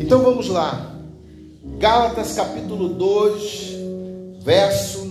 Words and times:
Então 0.00 0.22
vamos 0.22 0.48
lá. 0.48 0.94
Gálatas 1.78 2.34
capítulo 2.34 2.90
2, 2.90 3.76
verso 4.42 5.06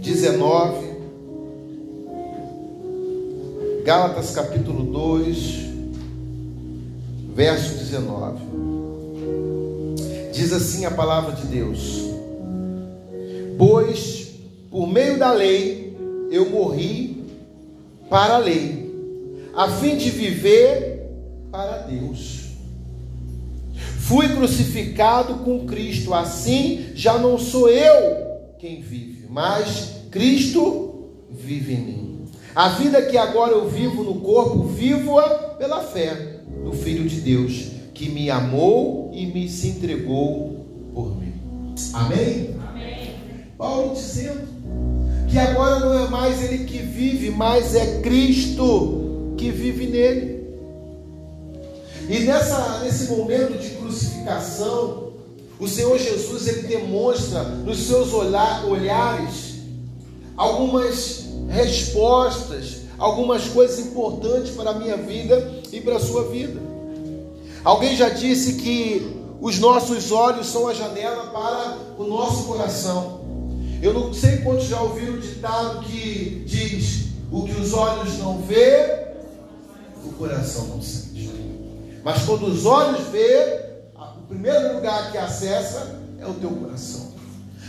19. 0.00 0.92
Gálatas 3.84 4.30
capítulo 4.32 4.84
2, 4.84 5.36
verso 7.34 7.78
19. 7.78 8.38
Diz 10.32 10.52
assim 10.52 10.84
a 10.84 10.90
palavra 10.90 11.32
de 11.36 11.46
Deus: 11.46 12.02
Pois 13.58 14.32
por 14.70 14.86
meio 14.86 15.18
da 15.18 15.32
lei 15.32 15.96
eu 16.30 16.48
morri 16.48 17.24
para 18.08 18.34
a 18.34 18.38
lei, 18.38 18.90
a 19.54 19.68
fim 19.68 19.96
de 19.96 20.10
viver 20.10 21.08
para 21.50 21.78
Deus. 21.78 22.41
Fui 24.02 24.28
crucificado 24.28 25.44
com 25.44 25.64
Cristo, 25.64 26.12
assim 26.12 26.86
já 26.94 27.18
não 27.18 27.38
sou 27.38 27.68
eu 27.68 28.32
quem 28.58 28.80
vive, 28.80 29.26
mas 29.30 29.92
Cristo 30.10 31.08
vive 31.30 31.74
em 31.74 31.80
mim. 31.80 32.24
A 32.54 32.70
vida 32.70 33.00
que 33.02 33.16
agora 33.16 33.52
eu 33.52 33.68
vivo 33.68 34.02
no 34.02 34.16
corpo, 34.16 34.64
vivo-a 34.64 35.28
pela 35.56 35.80
fé 35.80 36.40
no 36.64 36.72
Filho 36.72 37.08
de 37.08 37.20
Deus, 37.20 37.70
que 37.94 38.08
me 38.08 38.28
amou 38.28 39.10
e 39.14 39.24
me 39.24 39.48
se 39.48 39.68
entregou 39.68 40.66
por 40.92 41.16
mim. 41.16 41.32
Amém? 41.94 42.56
Amém. 42.68 43.14
Paulo 43.56 43.94
dizendo 43.94 44.48
que 45.30 45.38
agora 45.38 45.78
não 45.78 46.06
é 46.06 46.08
mais 46.10 46.42
ele 46.42 46.64
que 46.64 46.78
vive, 46.78 47.30
mas 47.30 47.76
é 47.76 48.00
Cristo 48.00 49.34
que 49.38 49.50
vive 49.50 49.86
nele. 49.86 50.41
E 52.08 52.20
nessa, 52.20 52.80
nesse 52.80 53.10
momento 53.10 53.58
de 53.58 53.70
crucificação, 53.76 55.12
o 55.58 55.68
Senhor 55.68 55.98
Jesus 55.98 56.48
ele 56.48 56.62
demonstra 56.62 57.44
nos 57.44 57.78
seus 57.86 58.12
olhar, 58.12 58.64
olhares 58.66 59.52
algumas 60.36 61.26
respostas, 61.48 62.78
algumas 62.98 63.46
coisas 63.48 63.78
importantes 63.78 64.52
para 64.52 64.70
a 64.70 64.74
minha 64.74 64.96
vida 64.96 65.62
e 65.72 65.80
para 65.80 65.96
a 65.96 66.00
sua 66.00 66.24
vida. 66.24 66.60
Alguém 67.64 67.96
já 67.96 68.08
disse 68.08 68.54
que 68.54 69.16
os 69.40 69.58
nossos 69.58 70.10
olhos 70.10 70.48
são 70.48 70.66
a 70.66 70.74
janela 70.74 71.26
para 71.26 71.78
o 71.98 72.08
nosso 72.08 72.44
coração. 72.44 73.20
Eu 73.80 73.92
não 73.92 74.12
sei 74.12 74.38
quantos 74.38 74.66
já 74.66 74.80
ouviram 74.80 75.14
o 75.14 75.20
ditado 75.20 75.84
que 75.84 76.44
diz: 76.46 77.06
o 77.30 77.44
que 77.44 77.60
os 77.60 77.72
olhos 77.72 78.18
não 78.18 78.38
vê, 78.42 79.06
o 80.04 80.12
coração 80.12 80.66
não 80.68 80.82
sente. 80.82 81.41
Mas 82.04 82.24
quando 82.24 82.46
os 82.46 82.66
olhos 82.66 83.06
vê, 83.08 83.60
o 83.94 84.26
primeiro 84.26 84.74
lugar 84.74 85.12
que 85.12 85.18
acessa 85.18 86.00
é 86.18 86.26
o 86.26 86.34
teu 86.34 86.50
coração. 86.50 87.12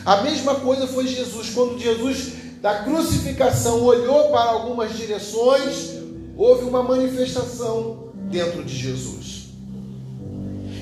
A 0.06 0.22
mesma 0.22 0.56
coisa 0.56 0.88
foi 0.88 1.08
Jesus, 1.08 1.52
quando 1.52 1.80
Jesus 1.80 2.34
da 2.62 2.84
crucificação 2.84 3.84
olhou 3.84 4.30
para 4.30 4.52
algumas 4.52 4.96
direções, 4.96 5.92
houve 6.36 6.64
uma 6.64 6.82
manifestação 6.82 8.10
dentro 8.30 8.64
de 8.64 8.76
Jesus. 8.76 9.50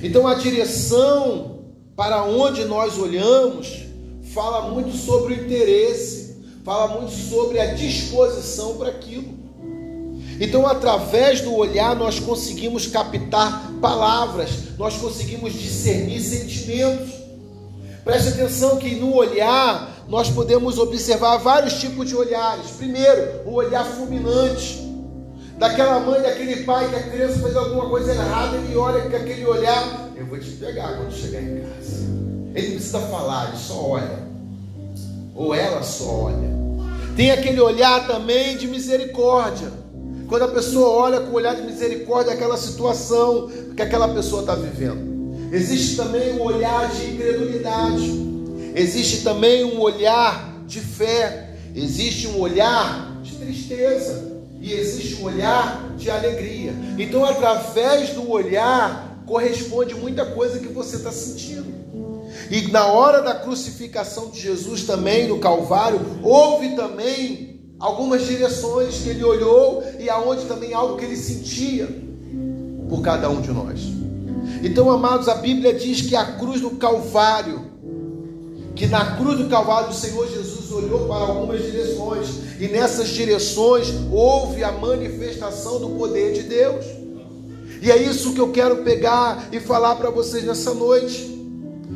Então 0.04 0.28
a 0.28 0.36
direção 0.36 1.60
para 1.96 2.24
onde 2.24 2.66
nós 2.66 2.98
olhamos 2.98 3.86
fala 4.34 4.70
muito 4.70 4.96
sobre 4.96 5.34
o 5.34 5.44
interesse, 5.44 6.42
fala 6.64 7.00
muito 7.00 7.12
sobre 7.12 7.60
a 7.60 7.74
disposição 7.74 8.78
para 8.78 8.90
aquilo. 8.90 9.41
Então, 10.42 10.66
através 10.66 11.42
do 11.42 11.56
olhar, 11.56 11.96
nós 11.96 12.20
conseguimos 12.20 12.88
captar 12.88 13.72
palavras, 13.80 14.50
nós 14.76 14.98
conseguimos 14.98 15.54
discernir 15.54 16.20
sentimentos. 16.20 17.12
Preste 18.04 18.30
atenção 18.30 18.78
que 18.78 18.96
no 18.96 19.14
olhar 19.14 20.04
nós 20.08 20.32
podemos 20.32 20.80
observar 20.80 21.38
vários 21.38 21.76
tipos 21.76 22.10
de 22.10 22.16
olhares. 22.16 22.72
Primeiro, 22.72 23.48
o 23.48 23.54
olhar 23.54 23.86
fulminante. 23.86 24.82
Daquela 25.60 26.00
mãe, 26.00 26.20
daquele 26.24 26.64
pai 26.64 26.90
que 26.90 26.96
a 26.96 27.04
criança 27.04 27.38
fez 27.38 27.56
alguma 27.56 27.88
coisa 27.88 28.12
errada, 28.12 28.58
ele 28.58 28.76
olha 28.76 29.02
com 29.02 29.16
aquele 29.16 29.46
olhar, 29.46 30.10
eu 30.16 30.26
vou 30.26 30.40
te 30.40 30.50
pegar 30.54 30.98
quando 30.98 31.14
chegar 31.14 31.40
em 31.40 31.62
casa. 31.62 32.02
Ele 32.56 32.68
não 32.70 32.76
precisa 32.78 33.00
falar, 33.00 33.50
ele 33.50 33.58
só 33.58 33.80
olha. 33.80 34.20
Ou 35.36 35.54
ela 35.54 35.84
só 35.84 36.06
olha. 36.06 36.50
Tem 37.16 37.30
aquele 37.30 37.62
olhar 37.62 38.08
também 38.08 38.58
de 38.58 38.68
misericórdia. 38.68 39.81
Quando 40.32 40.44
a 40.44 40.48
pessoa 40.48 40.88
olha 40.88 41.20
com 41.20 41.32
o 41.32 41.34
olhar 41.34 41.58
de 41.58 41.62
misericórdia 41.64 42.32
aquela 42.32 42.56
situação 42.56 43.52
que 43.76 43.82
aquela 43.82 44.08
pessoa 44.14 44.44
está 44.44 44.56
vivendo. 44.56 45.52
Existe 45.52 45.98
também 45.98 46.40
um 46.40 46.42
olhar 46.44 46.90
de 46.90 47.12
incredulidade. 47.12 48.72
Existe 48.74 49.26
também 49.26 49.66
um 49.66 49.82
olhar 49.82 50.64
de 50.66 50.80
fé. 50.80 51.50
Existe 51.76 52.28
um 52.28 52.40
olhar 52.40 53.20
de 53.22 53.36
tristeza. 53.36 54.42
E 54.62 54.72
existe 54.72 55.22
um 55.22 55.26
olhar 55.26 55.96
de 55.98 56.10
alegria. 56.10 56.74
Então, 56.98 57.26
através 57.26 58.12
do 58.12 58.32
olhar, 58.32 59.22
corresponde 59.26 59.96
muita 59.96 60.26
coisa 60.28 60.60
que 60.60 60.70
você 60.70 60.96
está 60.96 61.12
sentindo. 61.12 61.74
E 62.50 62.72
na 62.72 62.86
hora 62.86 63.22
da 63.22 63.36
crucificação 63.36 64.30
de 64.30 64.40
Jesus 64.40 64.84
também, 64.86 65.28
no 65.28 65.40
Calvário, 65.40 66.00
houve 66.24 66.70
também 66.74 67.51
algumas 67.82 68.26
direções 68.26 69.00
que 69.00 69.10
ele 69.10 69.24
olhou 69.24 69.84
e 70.00 70.08
aonde 70.08 70.46
também 70.46 70.74
algo 70.74 70.98
que 70.98 71.04
ele 71.04 71.18
sentia 71.18 71.90
por 72.88 73.02
cada 73.02 73.28
um 73.30 73.42
de 73.42 73.52
nós. 73.52 73.82
Então, 74.64 74.92
amados, 74.92 75.28
a 75.28 75.36
Bíblia 75.36 75.74
diz 75.74 76.02
que 76.02 76.16
a 76.16 76.24
cruz 76.24 76.62
do 76.62 76.72
Calvário, 76.72 77.72
que 78.76 78.86
na 78.86 79.18
cruz 79.18 79.40
do 79.40 79.50
Calvário 79.50 79.90
o 79.90 79.94
Senhor 79.94 80.28
Jesus 80.28 80.72
olhou 80.72 81.08
para 81.08 81.26
algumas 81.26 81.62
direções 81.64 82.28
e 82.60 82.68
nessas 82.68 83.10
direções 83.10 83.88
houve 84.12 84.64
a 84.64 84.72
manifestação 84.72 85.80
do 85.80 85.90
poder 85.90 86.34
de 86.34 86.44
Deus. 86.44 86.86
E 87.82 87.90
é 87.90 87.98
isso 87.98 88.34
que 88.34 88.40
eu 88.40 88.52
quero 88.52 88.84
pegar 88.84 89.50
e 89.52 89.60
falar 89.60 89.96
para 89.96 90.12
vocês 90.12 90.44
nessa 90.44 90.72
noite. 90.74 91.32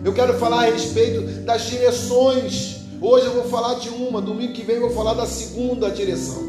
Eu 0.03 0.13
quero 0.13 0.33
falar 0.39 0.63
a 0.63 0.71
respeito 0.71 1.21
das 1.43 1.67
direções 1.67 2.84
Hoje 3.01 3.25
eu 3.25 3.33
vou 3.33 3.43
falar 3.45 3.75
de 3.75 3.89
uma, 3.89 4.21
domingo 4.21 4.53
que 4.53 4.63
vem 4.63 4.75
eu 4.75 4.81
vou 4.81 4.91
falar 4.91 5.13
da 5.13 5.25
segunda 5.25 5.89
direção. 5.89 6.43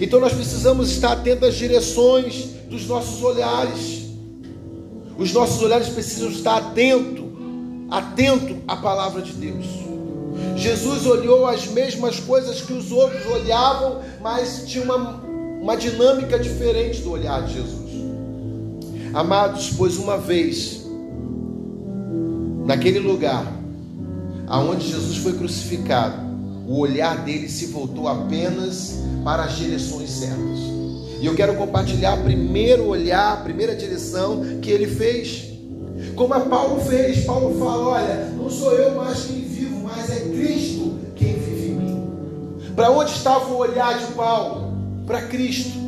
Então 0.00 0.20
nós 0.20 0.32
precisamos 0.32 0.90
estar 0.90 1.12
atentos 1.12 1.48
às 1.48 1.54
direções 1.54 2.48
dos 2.68 2.86
nossos 2.86 3.22
olhares. 3.22 4.02
Os 5.16 5.32
nossos 5.32 5.62
olhares 5.62 5.88
precisam 5.88 6.30
estar 6.30 6.56
atento, 6.56 7.24
atento 7.90 8.56
à 8.66 8.76
palavra 8.76 9.22
de 9.22 9.32
Deus. 9.32 9.66
Jesus 10.56 11.06
olhou 11.06 11.46
as 11.46 11.66
mesmas 11.66 12.18
coisas 12.18 12.60
que 12.60 12.72
os 12.72 12.90
outros 12.90 13.24
olhavam, 13.26 14.00
mas 14.20 14.64
tinha 14.66 14.84
uma, 14.84 15.22
uma 15.60 15.76
dinâmica 15.76 16.38
diferente 16.38 17.02
do 17.02 17.12
olhar 17.12 17.44
de 17.44 17.54
Jesus. 17.54 17.82
Amados, 19.14 19.70
pois 19.76 19.98
uma 19.98 20.16
vez, 20.16 20.86
naquele 22.64 22.98
lugar, 22.98 23.61
aonde 24.46 24.88
Jesus 24.88 25.18
foi 25.18 25.32
crucificado, 25.34 26.16
o 26.66 26.78
olhar 26.78 27.24
dele 27.24 27.48
se 27.48 27.66
voltou 27.66 28.08
apenas 28.08 28.98
para 29.24 29.44
as 29.44 29.56
direções 29.56 30.10
certas. 30.10 30.58
E 31.20 31.26
eu 31.26 31.34
quero 31.34 31.54
compartilhar 31.54 32.18
o 32.18 32.24
primeiro 32.24 32.86
olhar, 32.86 33.32
a 33.32 33.36
primeira 33.36 33.76
direção 33.76 34.42
que 34.60 34.70
ele 34.70 34.86
fez. 34.86 35.50
Como 36.16 36.34
a 36.34 36.40
Paulo 36.40 36.80
fez, 36.80 37.24
Paulo 37.24 37.58
fala: 37.58 37.88
Olha, 37.88 38.24
não 38.36 38.50
sou 38.50 38.72
eu 38.72 38.96
mais 38.96 39.24
quem 39.24 39.42
vivo, 39.42 39.84
mas 39.84 40.10
é 40.10 40.20
Cristo 40.20 40.98
quem 41.14 41.34
vive 41.34 41.70
em 41.70 41.74
mim. 41.74 42.06
Para 42.74 42.90
onde 42.90 43.12
estava 43.12 43.46
o 43.46 43.56
olhar 43.56 43.98
de 43.98 44.12
Paulo? 44.14 44.72
Para 45.06 45.22
Cristo. 45.22 45.78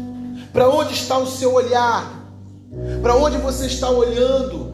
Para 0.52 0.68
onde 0.68 0.94
está 0.94 1.18
o 1.18 1.26
seu 1.26 1.52
olhar? 1.52 2.24
Para 3.02 3.16
onde 3.16 3.36
você 3.38 3.66
está 3.66 3.90
olhando? 3.90 4.72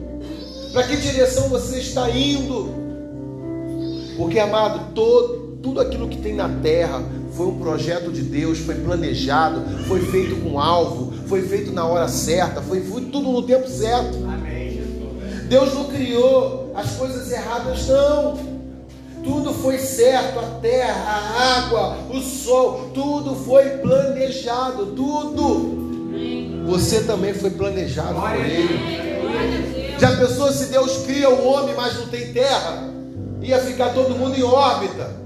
Para 0.71 0.83
que 0.83 0.97
direção 0.97 1.49
você 1.49 1.79
está 1.79 2.09
indo? 2.09 2.80
Porque, 4.17 4.39
amado, 4.39 4.93
todo, 4.93 5.57
tudo 5.61 5.79
aquilo 5.79 6.07
que 6.07 6.17
tem 6.17 6.35
na 6.35 6.49
terra 6.61 7.03
foi 7.33 7.47
um 7.47 7.59
projeto 7.59 8.11
de 8.11 8.21
Deus, 8.21 8.59
foi 8.59 8.75
planejado, 8.75 9.61
foi 9.87 10.01
feito 10.01 10.35
com 10.37 10.59
alvo, 10.59 11.13
foi 11.27 11.41
feito 11.43 11.71
na 11.71 11.85
hora 11.85 12.07
certa, 12.07 12.61
foi, 12.61 12.81
foi 12.81 13.03
tudo 13.05 13.31
no 13.31 13.43
tempo 13.43 13.67
certo. 13.67 14.17
Amém. 14.17 14.81
Deus 15.47 15.73
não 15.73 15.85
criou 15.85 16.71
as 16.75 16.91
coisas 16.91 17.31
erradas, 17.31 17.87
não. 17.87 18.51
Tudo 19.23 19.53
foi 19.53 19.77
certo, 19.77 20.39
a 20.39 20.59
terra, 20.61 21.11
a 21.11 21.57
água, 21.59 21.97
o 22.09 22.19
sol, 22.21 22.89
tudo 22.93 23.35
foi 23.35 23.69
planejado, 23.77 24.87
tudo. 24.87 25.81
Você 26.65 27.01
também 27.01 27.33
foi 27.33 27.51
planejado 27.51 28.19
por 28.19 28.35
Ele. 28.35 29.99
Já 29.99 30.15
pensou 30.17 30.51
se 30.51 30.65
Deus 30.67 31.05
cria 31.05 31.29
o 31.29 31.45
homem, 31.45 31.75
mas 31.75 31.95
não 31.95 32.07
tem 32.07 32.33
terra? 32.33 32.89
Ia 33.41 33.59
ficar 33.59 33.93
todo 33.93 34.15
mundo 34.15 34.37
em 34.37 34.43
órbita. 34.43 35.21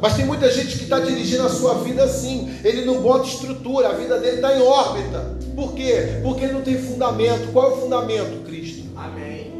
Mas 0.00 0.14
tem 0.14 0.26
muita 0.26 0.50
gente 0.50 0.78
que 0.78 0.84
está 0.84 0.98
dirigindo 0.98 1.44
a 1.44 1.48
sua 1.48 1.74
vida 1.74 2.02
assim. 2.02 2.50
Ele 2.64 2.84
não 2.84 3.00
bota 3.00 3.28
estrutura, 3.28 3.90
a 3.90 3.92
vida 3.92 4.18
dele 4.18 4.36
está 4.36 4.56
em 4.56 4.60
órbita. 4.60 5.36
Por 5.54 5.74
quê? 5.74 6.18
Porque 6.24 6.48
não 6.48 6.60
tem 6.60 6.76
fundamento. 6.76 7.52
Qual 7.52 7.70
é 7.70 7.74
o 7.74 7.80
fundamento? 7.82 8.44
Cristo. 8.44 8.82
Amém. 8.96 9.52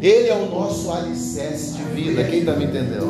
Ele 0.00 0.28
é 0.28 0.34
o 0.34 0.48
nosso 0.50 0.90
alicerce 0.90 1.72
de 1.72 1.82
vida. 1.82 2.24
Quem 2.24 2.40
está 2.40 2.52
me 2.52 2.64
entendendo? 2.64 3.06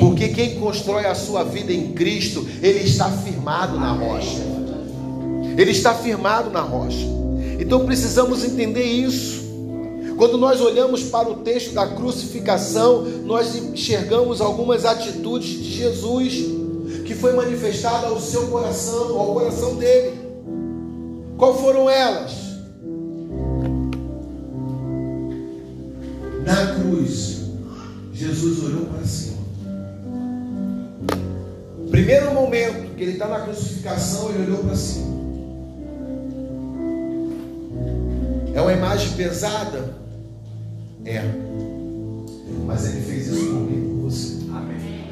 Porque 0.00 0.28
quem 0.28 0.58
constrói 0.58 1.06
a 1.06 1.14
sua 1.14 1.44
vida 1.44 1.72
em 1.72 1.92
Cristo, 1.92 2.46
ele 2.60 2.80
está 2.80 3.08
firmado 3.08 3.78
na 3.78 3.92
rocha. 3.92 4.40
Ele 5.56 5.70
está 5.70 5.94
firmado 5.94 6.50
na 6.50 6.62
rocha. 6.62 7.06
Então 7.60 7.84
precisamos 7.84 8.44
entender 8.44 8.84
isso. 8.84 9.41
Quando 10.16 10.38
nós 10.38 10.60
olhamos 10.60 11.04
para 11.04 11.30
o 11.30 11.36
texto 11.36 11.72
da 11.72 11.86
crucificação, 11.86 13.02
nós 13.24 13.54
enxergamos 13.54 14.40
algumas 14.40 14.84
atitudes 14.84 15.48
de 15.48 15.72
Jesus 15.72 16.34
que 17.04 17.14
foi 17.14 17.32
manifestada 17.32 18.06
ao 18.06 18.20
seu 18.20 18.48
coração, 18.48 19.18
ao 19.18 19.34
coração 19.34 19.76
dele. 19.76 20.20
Qual 21.36 21.58
foram 21.58 21.90
elas? 21.90 22.32
Na 26.44 26.74
cruz, 26.74 27.40
Jesus 28.12 28.64
olhou 28.64 28.86
para 28.86 29.04
cima. 29.04 29.38
Primeiro 31.90 32.32
momento 32.32 32.94
que 32.94 33.02
ele 33.02 33.12
está 33.12 33.28
na 33.28 33.40
crucificação, 33.40 34.30
ele 34.30 34.44
olhou 34.44 34.64
para 34.64 34.76
cima. 34.76 35.12
É 38.54 38.60
uma 38.60 38.72
imagem 38.72 39.12
pesada? 39.12 40.01
É. 41.04 41.22
Mas 42.66 42.86
ele 42.86 43.00
fez 43.02 43.26
isso 43.26 43.46
por 43.46 43.60
mim 43.60 43.78
e 43.78 43.88
por 43.88 44.10
você. 44.10 44.36
Amém. 44.50 45.02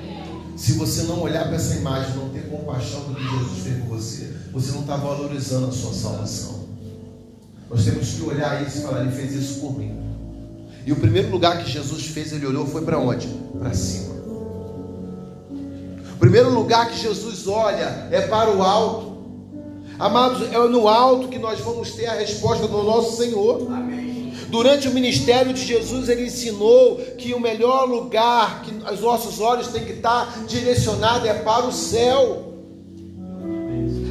Se 0.56 0.72
você 0.72 1.02
não 1.04 1.20
olhar 1.20 1.46
para 1.46 1.56
essa 1.56 1.74
imagem, 1.76 2.16
não 2.16 2.28
ter 2.28 2.42
compaixão 2.50 3.00
do 3.04 3.14
que 3.14 3.22
Jesus 3.22 3.58
fez 3.62 3.78
por 3.78 3.96
você, 3.96 4.32
você 4.52 4.72
não 4.72 4.80
está 4.80 4.96
valorizando 4.96 5.68
a 5.68 5.72
sua 5.72 5.92
salvação. 5.92 6.60
Nós 7.68 7.84
temos 7.84 8.10
que 8.10 8.22
olhar 8.22 8.66
isso 8.66 8.78
e 8.78 8.82
falar, 8.82 9.02
ele 9.02 9.12
fez 9.12 9.32
isso 9.32 9.60
por 9.60 9.78
mim. 9.78 9.96
E 10.84 10.92
o 10.92 10.96
primeiro 10.96 11.30
lugar 11.30 11.62
que 11.62 11.70
Jesus 11.70 12.06
fez, 12.06 12.32
ele 12.32 12.46
olhou, 12.46 12.66
foi 12.66 12.82
para 12.82 12.98
onde? 12.98 13.28
Para 13.58 13.72
cima. 13.74 14.14
O 16.14 16.18
primeiro 16.18 16.50
lugar 16.50 16.90
que 16.90 16.98
Jesus 16.98 17.46
olha 17.46 18.08
é 18.10 18.20
para 18.22 18.50
o 18.50 18.62
alto. 18.62 19.10
Amados, 19.98 20.50
é 20.50 20.58
no 20.68 20.88
alto 20.88 21.28
que 21.28 21.38
nós 21.38 21.60
vamos 21.60 21.92
ter 21.92 22.06
a 22.06 22.14
resposta 22.14 22.66
do 22.66 22.82
nosso 22.82 23.16
Senhor. 23.16 23.70
Amém. 23.70 24.09
Durante 24.50 24.88
o 24.88 24.90
ministério 24.90 25.52
de 25.52 25.64
Jesus, 25.64 26.08
ele 26.08 26.26
ensinou 26.26 26.96
que 27.16 27.32
o 27.32 27.40
melhor 27.40 27.88
lugar 27.88 28.62
que 28.62 28.72
os 28.92 29.00
nossos 29.00 29.40
olhos 29.40 29.68
têm 29.68 29.84
que 29.84 29.92
estar 29.92 30.44
direcionados 30.46 31.28
é 31.28 31.34
para 31.34 31.66
o 31.66 31.72
céu. 31.72 32.50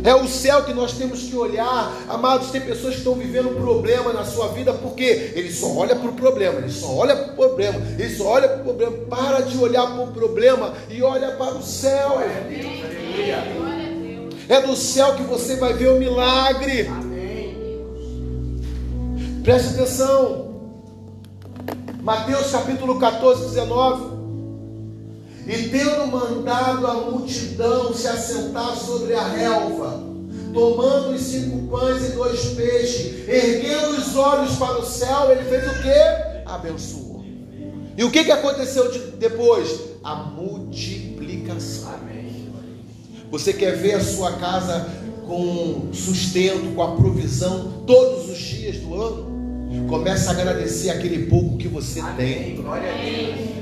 É 0.01 0.15
o 0.15 0.27
céu 0.29 0.63
que 0.63 0.73
nós 0.73 0.93
temos 0.93 1.23
que 1.23 1.35
olhar. 1.35 1.93
Amados, 2.07 2.51
tem 2.51 2.61
pessoas 2.61 2.93
que 2.93 2.99
estão 2.99 3.15
vivendo 3.15 3.49
problema 3.59 4.13
na 4.13 4.23
sua 4.23 4.47
vida 4.47 4.73
porque 4.73 5.33
ele 5.35 5.51
só 5.51 5.75
olha 5.75 5.93
para 5.93 6.09
o 6.09 6.13
problema, 6.13 6.59
ele 6.59 6.71
só 6.71 6.87
olha 6.95 7.17
para 7.17 7.33
o 7.33 7.35
problema, 7.35 7.81
ele 7.97 8.15
só 8.15 8.27
olha 8.27 8.47
para 8.47 8.61
o 8.61 8.63
problema. 8.63 8.97
Para 9.09 9.41
de 9.41 9.57
olhar 9.57 9.87
para 9.87 10.03
o 10.03 10.07
problema 10.07 10.73
e 10.89 11.01
olha 11.03 11.31
para 11.31 11.55
o 11.55 11.61
céu. 11.61 12.17
É 14.47 14.61
do 14.61 14.75
céu 14.75 15.15
que 15.15 15.23
você 15.23 15.57
vai 15.57 15.73
ver 15.73 15.89
o 15.89 15.99
milagre. 15.99 16.89
Preste 19.49 19.69
atenção. 19.69 20.47
Mateus 22.03 22.51
capítulo 22.51 22.99
14, 22.99 23.45
19. 23.45 24.19
E 25.47 25.69
tendo 25.69 26.05
mandado 26.05 26.85
a 26.85 26.93
multidão 26.93 27.91
se 27.91 28.07
assentar 28.07 28.75
sobre 28.75 29.15
a 29.15 29.27
relva, 29.27 30.03
tomando 30.53 31.15
os 31.15 31.21
cinco 31.21 31.67
pães 31.67 32.09
e 32.09 32.11
dois 32.11 32.45
peixes, 32.49 33.27
erguendo 33.27 33.97
os 33.97 34.15
olhos 34.15 34.55
para 34.55 34.77
o 34.77 34.85
céu, 34.85 35.31
ele 35.31 35.43
fez 35.49 35.65
o 35.65 35.81
que? 35.81 36.47
Abençoou. 36.47 37.25
E 37.97 38.03
o 38.03 38.11
que, 38.11 38.25
que 38.25 38.31
aconteceu 38.31 38.91
de- 38.91 38.99
depois? 39.17 39.79
A 40.03 40.13
multiplicação. 40.13 41.95
Amém. 41.95 42.53
Você 43.31 43.51
quer 43.51 43.75
ver 43.75 43.95
a 43.95 44.03
sua 44.03 44.33
casa 44.33 44.87
com 45.25 45.89
sustento, 45.91 46.75
com 46.75 46.83
a 46.83 46.95
provisão 46.95 47.83
todos 47.87 48.29
os 48.29 48.37
dias 48.37 48.77
do 48.77 48.93
ano? 48.93 49.28
Começa 49.87 50.31
a 50.31 50.33
agradecer 50.33 50.89
aquele 50.89 51.27
pouco 51.27 51.57
que 51.57 51.67
você 51.67 52.01
tem. 52.17 52.35
Amém. 52.35 52.55
Glória 52.55 52.91
a 52.91 52.97
Deus. 52.97 53.59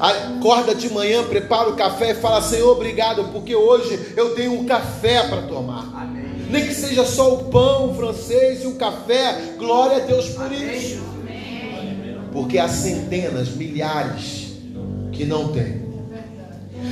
Acorda 0.00 0.74
de 0.74 0.90
manhã, 0.90 1.22
prepara 1.24 1.68
o 1.68 1.76
café 1.76 2.12
e 2.12 2.14
fala: 2.14 2.40
Senhor, 2.40 2.70
obrigado, 2.70 3.24
porque 3.32 3.54
hoje 3.54 4.12
eu 4.16 4.34
tenho 4.34 4.52
um 4.52 4.64
café 4.64 5.28
para 5.28 5.42
tomar. 5.42 5.90
Amém. 5.94 6.24
Nem 6.50 6.66
que 6.66 6.74
seja 6.74 7.04
só 7.04 7.34
o 7.34 7.44
pão 7.50 7.90
o 7.90 7.94
francês 7.94 8.64
e 8.64 8.66
o 8.66 8.74
café, 8.74 9.54
glória 9.58 9.98
a 9.98 10.00
Deus 10.00 10.30
por 10.30 10.50
isso. 10.52 11.02
Porque 12.32 12.58
há 12.58 12.68
centenas, 12.68 13.50
milhares 13.50 14.52
que 15.12 15.24
não 15.24 15.52
têm. 15.52 15.84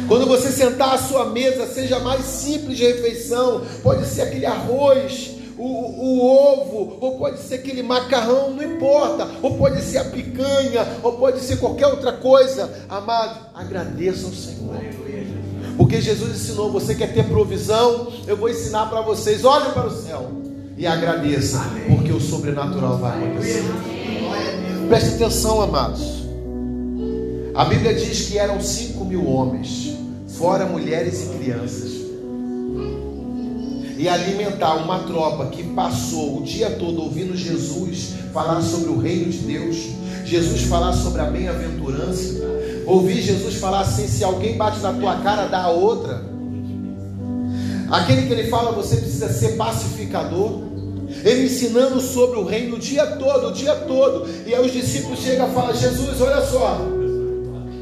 Quando 0.09 0.27
você 0.27 0.51
sentar 0.51 0.95
à 0.95 0.99
sua 0.99 1.27
mesa, 1.27 1.67
seja 1.67 1.97
a 1.97 2.01
mais 2.01 2.25
simples 2.25 2.79
de 2.79 2.85
refeição, 2.85 3.63
pode 3.83 4.07
ser 4.07 4.23
aquele 4.23 4.47
arroz, 4.47 5.32
o, 5.59 5.65
o 5.65 6.21
ovo, 6.21 6.99
ou 7.01 7.19
pode 7.19 7.39
ser 7.41 7.57
aquele 7.57 7.83
macarrão, 7.83 8.51
não 8.51 8.63
importa, 8.63 9.29
ou 9.43 9.57
pode 9.57 9.83
ser 9.83 9.99
a 9.99 10.05
picanha, 10.05 10.87
ou 11.03 11.13
pode 11.13 11.41
ser 11.41 11.57
qualquer 11.57 11.87
outra 11.87 12.13
coisa. 12.13 12.71
Amado, 12.89 13.39
agradeça 13.55 14.27
ao 14.27 14.33
Senhor. 14.33 14.77
Porque 15.77 16.01
Jesus 16.01 16.31
ensinou, 16.37 16.71
você 16.71 16.95
quer 16.95 17.13
ter 17.13 17.25
provisão? 17.25 18.13
Eu 18.27 18.37
vou 18.37 18.49
ensinar 18.49 18.87
para 18.87 19.01
vocês. 19.01 19.45
Olhem 19.45 19.71
para 19.73 19.87
o 19.87 19.91
céu 19.91 20.31
e 20.77 20.87
agradeça, 20.87 21.61
porque 21.89 22.13
o 22.13 22.21
sobrenatural 22.21 22.99
vai 22.99 23.19
acontecer. 23.19 23.65
Preste 24.89 25.15
atenção, 25.15 25.63
amados. 25.63 26.23
A 27.55 27.65
Bíblia 27.67 27.95
diz 27.95 28.29
que 28.29 28.39
eram 28.39 28.61
cinco 28.61 29.05
mil 29.05 29.29
homens, 29.29 29.97
fora 30.27 30.67
mulheres 30.67 31.25
e 31.25 31.39
crianças. 31.39 32.02
E 34.03 34.09
alimentar 34.09 34.75
uma 34.75 34.99
tropa 35.05 35.47
que 35.47 35.63
passou 35.63 36.39
o 36.39 36.43
dia 36.43 36.71
todo 36.71 37.03
ouvindo 37.03 37.37
Jesus 37.37 38.15
falar 38.33 38.61
sobre 38.61 38.89
o 38.91 38.99
reino 38.99 39.31
de 39.31 39.39
Deus, 39.39 39.77
Jesus 40.25 40.63
falar 40.63 40.93
sobre 40.93 41.21
a 41.21 41.27
bem-aventurança, 41.27 42.43
ouvir 42.85 43.23
Jesus 43.23 43.55
falar 43.61 43.83
assim: 43.83 44.09
se 44.09 44.25
alguém 44.25 44.57
bate 44.57 44.81
na 44.81 44.93
tua 44.93 45.19
cara, 45.19 45.47
dá 45.47 45.63
a 45.63 45.71
outra. 45.71 46.21
Aquele 47.93 48.27
que 48.27 48.33
ele 48.33 48.51
fala, 48.51 48.73
você 48.73 48.97
precisa 48.97 49.33
ser 49.33 49.51
pacificador. 49.51 50.63
Ele 51.25 51.45
ensinando 51.45 52.01
sobre 52.01 52.41
o 52.41 52.45
reino 52.45 52.75
o 52.75 52.81
dia 52.81 53.07
todo, 53.07 53.51
o 53.51 53.53
dia 53.53 53.77
todo. 53.77 54.27
E 54.45 54.53
aí 54.53 54.67
os 54.67 54.73
discípulos 54.73 55.21
chegam 55.21 55.49
e 55.49 55.55
falam: 55.55 55.77
Jesus, 55.77 56.21
olha 56.21 56.45
só, 56.45 56.81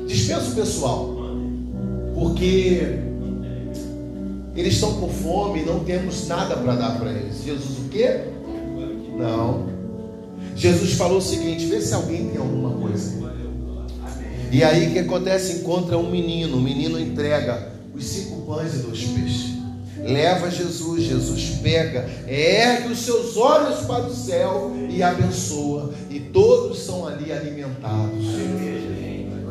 dispensa 0.06 0.50
o 0.50 0.54
pessoal, 0.54 1.16
porque 2.14 3.08
eles 4.54 4.74
estão 4.74 4.94
com 4.94 5.08
fome 5.08 5.62
e 5.62 5.64
não 5.64 5.80
temos 5.80 6.26
nada 6.26 6.56
para 6.56 6.74
dar 6.74 6.98
para 6.98 7.10
eles. 7.10 7.42
Jesus, 7.44 7.78
o 7.78 7.88
quê? 7.88 8.20
Não. 9.16 9.68
Jesus 10.56 10.92
falou 10.92 11.18
o 11.18 11.22
seguinte: 11.22 11.66
vê 11.66 11.80
se 11.80 11.94
alguém 11.94 12.28
tem 12.28 12.40
alguma 12.40 12.70
coisa. 12.70 13.20
E 14.50 14.64
aí 14.64 14.88
o 14.88 14.92
que 14.92 14.98
acontece? 14.98 15.60
Encontra 15.60 15.96
um 15.96 16.10
menino, 16.10 16.56
o 16.56 16.60
menino 16.60 16.98
entrega 16.98 17.72
os 17.94 18.04
cinco 18.04 18.42
pães 18.42 18.74
e 18.74 18.78
dois 18.78 19.04
peixes. 19.04 19.60
Leva 20.02 20.50
Jesus, 20.50 21.02
Jesus 21.04 21.58
pega, 21.62 22.08
ergue 22.26 22.92
os 22.92 23.00
seus 23.00 23.36
olhos 23.36 23.80
para 23.80 24.06
o 24.06 24.14
céu 24.14 24.72
e 24.88 25.02
abençoa. 25.02 25.92
E 26.08 26.18
todos 26.18 26.80
são 26.80 27.06
ali 27.06 27.30
alimentados. 27.30 28.24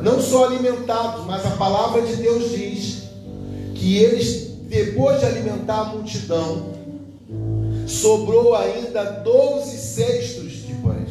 Não 0.01 0.21
só 0.21 0.45
alimentados, 0.45 1.25
mas 1.25 1.45
a 1.45 1.51
palavra 1.51 2.01
de 2.01 2.15
Deus 2.15 2.51
diz 2.51 3.03
que 3.75 3.97
eles, 3.97 4.48
depois 4.69 5.19
de 5.19 5.25
alimentar 5.25 5.79
a 5.79 5.85
multidão, 5.85 6.73
sobrou 7.87 8.55
ainda 8.55 9.03
12 9.03 9.77
cestos 9.77 10.51
de 10.51 10.73
pães. 10.75 11.09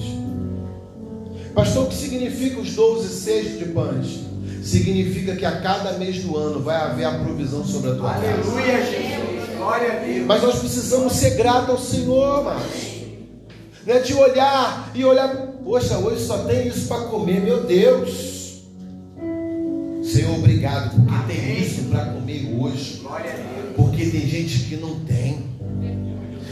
Pastor, 1.52 1.84
o 1.84 1.88
que 1.88 1.96
significa 1.96 2.60
os 2.60 2.70
12 2.70 3.08
cestos 3.08 3.58
de 3.58 3.64
pães? 3.66 4.20
Significa 4.62 5.34
que 5.34 5.44
a 5.44 5.60
cada 5.60 5.92
mês 5.94 6.22
do 6.22 6.36
ano 6.36 6.60
vai 6.60 6.76
haver 6.76 7.04
a 7.04 7.18
provisão 7.18 7.64
sobre 7.64 7.90
a 7.90 7.94
tua 7.94 8.14
casa. 8.14 8.26
Aleluia, 8.26 8.86
Jesus. 8.86 9.56
Glória 9.56 9.92
a 9.92 9.96
Deus. 10.04 10.26
Mas 10.26 10.42
nós 10.42 10.58
precisamos 10.60 11.12
ser 11.14 11.30
gratos 11.30 11.70
ao 11.70 11.78
Senhor, 11.78 12.44
mas 12.44 12.62
não 13.84 13.94
é 13.94 13.98
de 13.98 14.14
olhar 14.14 14.92
e 14.94 15.04
olhar, 15.04 15.34
poxa, 15.64 15.98
hoje 15.98 16.24
só 16.24 16.38
tem 16.44 16.68
isso 16.68 16.86
para 16.86 17.06
comer, 17.06 17.40
meu 17.40 17.64
Deus. 17.64 18.37
Senhor, 20.08 20.38
obrigado, 20.38 20.96
porque 20.96 21.32
tem 21.32 21.60
isso 21.60 21.82
para 21.84 22.06
comer 22.06 22.56
hoje. 22.58 23.02
Porque 23.76 24.06
tem 24.06 24.26
gente 24.26 24.60
que 24.60 24.76
não 24.76 25.00
tem. 25.00 25.46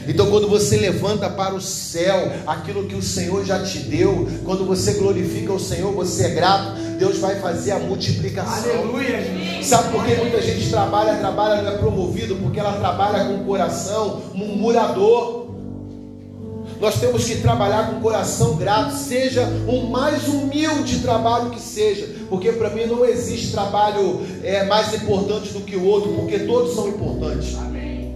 Então, 0.08 0.30
quando 0.30 0.48
você 0.48 0.76
levanta 0.76 1.28
para 1.28 1.54
o 1.54 1.60
céu 1.60 2.32
aquilo 2.46 2.86
que 2.86 2.94
o 2.94 3.02
Senhor 3.02 3.44
já 3.44 3.62
te 3.62 3.78
deu, 3.80 4.28
quando 4.44 4.64
você 4.64 4.92
glorifica 4.94 5.52
o 5.52 5.58
Senhor, 5.58 5.92
você 5.92 6.26
é 6.26 6.28
grato, 6.30 6.78
Deus 6.98 7.18
vai 7.18 7.40
fazer 7.40 7.72
a 7.72 7.78
multiplicação. 7.78 8.70
Aleluia. 8.70 9.62
Sabe 9.62 9.90
por 9.90 10.04
que 10.04 10.14
muita 10.14 10.40
gente 10.40 10.70
trabalha, 10.70 11.16
trabalha, 11.16 11.62
não 11.62 11.72
é 11.72 11.78
promovido? 11.78 12.36
Porque 12.36 12.60
ela 12.60 12.78
trabalha 12.78 13.24
com 13.24 13.42
o 13.42 13.44
coração 13.44 14.22
murmurador. 14.32 15.45
Nós 16.80 17.00
temos 17.00 17.24
que 17.24 17.36
trabalhar 17.36 17.90
com 17.90 18.00
coração 18.00 18.56
grato, 18.56 18.94
seja 18.94 19.48
o 19.66 19.88
mais 19.88 20.28
humilde 20.28 21.00
trabalho 21.00 21.50
que 21.50 21.60
seja, 21.60 22.06
porque 22.28 22.52
para 22.52 22.70
mim 22.70 22.86
não 22.86 23.04
existe 23.04 23.52
trabalho 23.52 24.20
é, 24.42 24.64
mais 24.64 24.92
importante 24.94 25.52
do 25.52 25.60
que 25.60 25.76
o 25.76 25.84
outro, 25.84 26.12
porque 26.14 26.40
todos 26.40 26.74
são 26.74 26.88
importantes. 26.88 27.56
Amém. 27.56 28.14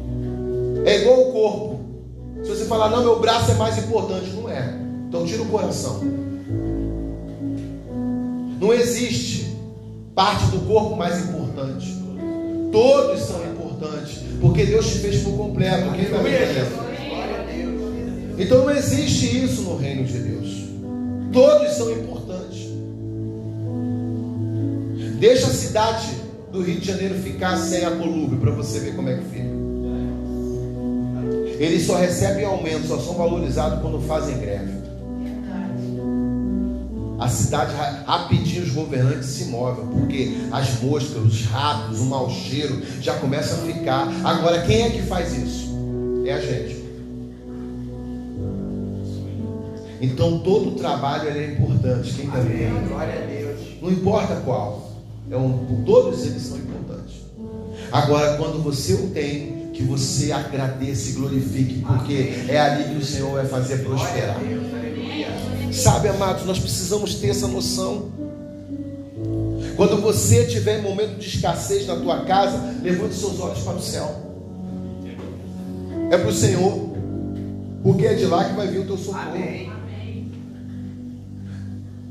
É 0.85 1.00
igual 1.00 1.29
o 1.29 1.33
corpo. 1.33 1.81
Se 2.43 2.50
você 2.50 2.64
falar, 2.64 2.90
não, 2.90 3.02
meu 3.02 3.19
braço 3.19 3.50
é 3.50 3.55
mais 3.55 3.79
importante, 3.79 4.31
não 4.31 4.49
é. 4.49 4.79
Então 5.09 5.25
tira 5.25 5.43
o 5.43 5.47
coração. 5.47 6.00
Não 8.61 8.75
existe 8.75 9.57
parte 10.14 10.47
do 10.47 10.61
corpo 10.67 10.97
mais 10.97 11.19
importante. 11.25 11.99
Todos 12.71 13.21
são 13.21 13.43
importantes, 13.45 14.21
porque 14.40 14.64
Deus 14.64 14.87
te 14.87 14.99
fez 14.99 15.23
por 15.23 15.37
completo. 15.37 15.90
Quem 15.93 16.05
está 16.05 16.19
me 16.19 16.31
entendendo? 16.31 16.89
Então 18.40 18.64
não 18.64 18.70
existe 18.70 19.44
isso 19.44 19.61
no 19.62 19.76
reino 19.76 20.02
de 20.04 20.18
Deus. 20.18 20.64
Todos 21.30 21.76
são 21.76 21.92
importantes. 21.92 22.70
Deixa 25.18 25.47
a 25.49 25.50
cidade 25.50 26.09
do 26.50 26.62
Rio 26.62 26.80
de 26.80 26.87
Janeiro 26.87 27.16
ficar 27.16 27.59
sem 27.59 27.85
a 27.85 27.90
colúbio 27.90 28.40
para 28.40 28.50
você 28.52 28.80
ver 28.80 28.97
como 28.97 29.11
é 29.11 29.18
que 29.18 29.25
fica. 29.25 29.50
Eles 31.62 31.87
só 31.87 31.97
recebem 31.97 32.47
aumento, 32.47 32.88
só 32.88 32.99
são 32.99 33.12
valorizados 33.12 33.82
quando 33.82 34.00
fazem 34.09 34.38
greve. 34.38 34.73
A 37.18 37.28
cidade 37.28 37.75
rapidinho 38.06 38.62
os 38.62 38.70
governantes 38.70 39.28
se 39.28 39.44
movem, 39.44 39.87
porque 39.88 40.38
as 40.50 40.80
moscas, 40.80 41.23
os 41.23 41.44
ratos, 41.44 42.00
o 42.00 42.06
mau 42.06 42.30
cheiro 42.30 42.80
já 43.02 43.18
começa 43.18 43.56
a 43.56 43.59
ficar. 43.59 44.09
Agora 44.25 44.62
quem 44.62 44.80
é 44.80 44.88
que 44.88 45.02
faz 45.02 45.37
isso? 45.37 45.68
É 46.25 46.32
a 46.32 46.40
gente. 46.40 46.79
Então 50.00 50.38
todo 50.38 50.71
o 50.71 50.73
trabalho 50.73 51.28
é 51.28 51.52
importante. 51.52 52.14
Quem 52.14 52.26
está 52.26 52.38
vendo? 52.38 52.88
Glória 52.88 53.23
a 53.23 53.26
Deus. 53.26 53.61
Não 53.83 53.90
importa 53.90 54.37
qual. 54.45 54.90
É 55.30 55.37
um, 55.37 55.85
todos 55.85 56.26
eles 56.26 56.42
são 56.42 56.57
importantes. 56.57 57.16
Agora, 57.92 58.37
quando 58.37 58.62
você 58.62 58.95
o 58.95 59.11
tem, 59.11 59.71
que 59.73 59.83
você 59.83 60.33
agradeça 60.33 61.11
e 61.11 61.12
glorifique, 61.12 61.85
porque 61.87 62.35
é 62.49 62.59
ali 62.59 62.95
que 62.95 62.97
o 62.97 63.04
Senhor 63.04 63.33
vai 63.33 63.47
fazer 63.47 63.78
prosperar. 63.85 64.37
Sabe, 65.73 66.09
amados, 66.09 66.45
nós 66.45 66.59
precisamos 66.59 67.14
ter 67.14 67.28
essa 67.28 67.47
noção. 67.47 68.11
Quando 69.76 70.00
você 70.02 70.45
tiver 70.47 70.80
em 70.80 70.83
momento 70.83 71.19
de 71.19 71.26
escassez 71.26 71.87
na 71.87 71.97
tua 71.97 72.25
casa, 72.25 72.75
levante 72.83 73.14
seus 73.14 73.40
olhos 73.40 73.61
para 73.61 73.76
o 73.76 73.83
céu. 73.83 74.14
É 76.11 76.19
para 76.19 76.28
o 76.28 76.35
Senhor, 76.35 76.90
porque 77.83 78.04
é 78.04 78.14
de 78.14 78.26
lá 78.26 78.45
que 78.45 78.57
vai 78.57 78.66
vir 78.66 78.80
o 78.80 78.87
teu 78.87 78.99
socorro. 78.99 79.30
Amém. 79.30 79.70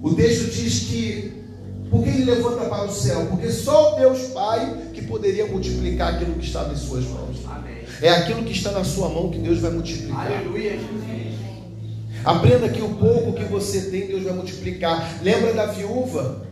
O 0.02 0.14
texto 0.14 0.52
diz 0.52 0.80
que, 0.82 1.34
por 1.90 2.04
que 2.04 2.10
ele 2.10 2.26
levanta 2.26 2.66
para 2.66 2.86
o 2.86 2.92
céu? 2.92 3.26
Porque 3.30 3.52
só 3.52 3.94
o 3.94 4.00
Deus 4.00 4.20
Pai 4.30 4.92
que 4.94 5.02
poderia 5.04 5.46
multiplicar 5.46 6.16
aquilo 6.16 6.36
que 6.36 6.46
está 6.46 6.64
nas 6.64 6.80
suas 6.80 7.06
mãos. 7.06 7.38
Amém. 7.46 7.80
É 8.02 8.10
aquilo 8.10 8.44
que 8.44 8.54
está 8.54 8.72
na 8.72 8.84
sua 8.84 9.10
mão 9.10 9.30
que 9.30 9.40
Deus 9.40 9.60
vai 9.60 9.72
multiplicar. 9.72 10.26
Aleluia, 10.26 10.72
Jesus. 10.72 11.20
Aprenda 12.24 12.70
que 12.70 12.82
o 12.82 12.90
pouco 12.96 13.34
que 13.34 13.44
você 13.46 13.90
tem, 13.90 14.08
Deus 14.08 14.24
vai 14.24 14.34
multiplicar. 14.34 15.20
Lembra 15.22 15.54
da 15.54 15.68
viúva? 15.68 16.48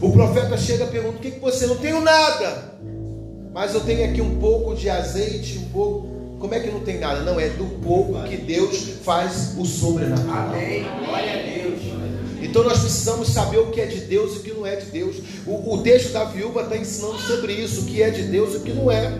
O 0.00 0.12
profeta 0.12 0.56
chega 0.56 0.84
e 0.84 0.88
pergunta: 0.88 1.16
O 1.18 1.20
que, 1.20 1.32
que 1.32 1.40
você 1.40 1.66
não 1.66 1.76
tem 1.76 1.98
nada? 2.00 2.72
Mas 3.52 3.74
eu 3.74 3.80
tenho 3.80 4.08
aqui 4.08 4.20
um 4.20 4.38
pouco 4.38 4.74
de 4.74 4.88
azeite, 4.88 5.58
um 5.58 5.68
pouco. 5.70 6.08
Como 6.38 6.54
é 6.54 6.60
que 6.60 6.70
não 6.70 6.80
tem 6.80 6.98
nada? 6.98 7.20
Não, 7.20 7.38
é 7.38 7.48
do 7.50 7.66
pouco 7.82 8.20
que 8.24 8.36
Deus 8.36 8.94
faz 9.04 9.54
o 9.56 9.64
sobrenatural. 9.64 10.48
Amém. 10.48 10.84
Glória 11.04 11.32
a 11.32 11.42
Deus. 11.42 11.61
Então 12.52 12.64
nós 12.64 12.80
precisamos 12.80 13.28
saber 13.30 13.60
o 13.60 13.70
que 13.70 13.80
é 13.80 13.86
de 13.86 14.00
Deus 14.00 14.34
e 14.34 14.36
o 14.36 14.42
que 14.42 14.52
não 14.52 14.66
é 14.66 14.76
de 14.76 14.84
Deus. 14.90 15.16
O, 15.46 15.72
o 15.72 15.82
texto 15.82 16.12
da 16.12 16.24
viúva 16.24 16.64
está 16.64 16.76
ensinando 16.76 17.18
sobre 17.20 17.54
isso: 17.54 17.80
o 17.80 17.84
que 17.86 18.02
é 18.02 18.10
de 18.10 18.24
Deus 18.24 18.52
e 18.52 18.56
o 18.58 18.60
que 18.60 18.72
não 18.74 18.90
é. 18.90 19.10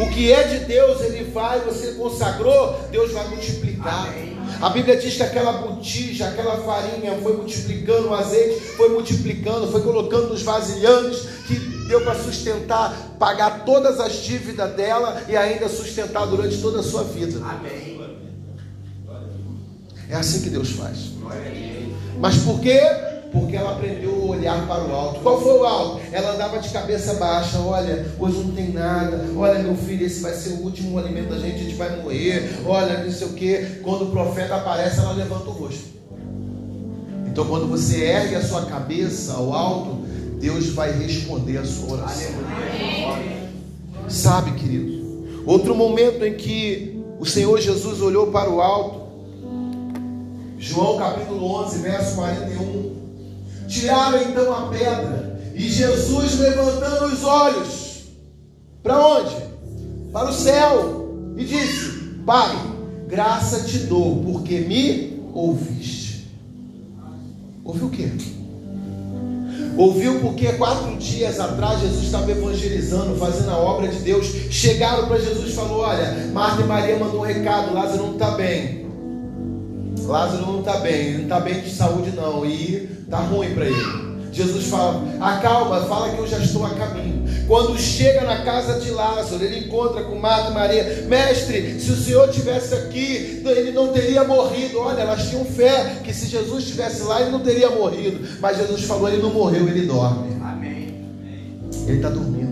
O 0.00 0.08
que 0.08 0.32
é 0.32 0.44
de 0.44 0.64
Deus, 0.64 1.02
ele 1.02 1.24
vai, 1.24 1.60
você 1.60 1.92
consagrou, 1.92 2.74
Deus 2.90 3.12
vai 3.12 3.28
multiplicar. 3.28 4.08
Amém. 4.08 4.38
A 4.62 4.70
Bíblia 4.70 4.96
diz 4.96 5.16
que 5.16 5.22
aquela 5.22 5.52
botija, 5.52 6.28
aquela 6.28 6.56
farinha 6.62 7.18
foi 7.22 7.36
multiplicando, 7.36 8.08
o 8.08 8.14
azeite 8.14 8.60
foi 8.60 8.88
multiplicando, 8.88 9.70
foi 9.70 9.82
colocando 9.82 10.30
nos 10.30 10.40
vasilhames, 10.40 11.18
que 11.46 11.54
deu 11.86 12.00
para 12.00 12.14
sustentar, 12.14 13.14
pagar 13.18 13.66
todas 13.66 14.00
as 14.00 14.22
dívidas 14.22 14.74
dela 14.74 15.22
e 15.28 15.36
ainda 15.36 15.68
sustentar 15.68 16.26
durante 16.26 16.56
toda 16.62 16.80
a 16.80 16.82
sua 16.82 17.04
vida. 17.04 17.44
Amém. 17.44 17.98
É 20.08 20.16
assim 20.16 20.40
que 20.40 20.48
Deus 20.48 20.70
faz. 20.70 21.08
Glória 21.20 21.42
a 21.42 21.44
Deus. 21.44 21.97
Mas 22.20 22.36
por 22.38 22.60
quê? 22.60 22.80
Porque 23.32 23.56
ela 23.56 23.72
aprendeu 23.72 24.10
a 24.10 24.36
olhar 24.36 24.66
para 24.66 24.84
o 24.84 24.94
alto. 24.94 25.20
Qual 25.20 25.40
foi 25.40 25.58
o 25.58 25.64
alto? 25.64 26.00
Ela 26.12 26.34
andava 26.34 26.58
de 26.58 26.68
cabeça 26.70 27.14
baixa. 27.14 27.58
Olha, 27.58 28.06
hoje 28.18 28.38
não 28.38 28.52
tem 28.52 28.72
nada. 28.72 29.24
Olha, 29.36 29.58
meu 29.58 29.76
filho, 29.76 30.06
esse 30.06 30.20
vai 30.20 30.32
ser 30.32 30.50
o 30.54 30.62
último 30.62 30.98
alimento 30.98 31.28
da 31.28 31.38
gente, 31.38 31.56
a 31.56 31.64
gente 31.64 31.74
vai 31.74 31.96
morrer. 31.96 32.60
Olha, 32.66 33.04
não 33.04 33.10
sei 33.10 33.26
o 33.26 33.32
que. 33.34 33.80
Quando 33.82 34.06
o 34.06 34.10
profeta 34.10 34.56
aparece, 34.56 35.00
ela 35.00 35.12
levanta 35.12 35.50
o 35.50 35.52
rosto. 35.52 35.98
Então, 37.26 37.44
quando 37.46 37.68
você 37.68 38.02
ergue 38.04 38.34
a 38.34 38.42
sua 38.42 38.64
cabeça 38.66 39.34
ao 39.34 39.52
alto, 39.52 39.98
Deus 40.40 40.70
vai 40.70 40.90
responder 40.92 41.58
a 41.58 41.64
sua 41.64 41.98
oração. 41.98 42.32
Aleluia. 42.34 43.48
Sabe, 44.08 44.52
querido? 44.52 44.98
Outro 45.44 45.74
momento 45.74 46.24
em 46.24 46.34
que 46.34 46.98
o 47.20 47.26
Senhor 47.26 47.60
Jesus 47.60 48.00
olhou 48.00 48.28
para 48.28 48.50
o 48.50 48.60
alto, 48.60 49.07
João 50.58 50.98
capítulo 50.98 51.44
11, 51.64 51.78
verso 51.78 52.14
41. 52.16 52.96
Tiraram 53.68 54.22
então 54.22 54.52
a 54.52 54.68
pedra, 54.68 55.40
e 55.54 55.68
Jesus 55.68 56.38
levantando 56.38 57.06
os 57.06 57.22
olhos, 57.22 58.04
para 58.82 59.06
onde? 59.06 59.36
Para 60.12 60.30
o 60.30 60.32
céu, 60.32 61.34
e 61.36 61.44
disse: 61.44 61.90
Pai, 62.26 62.56
graça 63.06 63.64
te 63.64 63.78
dou, 63.80 64.22
porque 64.22 64.60
me 64.60 65.22
ouviste. 65.32 66.28
Ouviu 67.64 67.86
o 67.86 67.90
quê? 67.90 68.10
Ouviu 69.76 70.18
porque 70.20 70.54
quatro 70.54 70.96
dias 70.96 71.38
atrás 71.38 71.80
Jesus 71.80 72.06
estava 72.06 72.28
evangelizando, 72.32 73.14
fazendo 73.16 73.50
a 73.50 73.58
obra 73.58 73.86
de 73.86 73.98
Deus. 73.98 74.26
Chegaram 74.50 75.06
para 75.06 75.20
Jesus 75.20 75.50
e 75.50 75.52
falou: 75.52 75.82
Olha, 75.82 76.30
Marta 76.32 76.62
e 76.62 76.64
Maria 76.64 76.98
mandou 76.98 77.20
um 77.20 77.24
recado, 77.24 77.72
Lázaro 77.72 78.06
não 78.06 78.12
está 78.14 78.32
bem. 78.32 78.87
Lázaro 80.08 80.46
não 80.46 80.60
está 80.60 80.78
bem, 80.78 81.14
não 81.14 81.22
está 81.22 81.40
bem 81.40 81.60
de 81.60 81.70
saúde 81.70 82.12
não, 82.12 82.44
e 82.44 82.88
está 83.02 83.18
ruim 83.18 83.54
para 83.54 83.66
ele. 83.66 84.08
Jesus 84.32 84.66
fala, 84.66 85.02
acalma, 85.20 85.80
fala 85.82 86.10
que 86.10 86.18
eu 86.18 86.26
já 86.26 86.38
estou 86.38 86.64
a 86.64 86.70
caminho. 86.70 87.26
Quando 87.46 87.78
chega 87.78 88.22
na 88.22 88.42
casa 88.42 88.78
de 88.78 88.90
Lázaro, 88.90 89.42
ele 89.42 89.66
encontra 89.66 90.02
com 90.04 90.18
Marta 90.18 90.50
e 90.50 90.54
Maria, 90.54 91.06
mestre, 91.08 91.80
se 91.80 91.90
o 91.90 91.96
Senhor 91.96 92.28
tivesse 92.30 92.74
aqui, 92.74 93.42
ele 93.44 93.72
não 93.72 93.88
teria 93.88 94.24
morrido. 94.24 94.78
Olha, 94.78 95.00
elas 95.00 95.28
tinham 95.28 95.44
fé 95.44 96.00
que 96.04 96.12
se 96.12 96.26
Jesus 96.26 96.64
estivesse 96.64 97.02
lá, 97.02 97.20
ele 97.20 97.30
não 97.30 97.40
teria 97.40 97.70
morrido. 97.70 98.26
Mas 98.40 98.58
Jesus 98.58 98.84
falou, 98.84 99.08
ele 99.08 99.22
não 99.22 99.32
morreu, 99.32 99.66
ele 99.66 99.86
dorme. 99.86 100.36
Amém. 100.42 100.94
Ele 101.86 101.96
está 101.96 102.10
dormindo. 102.10 102.48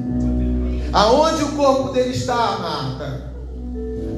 Aonde 0.92 1.42
o 1.42 1.52
corpo 1.52 1.92
dele 1.92 2.10
está, 2.10 2.34
Marta? 2.34 3.30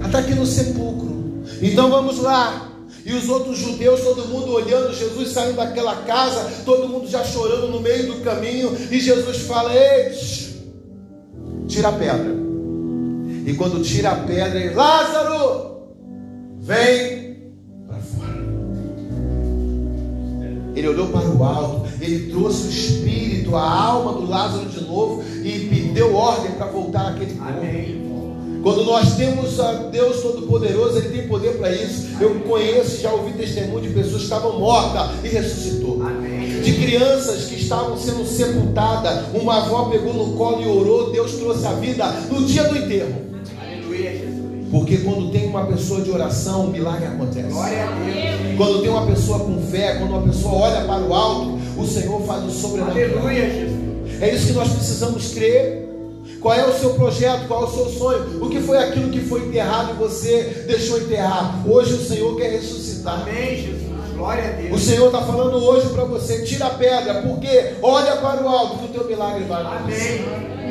Está 0.06 0.20
aqui 0.20 0.34
no 0.34 0.46
sepulcro. 0.46 1.42
Então 1.60 1.90
vamos 1.90 2.20
lá. 2.20 2.68
E 3.08 3.14
os 3.14 3.26
outros 3.26 3.56
judeus, 3.56 4.02
todo 4.02 4.28
mundo 4.28 4.52
olhando, 4.52 4.92
Jesus 4.92 5.30
saindo 5.30 5.56
daquela 5.56 5.96
casa, 6.02 6.62
todo 6.66 6.90
mundo 6.90 7.08
já 7.08 7.24
chorando 7.24 7.68
no 7.68 7.80
meio 7.80 8.12
do 8.12 8.20
caminho. 8.20 8.76
E 8.90 9.00
Jesus 9.00 9.38
fala: 9.46 9.74
Ei, 9.74 10.12
tira 11.66 11.88
a 11.88 11.92
pedra. 11.92 12.36
E 13.46 13.54
quando 13.54 13.82
tira 13.82 14.10
a 14.10 14.16
pedra, 14.16 14.60
ele, 14.60 14.74
Lázaro, 14.74 15.88
vem 16.58 17.54
para 17.86 17.96
fora. 17.96 18.44
Ele 20.76 20.88
olhou 20.88 21.08
para 21.08 21.30
o 21.30 21.42
alto, 21.42 21.88
ele 22.02 22.30
trouxe 22.30 22.66
o 22.66 22.70
espírito, 22.70 23.56
a 23.56 23.86
alma 23.86 24.20
do 24.20 24.28
Lázaro 24.28 24.66
de 24.66 24.84
novo 24.84 25.24
e 25.42 25.90
deu 25.94 26.14
ordem 26.14 26.52
para 26.52 26.66
voltar 26.66 27.12
aquele 27.12 27.32
corpo. 27.36 27.52
Amém. 27.56 28.17
Quando 28.62 28.84
nós 28.84 29.14
temos 29.16 29.58
a 29.60 29.72
Deus 29.72 30.20
Todo-Poderoso, 30.20 30.98
Ele 30.98 31.08
tem 31.08 31.28
poder 31.28 31.58
para 31.58 31.72
isso. 31.72 32.08
Eu 32.20 32.34
conheço, 32.40 33.00
já 33.00 33.12
ouvi 33.12 33.32
testemunho 33.32 33.82
de 33.82 33.88
pessoas 33.90 34.16
que 34.16 34.22
estavam 34.24 34.58
mortas 34.58 35.10
e 35.24 35.28
ressuscitou. 35.28 36.02
Amém. 36.02 36.60
De 36.60 36.72
crianças 36.74 37.44
que 37.44 37.54
estavam 37.54 37.96
sendo 37.96 38.26
sepultadas, 38.26 39.26
uma 39.34 39.58
avó 39.58 39.84
pegou 39.84 40.12
no 40.12 40.36
colo 40.36 40.62
e 40.62 40.66
orou, 40.66 41.12
Deus 41.12 41.32
trouxe 41.34 41.66
a 41.66 41.72
vida 41.72 42.04
no 42.30 42.44
dia 42.44 42.64
do 42.64 42.76
enterro. 42.76 43.28
Porque 44.70 44.98
quando 44.98 45.30
tem 45.30 45.46
uma 45.46 45.64
pessoa 45.64 46.02
de 46.02 46.10
oração, 46.10 46.66
um 46.66 46.70
milagre 46.70 47.06
acontece. 47.06 47.54
Quando 48.56 48.82
tem 48.82 48.90
uma 48.90 49.06
pessoa 49.06 49.40
com 49.40 49.60
fé, 49.62 49.94
quando 49.94 50.10
uma 50.10 50.22
pessoa 50.22 50.54
olha 50.54 50.84
para 50.84 51.00
o 51.00 51.14
alto, 51.14 51.58
o 51.76 51.86
Senhor 51.86 52.20
faz 52.22 52.44
o 52.44 52.50
sobrenatural. 52.50 53.22
Aleluia, 53.22 53.50
Jesus. 53.50 54.22
É 54.22 54.34
isso 54.34 54.48
que 54.48 54.52
nós 54.52 54.68
precisamos 54.68 55.32
crer. 55.32 55.87
Qual 56.40 56.54
é 56.54 56.66
o 56.66 56.78
seu 56.78 56.94
projeto? 56.94 57.48
Qual 57.48 57.64
é 57.64 57.66
o 57.66 57.70
seu 57.70 57.86
sonho? 57.86 58.44
O 58.44 58.48
que 58.48 58.60
foi 58.60 58.78
aquilo 58.78 59.10
que 59.10 59.20
foi 59.20 59.46
enterrado 59.46 59.90
e 59.90 59.94
você 59.94 60.64
deixou 60.66 60.98
enterrar? 60.98 61.68
Hoje 61.68 61.94
o 61.94 62.04
Senhor 62.04 62.36
quer 62.36 62.52
ressuscitar. 62.52 63.22
Amém, 63.22 63.56
Jesus. 63.56 63.88
Glória 64.14 64.44
a 64.44 64.58
O 64.58 64.68
Deus. 64.68 64.82
Senhor 64.82 65.06
está 65.06 65.22
falando 65.22 65.56
hoje 65.56 65.88
para 65.88 66.04
você: 66.04 66.42
tira 66.42 66.66
a 66.66 66.70
pedra, 66.70 67.22
porque 67.22 67.74
olha 67.82 68.16
para 68.16 68.42
o 68.42 68.48
alto 68.48 68.78
que 68.78 68.84
o 68.86 68.88
teu 68.88 69.06
milagre 69.06 69.44
vai 69.44 69.62
acontecer. 69.62 70.24
Amém. 70.34 70.68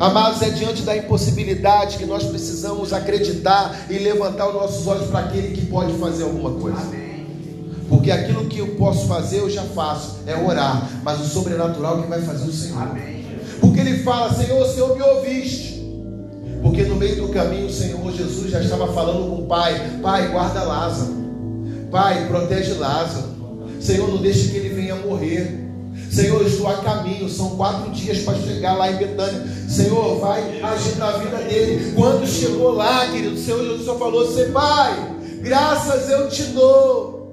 Amados, 0.00 0.42
é 0.42 0.50
diante 0.50 0.82
da 0.82 0.96
impossibilidade 0.96 1.96
que 1.96 2.04
nós 2.04 2.24
precisamos 2.24 2.92
acreditar 2.92 3.86
e 3.88 3.98
levantar 3.98 4.48
os 4.48 4.54
nossos 4.54 4.84
olhos 4.88 5.06
para 5.08 5.20
aquele 5.20 5.54
que 5.54 5.66
pode 5.66 5.92
fazer 5.92 6.24
alguma 6.24 6.50
coisa. 6.60 6.80
Amém. 6.80 7.26
Porque 7.88 8.10
aquilo 8.10 8.46
que 8.46 8.58
eu 8.58 8.74
posso 8.74 9.06
fazer, 9.06 9.38
eu 9.38 9.48
já 9.48 9.62
faço, 9.62 10.16
é 10.26 10.34
orar. 10.34 10.88
Mas 11.04 11.20
o 11.20 11.24
sobrenatural 11.24 11.98
quem 12.00 12.08
vai 12.08 12.20
fazer 12.20 12.48
o 12.48 12.52
Senhor. 12.52 12.82
Amém. 12.82 13.21
Porque 13.62 13.80
ele 13.80 14.02
fala, 14.02 14.34
Senhor, 14.34 14.66
Senhor 14.66 14.96
me 14.96 15.02
ouviste. 15.02 15.80
Porque 16.60 16.82
no 16.82 16.96
meio 16.96 17.16
do 17.16 17.28
caminho 17.28 17.66
o 17.66 17.72
Senhor 17.72 18.12
Jesus 18.12 18.50
já 18.50 18.60
estava 18.60 18.92
falando 18.92 19.30
com 19.30 19.42
o 19.42 19.46
Pai: 19.46 19.98
Pai, 20.02 20.28
guarda 20.28 20.64
Lázaro. 20.64 21.12
Pai, 21.90 22.26
protege 22.26 22.74
Lázaro. 22.74 23.28
Senhor, 23.80 24.08
não 24.08 24.18
deixe 24.18 24.48
que 24.48 24.56
ele 24.56 24.68
venha 24.68 24.96
morrer. 24.96 25.60
Senhor, 26.10 26.40
eu 26.40 26.46
estou 26.46 26.68
a 26.68 26.76
caminho, 26.78 27.28
são 27.28 27.56
quatro 27.56 27.90
dias 27.90 28.18
para 28.18 28.38
chegar 28.38 28.74
lá 28.74 28.90
em 28.90 28.96
Betânia. 28.96 29.46
Senhor, 29.68 30.18
vai 30.18 30.60
agir 30.60 30.96
na 30.96 31.12
vida 31.12 31.36
dele. 31.38 31.92
Quando 31.94 32.26
chegou 32.26 32.72
lá, 32.72 33.06
querido, 33.10 33.34
o 33.34 33.38
Senhor 33.38 33.62
Jesus 33.62 33.84
só 33.84 33.96
falou 33.96 34.24
assim: 34.28 34.50
Pai, 34.52 35.16
graças 35.40 36.10
eu 36.10 36.28
te 36.28 36.42
dou. 36.44 37.32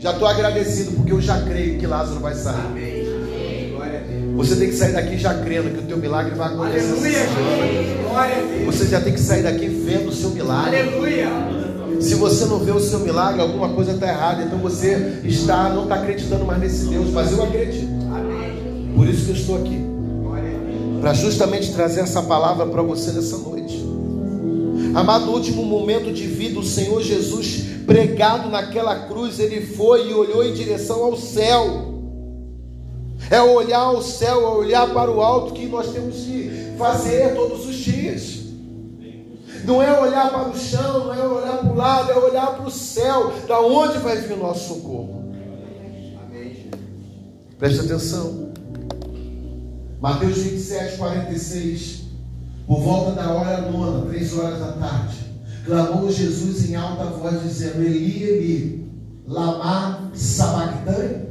Já 0.00 0.12
estou 0.12 0.28
agradecido 0.28 0.92
porque 0.92 1.12
eu 1.12 1.20
já 1.20 1.40
creio 1.42 1.78
que 1.78 1.86
Lázaro 1.86 2.20
vai 2.20 2.34
sair. 2.34 2.66
Amém. 2.66 2.97
Você 4.38 4.54
tem 4.54 4.68
que 4.68 4.76
sair 4.76 4.92
daqui 4.92 5.18
já 5.18 5.34
crendo 5.34 5.70
que 5.70 5.80
o 5.80 5.82
teu 5.82 5.96
milagre 5.96 6.32
vai 6.36 6.46
acontecer. 6.46 7.26
Aleluia. 8.14 8.64
Você 8.66 8.86
já 8.86 9.00
tem 9.00 9.12
que 9.12 9.18
sair 9.20 9.42
daqui 9.42 9.66
vendo 9.66 10.10
o 10.10 10.12
seu 10.12 10.30
milagre. 10.30 10.78
Aleluia. 10.78 11.28
Se 12.00 12.14
você 12.14 12.44
não 12.44 12.60
vê 12.60 12.70
o 12.70 12.78
seu 12.78 13.00
milagre, 13.00 13.40
alguma 13.40 13.70
coisa 13.70 13.90
está 13.90 14.06
errada. 14.06 14.44
Então 14.44 14.60
você 14.60 15.22
está, 15.24 15.70
não 15.70 15.82
está 15.82 15.96
acreditando 15.96 16.44
mais 16.44 16.60
nesse 16.60 16.86
Deus. 16.86 17.10
Mas 17.10 17.32
eu 17.32 17.42
acredito. 17.42 17.88
Amém. 18.14 18.92
Por 18.94 19.08
isso 19.08 19.24
que 19.24 19.30
eu 19.30 19.34
estou 19.34 19.56
aqui. 19.56 19.84
Para 21.00 21.14
justamente 21.14 21.72
trazer 21.72 22.02
essa 22.02 22.22
palavra 22.22 22.64
para 22.66 22.82
você 22.82 23.10
nessa 23.10 23.38
noite. 23.38 23.84
Amado, 24.94 25.26
no 25.26 25.32
último 25.32 25.64
momento 25.64 26.12
de 26.12 26.28
vida, 26.28 26.60
o 26.60 26.64
Senhor 26.64 27.02
Jesus, 27.02 27.64
pregado 27.84 28.48
naquela 28.48 29.00
cruz, 29.08 29.40
ele 29.40 29.66
foi 29.66 30.10
e 30.10 30.14
olhou 30.14 30.44
em 30.44 30.54
direção 30.54 31.02
ao 31.02 31.16
céu. 31.16 31.87
É 33.30 33.40
olhar 33.42 33.80
ao 33.80 34.02
céu, 34.02 34.40
é 34.42 34.48
olhar 34.48 34.92
para 34.92 35.10
o 35.10 35.20
alto 35.20 35.52
que 35.52 35.66
nós 35.66 35.92
temos 35.92 36.16
que 36.16 36.74
fazer 36.78 37.34
todos 37.34 37.66
os 37.66 37.76
dias. 37.76 38.38
Não 39.64 39.82
é 39.82 40.00
olhar 40.00 40.30
para 40.30 40.48
o 40.48 40.56
chão, 40.56 41.06
não 41.06 41.14
é 41.14 41.26
olhar 41.26 41.58
para 41.58 41.70
o 41.70 41.76
lado, 41.76 42.10
é 42.10 42.16
olhar 42.16 42.54
para 42.54 42.66
o 42.66 42.70
céu, 42.70 43.32
da 43.46 43.60
onde 43.60 43.98
vai 43.98 44.16
vir 44.16 44.34
o 44.34 44.38
nosso 44.38 44.74
socorro. 44.74 45.30
Amém. 46.24 46.70
Preste 47.58 47.80
atenção. 47.80 48.52
Mateus 50.00 50.38
27, 50.38 50.96
46. 50.96 52.02
Por 52.66 52.80
volta 52.80 53.12
da 53.12 53.32
hora 53.32 53.70
nona, 53.70 54.06
três 54.06 54.36
horas 54.38 54.60
da 54.60 54.72
tarde, 54.72 55.16
clamou 55.64 56.10
Jesus 56.10 56.68
em 56.68 56.76
alta 56.76 57.04
voz, 57.04 57.42
dizendo: 57.42 57.82
Eli, 57.82 58.22
Eli, 58.22 58.90
lama 59.26 60.10
sabachthani? 60.14 61.27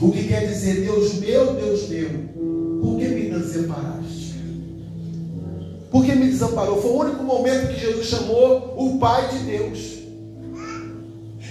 O 0.00 0.12
que 0.12 0.28
quer 0.28 0.46
dizer, 0.46 0.82
Deus 0.82 1.14
meu, 1.14 1.54
Deus 1.54 1.88
meu, 1.88 2.08
por 2.80 2.98
que 2.98 3.08
me 3.08 3.30
desamparaste? 3.30 4.34
Por 5.90 6.04
que 6.04 6.14
me 6.14 6.26
desamparou? 6.26 6.80
Foi 6.80 6.90
o 6.90 7.00
único 7.00 7.24
momento 7.24 7.74
que 7.74 7.80
Jesus 7.80 8.06
chamou 8.06 8.74
o 8.76 8.98
Pai 8.98 9.28
de 9.28 9.38
Deus. 9.40 9.98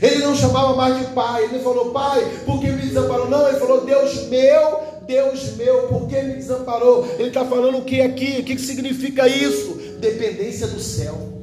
Ele 0.02 0.20
não 0.20 0.36
chamava 0.36 0.76
mais 0.76 1.00
de 1.00 1.14
pai, 1.14 1.46
ele 1.46 1.60
falou, 1.60 1.92
pai, 1.92 2.24
por 2.46 2.62
que 2.62 2.68
me 2.68 2.84
desamparou? 2.84 3.28
Não, 3.30 3.50
ele 3.50 3.58
falou, 3.58 3.84
Deus 3.84 4.28
meu, 4.28 4.80
Deus 5.08 5.56
meu, 5.58 5.88
por 5.88 6.08
que 6.08 6.22
me 6.22 6.36
desamparou? 6.36 7.08
Ele 7.18 7.30
está 7.30 7.44
falando 7.46 7.80
o 7.80 7.84
que 7.84 8.00
aqui? 8.02 8.38
O 8.40 8.44
que 8.44 8.60
significa 8.60 9.28
isso? 9.28 9.74
Dependência 10.00 10.68
do 10.68 10.80
céu. 10.80 11.37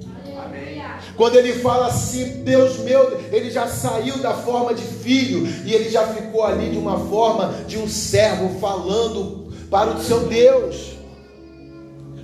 Quando 1.16 1.36
ele 1.36 1.54
fala 1.54 1.86
assim, 1.86 2.42
Deus 2.42 2.78
meu, 2.78 3.20
ele 3.32 3.50
já 3.50 3.68
saiu 3.68 4.18
da 4.18 4.34
forma 4.34 4.74
de 4.74 4.82
filho 4.82 5.46
e 5.64 5.72
ele 5.72 5.88
já 5.88 6.06
ficou 6.08 6.44
ali 6.44 6.70
de 6.70 6.78
uma 6.78 6.98
forma 7.06 7.54
de 7.66 7.78
um 7.78 7.88
servo 7.88 8.58
falando 8.58 9.52
para 9.70 9.90
o 9.90 10.02
seu 10.02 10.26
Deus. 10.26 10.94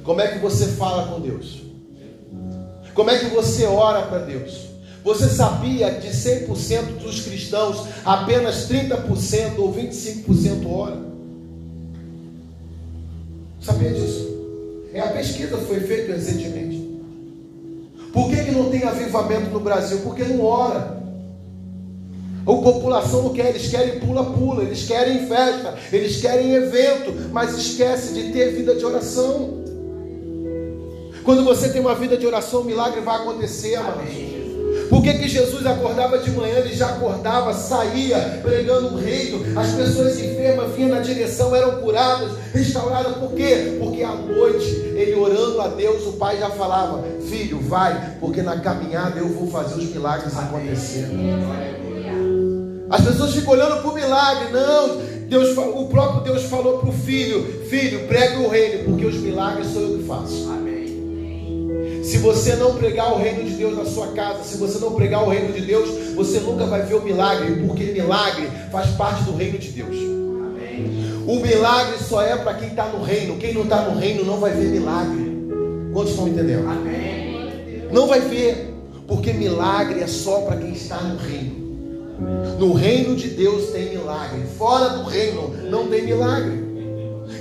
Como 0.02 0.20
é 0.20 0.28
que 0.28 0.38
você 0.38 0.66
fala 0.68 1.12
com 1.12 1.20
Deus? 1.20 1.62
Como 2.94 3.10
é 3.10 3.18
que 3.18 3.26
você 3.26 3.64
ora 3.64 4.02
para 4.02 4.18
Deus? 4.20 4.70
Você 5.04 5.28
sabia 5.28 5.94
que 5.94 6.08
de 6.08 6.14
100% 6.14 6.98
dos 6.98 7.20
cristãos, 7.20 7.86
apenas 8.04 8.68
30% 8.68 9.58
ou 9.58 9.72
25% 9.72 10.70
ora? 10.70 10.98
Sabia 13.60 13.92
disso? 13.92 14.28
É 14.92 15.00
a 15.00 15.08
pesquisa 15.08 15.56
que 15.56 15.64
foi 15.64 15.80
feita 15.80 16.12
recentemente. 16.12 16.79
Por 18.12 18.28
que, 18.28 18.44
que 18.44 18.50
não 18.50 18.70
tem 18.70 18.84
avivamento 18.84 19.50
no 19.50 19.60
Brasil? 19.60 20.00
Porque 20.02 20.24
não 20.24 20.44
ora. 20.44 21.00
A 22.42 22.52
população 22.52 23.22
não 23.22 23.32
quer, 23.32 23.50
eles 23.50 23.68
querem 23.68 24.00
pula-pula, 24.00 24.62
eles 24.62 24.84
querem 24.84 25.26
festa, 25.26 25.74
eles 25.92 26.20
querem 26.20 26.54
evento, 26.54 27.12
mas 27.30 27.56
esquece 27.56 28.14
de 28.14 28.32
ter 28.32 28.52
vida 28.52 28.74
de 28.74 28.84
oração. 28.84 29.60
Quando 31.22 31.44
você 31.44 31.68
tem 31.68 31.80
uma 31.80 31.94
vida 31.94 32.16
de 32.16 32.26
oração, 32.26 32.62
o 32.62 32.64
milagre 32.64 33.00
vai 33.00 33.16
acontecer. 33.16 33.76
Amém. 33.76 34.39
Por 34.90 35.04
que, 35.04 35.14
que 35.14 35.28
Jesus 35.28 35.64
acordava 35.64 36.18
de 36.18 36.32
manhã? 36.32 36.58
Ele 36.58 36.74
já 36.74 36.88
acordava, 36.88 37.54
saía 37.54 38.40
pregando 38.42 38.88
o 38.88 38.98
reino. 38.98 39.40
As 39.58 39.70
pessoas 39.72 40.18
enfermas 40.18 40.74
vinham 40.74 40.88
na 40.90 40.98
direção, 40.98 41.54
eram 41.54 41.80
curadas, 41.80 42.32
restauradas. 42.52 43.16
Por 43.16 43.32
quê? 43.34 43.76
Porque 43.78 44.02
à 44.02 44.12
noite, 44.16 44.66
ele 44.96 45.14
orando 45.14 45.60
a 45.60 45.68
Deus, 45.68 46.04
o 46.08 46.14
pai 46.14 46.38
já 46.38 46.50
falava: 46.50 47.04
Filho, 47.28 47.60
vai, 47.60 48.16
porque 48.18 48.42
na 48.42 48.58
caminhada 48.58 49.20
eu 49.20 49.28
vou 49.28 49.48
fazer 49.48 49.76
os 49.76 49.90
milagres 49.90 50.36
acontecer. 50.36 51.06
As 52.90 53.00
pessoas 53.02 53.32
ficam 53.32 53.52
olhando 53.52 53.80
para 53.80 53.90
o 53.90 53.94
milagre. 53.94 54.52
Não, 54.52 55.00
Deus, 55.28 55.56
o 55.56 55.86
próprio 55.86 56.24
Deus 56.24 56.42
falou 56.46 56.78
para 56.78 56.88
o 56.88 56.92
filho: 56.92 57.64
Filho, 57.70 58.08
pregue 58.08 58.42
o 58.42 58.48
reino, 58.48 58.86
porque 58.86 59.06
os 59.06 59.14
milagres 59.18 59.68
sou 59.68 59.82
eu 59.82 59.98
que 59.98 60.04
faço. 60.04 60.50
Amém. 60.50 60.69
Se 62.02 62.18
você 62.18 62.56
não 62.56 62.74
pregar 62.76 63.12
o 63.12 63.18
reino 63.18 63.44
de 63.44 63.54
Deus 63.54 63.76
na 63.76 63.84
sua 63.84 64.08
casa, 64.08 64.42
se 64.42 64.56
você 64.56 64.78
não 64.78 64.92
pregar 64.92 65.22
o 65.24 65.28
reino 65.28 65.52
de 65.52 65.60
Deus, 65.60 66.14
você 66.14 66.40
nunca 66.40 66.64
vai 66.66 66.82
ver 66.82 66.94
o 66.94 67.02
milagre, 67.02 67.62
porque 67.66 67.84
milagre 67.84 68.48
faz 68.70 68.90
parte 68.90 69.24
do 69.24 69.36
reino 69.36 69.58
de 69.58 69.68
Deus. 69.70 69.96
Amém. 69.96 71.24
O 71.26 71.40
milagre 71.40 71.98
só 71.98 72.22
é 72.22 72.36
para 72.36 72.54
quem 72.54 72.68
está 72.68 72.86
no 72.86 73.02
reino. 73.02 73.36
Quem 73.36 73.52
não 73.52 73.62
está 73.62 73.82
no 73.82 73.98
reino 73.98 74.24
não 74.24 74.38
vai 74.38 74.52
ver 74.52 74.70
milagre. 74.70 75.30
Quantos 75.92 76.12
estão 76.12 76.28
entendendo? 76.28 76.68
Amém. 76.68 77.84
Não 77.92 78.06
vai 78.06 78.20
ver, 78.20 78.74
porque 79.06 79.32
milagre 79.32 80.00
é 80.00 80.06
só 80.06 80.42
para 80.42 80.56
quem 80.56 80.72
está 80.72 81.00
no 81.02 81.18
reino. 81.18 81.60
No 82.58 82.74
reino 82.74 83.16
de 83.16 83.28
Deus 83.28 83.70
tem 83.70 83.90
milagre, 83.90 84.42
fora 84.58 84.90
do 84.90 85.04
reino 85.04 85.54
não 85.70 85.88
tem 85.88 86.02
milagre. 86.02 86.69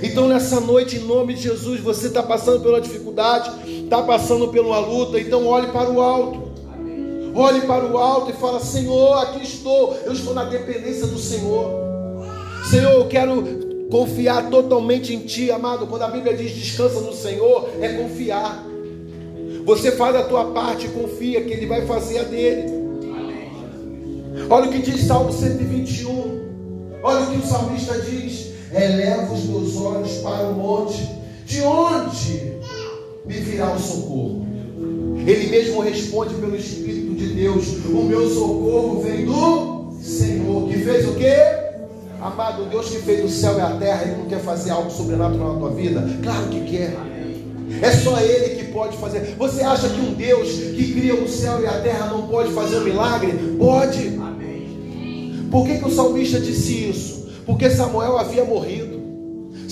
Então 0.02 0.28
nessa 0.28 0.60
noite, 0.60 0.96
em 0.96 1.00
nome 1.00 1.34
de 1.34 1.42
Jesus, 1.42 1.80
você 1.80 2.06
está 2.06 2.22
passando 2.22 2.60
pela 2.60 2.80
dificuldade, 2.80 3.50
está 3.84 4.02
passando 4.02 4.50
uma 4.60 4.78
luta, 4.78 5.20
então 5.20 5.46
olhe 5.46 5.68
para 5.68 5.90
o 5.90 6.00
alto. 6.00 6.50
Olhe 7.34 7.60
para 7.62 7.86
o 7.86 7.96
alto 7.96 8.30
e 8.30 8.34
fala: 8.34 8.60
Senhor, 8.60 9.14
aqui 9.22 9.42
estou, 9.42 9.96
eu 10.04 10.12
estou 10.12 10.34
na 10.34 10.44
dependência 10.44 11.06
do 11.06 11.18
Senhor. 11.18 11.70
Senhor, 12.68 12.92
eu 12.92 13.08
quero 13.08 13.86
confiar 13.90 14.50
totalmente 14.50 15.14
em 15.14 15.20
Ti, 15.20 15.50
amado. 15.50 15.86
Quando 15.86 16.02
a 16.02 16.08
Bíblia 16.08 16.36
diz 16.36 16.52
descansa 16.52 17.00
no 17.00 17.12
Senhor, 17.12 17.68
é 17.80 17.88
confiar. 17.88 18.64
Você 19.64 19.92
faz 19.92 20.16
a 20.16 20.22
tua 20.22 20.46
parte 20.46 20.86
e 20.86 20.90
confia 20.90 21.42
que 21.42 21.52
Ele 21.52 21.66
vai 21.66 21.86
fazer 21.86 22.20
a 22.20 22.22
dele. 22.24 22.80
Olha 24.48 24.68
o 24.68 24.72
que 24.72 24.78
diz 24.78 25.06
Salmo 25.06 25.32
121. 25.32 27.00
Olha 27.02 27.20
o 27.20 27.30
que 27.30 27.38
o 27.38 27.46
salmista 27.46 27.98
diz: 28.00 28.49
os 29.70 29.76
olhos 29.80 30.12
para 30.18 30.48
o 30.48 30.54
monte, 30.54 31.08
de 31.46 31.62
onde 31.62 32.52
me 33.24 33.34
virá 33.34 33.72
o 33.72 33.78
socorro? 33.78 34.46
Ele 35.26 35.48
mesmo 35.48 35.80
responde 35.80 36.34
pelo 36.34 36.56
Espírito 36.56 37.14
de 37.14 37.28
Deus: 37.28 37.68
O 37.86 38.02
meu 38.02 38.28
socorro 38.28 39.02
vem 39.02 39.26
do 39.26 39.92
Senhor, 40.00 40.68
que 40.68 40.78
fez 40.78 41.08
o 41.08 41.14
quê? 41.14 41.36
Amado, 42.20 42.68
Deus 42.68 42.88
que 42.88 42.98
fez 42.98 43.24
o 43.24 43.28
céu 43.28 43.56
e 43.56 43.60
a 43.60 43.70
terra, 43.76 44.02
Ele 44.02 44.16
não 44.16 44.26
quer 44.26 44.40
fazer 44.40 44.70
algo 44.70 44.90
sobrenatural 44.90 45.54
na 45.54 45.58
tua 45.58 45.70
vida? 45.70 46.06
Claro 46.22 46.48
que 46.48 46.60
quer. 46.64 46.94
É 47.82 47.92
só 47.92 48.20
Ele 48.20 48.56
que 48.56 48.72
pode 48.72 48.96
fazer. 48.98 49.36
Você 49.38 49.62
acha 49.62 49.88
que 49.88 50.00
um 50.00 50.12
Deus 50.12 50.48
que 50.50 50.92
cria 50.92 51.14
o 51.14 51.28
céu 51.28 51.62
e 51.62 51.66
a 51.66 51.80
terra 51.80 52.06
não 52.06 52.26
pode 52.26 52.52
fazer 52.52 52.76
um 52.76 52.84
milagre? 52.84 53.32
Pode. 53.58 54.20
Por 55.50 55.66
que, 55.66 55.78
que 55.78 55.84
o 55.84 55.90
salmista 55.90 56.38
disse 56.38 56.90
isso? 56.90 57.28
Porque 57.46 57.70
Samuel 57.70 58.18
havia 58.18 58.44
morrido. 58.44 58.99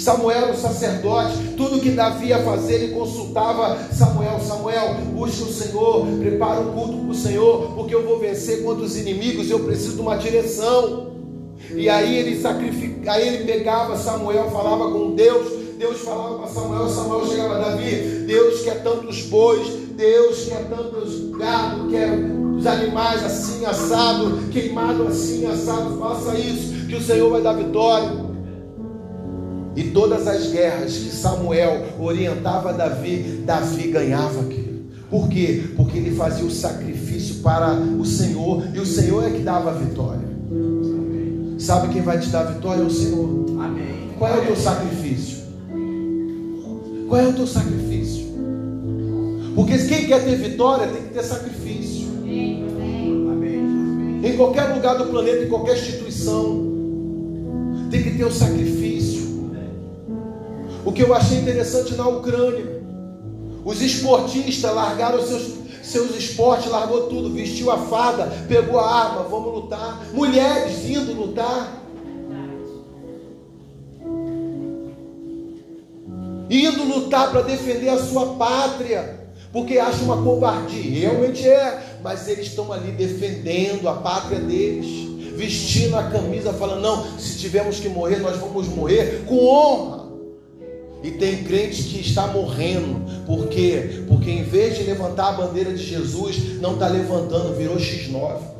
Samuel 0.08 0.52
o 0.52 0.56
sacerdote, 0.56 1.36
tudo 1.54 1.80
que 1.80 1.90
Davi 1.90 2.28
ia 2.28 2.42
fazer, 2.42 2.76
ele 2.76 2.94
consultava 2.94 3.76
Samuel. 3.92 4.40
Samuel, 4.40 4.94
busca 5.12 5.44
o 5.44 5.52
Senhor, 5.52 6.06
prepara 6.18 6.60
o 6.60 6.72
culto 6.72 6.96
para 6.96 7.10
o 7.10 7.14
Senhor, 7.14 7.74
porque 7.74 7.94
eu 7.94 8.02
vou 8.06 8.18
vencer 8.18 8.62
contra 8.62 8.86
os 8.86 8.96
inimigos, 8.96 9.50
eu 9.50 9.60
preciso 9.60 9.96
de 9.96 10.00
uma 10.00 10.16
direção. 10.16 11.08
E 11.74 11.90
aí 11.90 12.16
ele 12.16 12.40
sacrifica, 12.40 13.12
aí 13.12 13.28
ele 13.28 13.44
pegava 13.44 13.98
Samuel, 13.98 14.50
falava 14.50 14.90
com 14.90 15.14
Deus, 15.14 15.46
Deus 15.76 15.98
falava 15.98 16.38
para 16.38 16.48
Samuel, 16.48 16.88
Samuel 16.88 17.26
chegava 17.26 17.58
Davi, 17.58 18.24
Deus 18.26 18.62
quer 18.62 18.82
tantos 18.82 19.24
bois, 19.24 19.68
Deus 19.94 20.46
quer 20.46 20.70
tantos 20.70 21.36
gado, 21.36 21.90
quer 21.90 22.08
os 22.56 22.66
animais 22.66 23.22
assim, 23.22 23.66
assado, 23.66 24.48
queimado 24.50 25.02
assim, 25.06 25.44
assado, 25.44 25.98
faça 25.98 26.38
isso, 26.38 26.86
que 26.86 26.94
o 26.94 27.02
Senhor 27.02 27.28
vai 27.28 27.42
dar 27.42 27.52
vitória. 27.52 28.27
E 29.78 29.90
todas 29.90 30.26
as 30.26 30.50
guerras 30.50 30.92
que 30.96 31.08
Samuel 31.08 31.86
orientava 32.00 32.72
Davi, 32.72 33.44
Davi 33.46 33.92
ganhava 33.92 34.40
aquilo. 34.40 34.88
Por 35.08 35.28
quê? 35.28 35.66
Porque 35.76 35.98
ele 35.98 36.16
fazia 36.16 36.44
o 36.44 36.50
sacrifício 36.50 37.36
para 37.36 37.74
o 37.74 38.04
Senhor 38.04 38.64
e 38.74 38.80
o 38.80 38.84
Senhor 38.84 39.24
é 39.24 39.30
que 39.30 39.38
dava 39.38 39.70
a 39.70 39.74
vitória. 39.74 40.28
Sabe 41.60 41.92
quem 41.92 42.02
vai 42.02 42.18
te 42.18 42.28
dar 42.28 42.40
a 42.40 42.50
vitória? 42.50 42.82
É 42.82 42.84
o 42.84 42.90
Senhor. 42.90 43.46
Amém. 43.60 44.10
Qual 44.18 44.34
é 44.34 44.38
o 44.38 44.46
teu 44.46 44.56
sacrifício? 44.56 45.38
Qual 47.08 47.20
é 47.20 47.28
o 47.28 47.32
teu 47.34 47.46
sacrifício? 47.46 48.26
Porque 49.54 49.78
quem 49.78 50.06
quer 50.08 50.24
ter 50.24 50.36
vitória 50.38 50.88
tem 50.88 51.02
que 51.02 51.14
ter 51.14 51.22
sacrifício. 51.22 52.08
Amém. 52.24 54.20
Em 54.24 54.36
qualquer 54.36 54.74
lugar 54.74 54.98
do 54.98 55.04
planeta, 55.04 55.44
em 55.44 55.48
qualquer 55.48 55.78
instituição, 55.78 56.66
tem 57.92 58.02
que 58.02 58.10
ter 58.18 58.24
o 58.24 58.32
sacrifício. 58.32 58.97
O 60.88 60.92
que 60.92 61.02
eu 61.02 61.12
achei 61.12 61.36
interessante 61.36 61.94
na 61.96 62.08
Ucrânia, 62.08 62.82
os 63.62 63.82
esportistas 63.82 64.74
largaram 64.74 65.22
seus, 65.22 65.52
seus 65.82 66.16
esportes, 66.16 66.70
largou 66.70 67.08
tudo, 67.08 67.30
vestiu 67.30 67.70
a 67.70 67.76
fada, 67.76 68.26
pegou 68.48 68.80
a 68.80 68.90
arma, 68.90 69.24
vamos 69.24 69.52
lutar. 69.52 70.02
Mulheres 70.14 70.88
indo 70.88 71.12
lutar. 71.12 71.84
Indo 76.48 76.84
lutar 76.84 77.32
para 77.32 77.42
defender 77.42 77.90
a 77.90 78.02
sua 78.02 78.36
pátria, 78.36 79.28
porque 79.52 79.78
acha 79.78 80.02
uma 80.02 80.22
covardia, 80.22 81.00
realmente 81.00 81.46
é, 81.46 81.98
mas 82.02 82.26
eles 82.28 82.46
estão 82.46 82.72
ali 82.72 82.92
defendendo 82.92 83.90
a 83.90 83.92
pátria 83.92 84.40
deles, 84.40 85.36
vestindo 85.36 85.98
a 85.98 86.04
camisa, 86.04 86.54
falando: 86.54 86.80
não, 86.80 87.18
se 87.18 87.36
tivermos 87.36 87.78
que 87.78 87.90
morrer, 87.90 88.20
nós 88.20 88.38
vamos 88.38 88.68
morrer 88.68 89.24
com 89.26 89.36
honra. 89.36 89.97
E 91.02 91.12
tem 91.12 91.44
crente 91.44 91.82
que 91.84 92.00
está 92.00 92.26
morrendo. 92.26 93.24
Por 93.24 93.46
quê? 93.48 94.02
Porque 94.08 94.30
em 94.30 94.42
vez 94.42 94.76
de 94.76 94.82
levantar 94.82 95.28
a 95.28 95.32
bandeira 95.32 95.72
de 95.72 95.82
Jesus, 95.82 96.60
não 96.60 96.74
está 96.74 96.88
levantando, 96.88 97.56
virou 97.56 97.76
X9. 97.76 98.58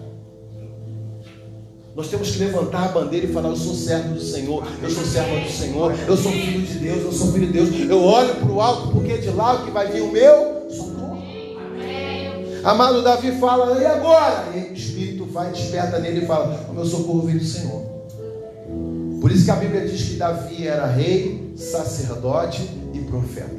Nós 1.96 2.07
temos 2.07 2.31
que 2.31 2.38
levantar 2.38 2.85
a 2.85 2.88
bandeira 2.88 3.27
e 3.27 3.33
falar: 3.33 3.48
Eu 3.48 3.57
sou 3.57 3.74
servo 3.74 4.14
do 4.14 4.20
Senhor, 4.20 4.64
eu 4.81 4.88
sou 4.88 5.05
servo 5.05 5.44
do 5.44 5.51
Senhor, 5.51 5.92
eu 6.07 6.16
sou 6.16 6.31
filho 6.31 6.62
de 6.62 6.79
Deus, 6.79 7.03
eu 7.03 7.12
sou 7.12 7.33
filho 7.33 7.46
de 7.48 7.53
Deus. 7.53 7.90
Eu 7.90 8.05
olho 8.05 8.37
para 8.37 8.53
o 8.53 8.61
alto, 8.61 8.92
porque 8.92 9.12
é 9.12 9.16
de 9.16 9.31
lá 9.31 9.64
que 9.64 9.72
vai 9.72 9.90
vir 9.90 10.03
o 10.03 10.12
meu 10.12 10.70
socorro. 10.70 11.18
Amado 12.62 13.03
Davi 13.03 13.33
fala: 13.40 13.83
E 13.83 13.85
agora? 13.85 14.44
E 14.55 14.70
o 14.70 14.74
Espírito 14.74 15.24
vai, 15.24 15.51
desperta 15.51 15.98
nele 15.98 16.22
e 16.22 16.27
fala: 16.27 16.68
O 16.70 16.72
meu 16.72 16.85
socorro 16.85 17.22
vem 17.22 17.37
do 17.37 17.44
Senhor. 17.44 17.97
Por 19.29 19.35
isso 19.35 19.45
que 19.45 19.51
a 19.51 19.57
Bíblia 19.57 19.87
diz 19.87 20.05
que 20.05 20.14
Davi 20.14 20.67
era 20.67 20.87
rei, 20.87 21.53
sacerdote 21.55 22.62
e 22.95 23.01
profeta. 23.01 23.59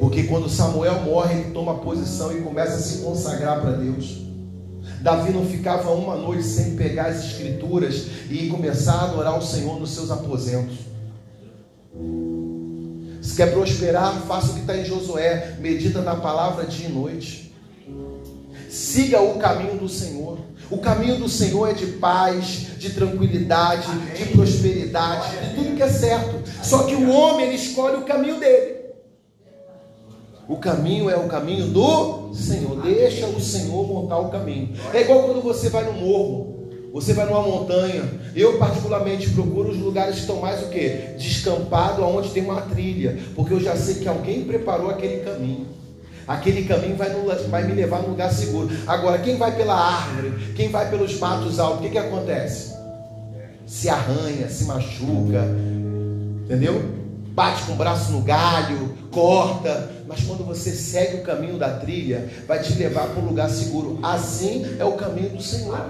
Porque 0.00 0.24
quando 0.24 0.48
Samuel 0.48 1.02
morre, 1.02 1.38
ele 1.38 1.50
toma 1.52 1.76
posição 1.76 2.36
e 2.36 2.40
começa 2.40 2.74
a 2.74 2.80
se 2.80 2.98
consagrar 3.04 3.60
para 3.60 3.70
Deus. 3.76 4.26
Davi 5.00 5.32
não 5.32 5.46
ficava 5.46 5.92
uma 5.92 6.16
noite 6.16 6.42
sem 6.42 6.74
pegar 6.74 7.06
as 7.06 7.24
escrituras 7.24 8.08
e 8.28 8.48
começar 8.48 8.94
a 8.94 9.04
adorar 9.04 9.38
o 9.38 9.42
Senhor 9.42 9.78
nos 9.78 9.90
seus 9.90 10.10
aposentos. 10.10 10.78
Se 13.22 13.36
quer 13.36 13.52
prosperar, 13.52 14.12
faça 14.22 14.50
o 14.50 14.54
que 14.54 14.60
está 14.62 14.76
em 14.76 14.84
Josué, 14.84 15.56
medita 15.60 16.02
na 16.02 16.16
palavra 16.16 16.66
dia 16.66 16.88
e 16.88 16.92
noite. 16.92 17.47
Siga 18.68 19.20
o 19.20 19.38
caminho 19.38 19.76
do 19.76 19.88
Senhor. 19.88 20.38
O 20.70 20.78
caminho 20.78 21.16
do 21.16 21.28
Senhor 21.28 21.70
é 21.70 21.72
de 21.72 21.86
paz, 21.86 22.66
de 22.78 22.90
tranquilidade, 22.90 23.88
de 24.14 24.26
prosperidade, 24.26 25.30
de 25.38 25.54
tudo 25.54 25.76
que 25.76 25.82
é 25.82 25.88
certo. 25.88 26.42
Só 26.62 26.82
que 26.84 26.94
o 26.94 27.10
homem 27.10 27.46
ele 27.46 27.56
escolhe 27.56 27.96
o 27.96 28.02
caminho 28.02 28.38
dele. 28.38 28.76
O 30.46 30.56
caminho 30.56 31.08
é 31.08 31.16
o 31.16 31.26
caminho 31.28 31.68
do 31.68 32.34
Senhor. 32.34 32.82
Deixa 32.82 33.26
o 33.26 33.40
Senhor 33.40 33.86
montar 33.86 34.18
o 34.18 34.30
caminho. 34.30 34.74
É 34.92 35.00
igual 35.00 35.24
quando 35.24 35.42
você 35.42 35.68
vai 35.68 35.84
no 35.84 35.92
morro, 35.92 36.58
você 36.92 37.12
vai 37.12 37.26
numa 37.26 37.42
montanha. 37.42 38.02
Eu 38.34 38.58
particularmente 38.58 39.30
procuro 39.30 39.70
os 39.70 39.78
lugares 39.78 40.16
que 40.16 40.20
estão 40.22 40.40
mais 40.40 40.62
o 40.62 40.68
que? 40.68 40.88
Descampado, 41.18 42.02
aonde 42.02 42.30
tem 42.30 42.44
uma 42.44 42.62
trilha, 42.62 43.18
porque 43.34 43.52
eu 43.52 43.60
já 43.60 43.76
sei 43.76 43.96
que 43.96 44.08
alguém 44.08 44.44
preparou 44.44 44.90
aquele 44.90 45.22
caminho. 45.22 45.66
Aquele 46.28 46.64
caminho 46.64 46.94
vai, 46.94 47.08
no, 47.08 47.48
vai 47.48 47.64
me 47.64 47.72
levar 47.72 48.02
num 48.02 48.10
lugar 48.10 48.30
seguro. 48.30 48.68
Agora, 48.86 49.18
quem 49.18 49.38
vai 49.38 49.56
pela 49.56 49.74
árvore, 49.74 50.52
quem 50.54 50.68
vai 50.68 50.90
pelos 50.90 51.18
matos 51.18 51.58
altos, 51.58 51.78
o 51.78 51.82
que, 51.82 51.88
que 51.88 51.98
acontece? 51.98 52.76
Se 53.66 53.88
arranha, 53.88 54.46
se 54.50 54.64
machuca, 54.64 55.42
entendeu? 56.44 56.98
Bate 57.30 57.62
com 57.62 57.72
o 57.72 57.76
braço 57.76 58.12
no 58.12 58.20
galho, 58.20 58.94
corta. 59.10 59.90
Mas 60.06 60.22
quando 60.24 60.44
você 60.44 60.70
segue 60.70 61.18
o 61.18 61.22
caminho 61.22 61.56
da 61.56 61.70
trilha, 61.78 62.28
vai 62.46 62.60
te 62.60 62.74
levar 62.74 63.06
para 63.08 63.22
um 63.22 63.26
lugar 63.26 63.48
seguro. 63.48 63.98
Assim 64.02 64.76
é 64.78 64.84
o 64.84 64.92
caminho 64.92 65.30
do 65.30 65.42
Senhor. 65.42 65.80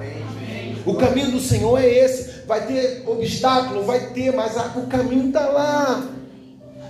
O 0.86 0.94
caminho 0.94 1.32
do 1.32 1.40
Senhor 1.40 1.78
é 1.78 1.86
esse. 1.86 2.46
Vai 2.46 2.66
ter 2.66 3.02
obstáculo, 3.06 3.84
vai 3.84 4.10
ter, 4.10 4.32
mas 4.32 4.56
o 4.76 4.86
caminho 4.86 5.28
está 5.28 5.46
lá. 5.46 6.17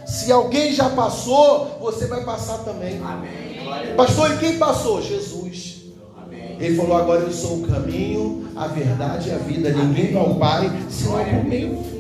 Se 0.08 0.32
alguém 0.32 0.72
já 0.72 0.88
passou, 0.88 1.78
você 1.80 2.06
vai 2.06 2.24
passar 2.24 2.58
também. 2.64 2.98
Amém. 3.04 3.94
Pastor, 3.94 4.32
e 4.32 4.38
quem 4.38 4.58
passou? 4.58 5.02
Jesus. 5.02 5.82
Amém. 6.16 6.56
Ele 6.58 6.76
falou: 6.76 6.96
Agora 6.96 7.20
eu 7.20 7.32
sou 7.32 7.58
o 7.58 7.68
caminho, 7.68 8.48
a 8.56 8.66
verdade 8.68 9.28
e 9.28 9.32
a 9.32 9.36
vida. 9.36 9.70
Ninguém 9.70 10.12
vai 10.12 10.22
ao 10.22 10.34
Pai 10.36 10.72
senão 10.88 11.24
por 11.24 11.44
mim. 11.44 11.98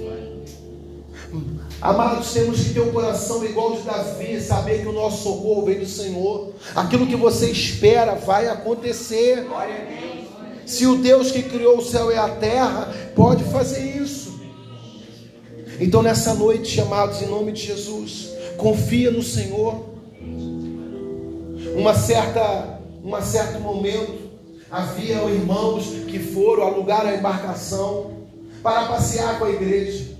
Amados, 1.80 2.32
temos 2.32 2.60
que 2.60 2.74
ter 2.74 2.80
um 2.80 2.90
coração 2.90 3.44
igual 3.44 3.76
de 3.76 3.82
Davi, 3.82 4.40
saber 4.40 4.80
que 4.80 4.88
o 4.88 4.92
nosso 4.92 5.22
socorro 5.22 5.66
vem 5.66 5.78
do 5.78 5.86
Senhor. 5.86 6.54
Aquilo 6.74 7.06
que 7.06 7.14
você 7.14 7.50
espera 7.50 8.14
vai 8.14 8.48
acontecer. 8.48 9.44
Glória 9.44 9.74
a 9.74 10.00
Deus. 10.00 10.28
Se 10.64 10.86
o 10.86 10.96
Deus 10.96 11.30
que 11.30 11.42
criou 11.42 11.78
o 11.78 11.84
céu 11.84 12.10
e 12.10 12.16
a 12.16 12.28
terra 12.28 12.92
pode 13.14 13.44
fazer 13.44 13.96
isso. 13.96 14.17
Então, 15.80 16.02
nessa 16.02 16.34
noite, 16.34 16.80
amados, 16.80 17.22
em 17.22 17.26
nome 17.26 17.52
de 17.52 17.66
Jesus, 17.66 18.30
confia 18.56 19.12
no 19.12 19.22
Senhor. 19.22 19.86
Uma 21.76 21.94
certa, 21.94 22.80
um 23.04 23.22
certo 23.22 23.60
momento, 23.60 24.28
havia 24.68 25.22
irmãos 25.30 25.86
que 26.08 26.18
foram 26.18 26.64
alugar 26.64 27.06
a 27.06 27.14
embarcação 27.14 28.10
para 28.60 28.86
passear 28.86 29.38
com 29.38 29.44
a 29.44 29.50
igreja. 29.50 30.16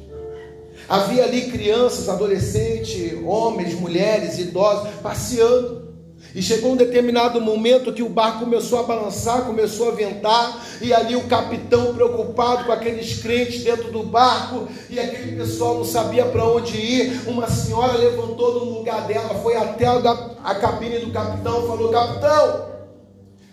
Havia 0.88 1.24
ali 1.24 1.50
crianças, 1.50 2.08
adolescentes, 2.08 3.14
homens, 3.24 3.74
mulheres, 3.74 4.38
idosos, 4.38 4.88
passeando. 5.02 5.87
E 6.34 6.42
chegou 6.42 6.72
um 6.72 6.76
determinado 6.76 7.40
momento 7.40 7.92
que 7.92 8.02
o 8.02 8.08
barco 8.08 8.40
começou 8.40 8.80
a 8.80 8.82
balançar, 8.82 9.46
começou 9.46 9.88
a 9.88 9.94
ventar, 9.94 10.62
e 10.80 10.92
ali 10.92 11.16
o 11.16 11.26
capitão 11.26 11.94
preocupado 11.94 12.64
com 12.64 12.72
aqueles 12.72 13.20
crentes 13.22 13.64
dentro 13.64 13.90
do 13.90 14.02
barco, 14.02 14.68
e 14.90 15.00
aquele 15.00 15.36
pessoal 15.36 15.76
não 15.76 15.84
sabia 15.84 16.26
para 16.26 16.44
onde 16.44 16.76
ir. 16.76 17.22
Uma 17.26 17.48
senhora 17.48 17.96
levantou 17.96 18.54
no 18.64 18.78
lugar 18.78 19.06
dela, 19.06 19.34
foi 19.42 19.56
até 19.56 19.86
a, 19.86 19.98
a 20.44 20.54
cabine 20.54 20.98
do 20.98 21.10
capitão, 21.10 21.66
falou: 21.66 21.90
Capitão, 21.90 22.66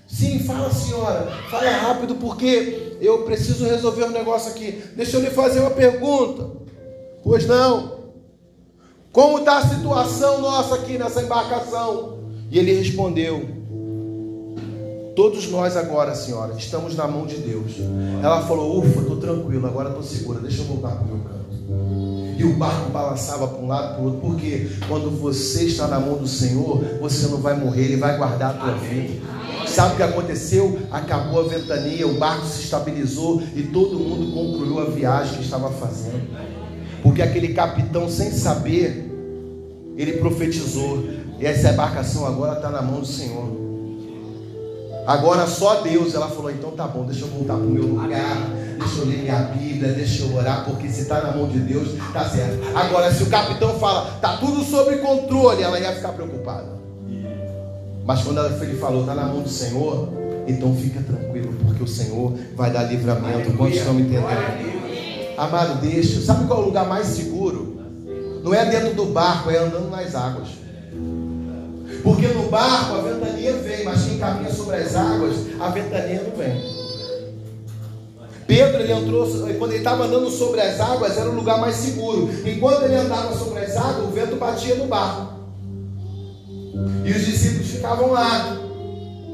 sim, 0.07 0.39
fala 0.39 0.69
senhora, 0.69 1.31
fala 1.49 1.69
rápido 1.69 2.15
porque 2.15 2.97
eu 2.99 3.23
preciso 3.23 3.65
resolver 3.65 4.05
um 4.05 4.11
negócio 4.11 4.51
aqui. 4.51 4.83
Deixa 4.95 5.17
eu 5.17 5.21
lhe 5.21 5.29
fazer 5.29 5.61
uma 5.61 5.71
pergunta. 5.71 6.49
Pois 7.23 7.45
não. 7.45 7.95
Como 9.11 9.39
está 9.39 9.59
a 9.59 9.67
situação 9.67 10.41
nossa 10.41 10.75
aqui 10.75 10.97
nessa 10.97 11.21
embarcação? 11.21 12.14
E 12.51 12.59
ele 12.59 12.73
respondeu: 12.73 13.47
Todos 15.15 15.49
nós 15.49 15.77
agora, 15.77 16.13
senhora, 16.13 16.53
estamos 16.57 16.95
na 16.95 17.07
mão 17.07 17.25
de 17.25 17.37
Deus. 17.37 17.73
Ela 18.21 18.41
falou: 18.41 18.79
Ufa, 18.79 19.01
estou 19.01 19.17
tranquilo, 19.17 19.65
agora 19.65 19.89
estou 19.89 20.03
segura, 20.03 20.39
deixa 20.39 20.61
eu 20.61 20.65
voltar 20.65 20.91
para 20.91 21.03
o 21.03 21.07
meu 21.07 21.19
canto. 21.19 21.45
E 22.37 22.43
o 22.43 22.53
barco 22.53 22.91
balançava 22.91 23.47
para 23.47 23.63
um 23.63 23.67
lado 23.67 23.95
para 23.95 24.03
o 24.03 24.05
outro, 24.05 24.21
porque 24.21 24.67
quando 24.89 25.09
você 25.09 25.63
está 25.63 25.87
na 25.87 25.99
mão 25.99 26.17
do 26.17 26.27
Senhor, 26.27 26.83
você 26.99 27.27
não 27.27 27.37
vai 27.37 27.57
morrer, 27.57 27.85
Ele 27.85 27.97
vai 27.97 28.17
guardar 28.17 28.55
a 28.55 28.57
tua 28.57 28.73
vida. 28.73 29.35
Sabe 29.65 29.93
o 29.93 29.97
que 29.97 30.03
aconteceu? 30.03 30.79
Acabou 30.91 31.41
a 31.41 31.47
ventania, 31.47 32.05
o 32.07 32.15
barco 32.15 32.45
se 32.45 32.63
estabilizou 32.63 33.41
e 33.55 33.63
todo 33.63 33.97
mundo 33.97 34.33
concluiu 34.33 34.79
a 34.79 34.85
viagem 34.85 35.37
que 35.37 35.43
estava 35.43 35.71
fazendo. 35.71 36.27
Porque 37.01 37.21
aquele 37.21 37.49
capitão, 37.49 38.09
sem 38.09 38.31
saber, 38.31 39.09
ele 39.97 40.13
profetizou. 40.13 41.03
E 41.39 41.45
essa 41.45 41.71
embarcação 41.71 42.25
agora 42.25 42.53
está 42.53 42.69
na 42.69 42.81
mão 42.81 42.99
do 42.99 43.05
Senhor. 43.05 43.65
Agora 45.05 45.45
só 45.47 45.81
Deus. 45.81 46.13
Ela 46.15 46.27
falou: 46.27 46.51
então 46.51 46.71
tá 46.71 46.87
bom, 46.87 47.05
deixa 47.05 47.25
eu 47.25 47.29
voltar 47.29 47.55
para 47.55 47.65
o 47.65 47.69
meu 47.69 47.83
lugar. 47.83 48.65
Deixa 48.77 48.99
eu 48.99 49.05
ler 49.05 49.17
minha 49.19 49.39
Bíblia, 49.39 49.93
deixa 49.93 50.23
eu 50.23 50.35
orar, 50.35 50.65
porque 50.65 50.89
se 50.89 51.01
está 51.01 51.21
na 51.21 51.31
mão 51.31 51.47
de 51.47 51.59
Deus, 51.59 51.89
tá 52.11 52.27
certo. 52.27 52.59
Agora, 52.75 53.11
se 53.11 53.23
o 53.23 53.29
capitão 53.29 53.79
fala, 53.79 54.17
tá 54.21 54.37
tudo 54.37 54.63
sob 54.63 54.97
controle, 54.97 55.63
ela 55.63 55.79
ia 55.79 55.93
ficar 55.93 56.09
preocupada. 56.09 56.75
Mas 58.05 58.21
quando 58.21 58.45
ele 58.61 58.77
falou, 58.77 59.01
está 59.01 59.15
na 59.15 59.25
mão 59.25 59.41
do 59.41 59.49
Senhor, 59.49 60.09
então 60.45 60.75
fica 60.75 61.01
tranquilo, 61.01 61.53
porque 61.65 61.83
o 61.83 61.87
Senhor 61.87 62.33
vai 62.55 62.69
dar 62.69 62.83
livramento. 62.83 63.51
Quantos 63.53 63.77
estão 63.77 63.93
me 63.93 64.01
entendendo? 64.01 65.35
Amado, 65.37 65.81
deixa. 65.81 66.21
Sabe 66.21 66.45
qual 66.45 66.59
é 66.59 66.63
o 66.63 66.65
lugar 66.65 66.85
mais 66.85 67.07
seguro? 67.07 67.79
Não 68.43 68.53
é 68.53 68.65
dentro 68.65 68.93
do 68.93 69.05
barco, 69.05 69.49
é 69.49 69.57
andando 69.57 69.89
nas 69.89 70.13
águas. 70.13 70.49
Porque 72.05 72.27
no 72.27 72.43
barco 72.49 72.97
a 72.97 73.01
ventania 73.01 73.53
vem, 73.53 73.83
mas 73.83 74.03
quem 74.03 74.19
caminha 74.19 74.53
sobre 74.53 74.75
as 74.75 74.95
águas, 74.95 75.37
a 75.59 75.69
ventania 75.69 76.21
não 76.21 76.37
vem. 76.37 76.85
Pedro 78.45 78.79
ele 78.79 78.93
entrou, 78.93 79.27
quando 79.57 79.71
ele 79.71 79.79
estava 79.79 80.05
andando 80.05 80.29
sobre 80.29 80.61
as 80.61 80.79
águas, 80.79 81.17
era 81.17 81.27
o 81.27 81.33
lugar 81.33 81.59
mais 81.59 81.73
seguro. 81.77 82.29
Enquanto 82.45 82.83
ele 82.83 82.93
andava 82.93 83.35
sobre 83.35 83.57
as 83.57 83.75
águas, 83.75 84.07
o 84.07 84.11
vento 84.11 84.35
batia 84.35 84.75
no 84.75 84.85
barco. 84.85 85.33
E 87.03 87.09
os 87.09 87.25
discípulos 87.25 87.71
ficavam 87.71 88.11
lá. 88.11 88.55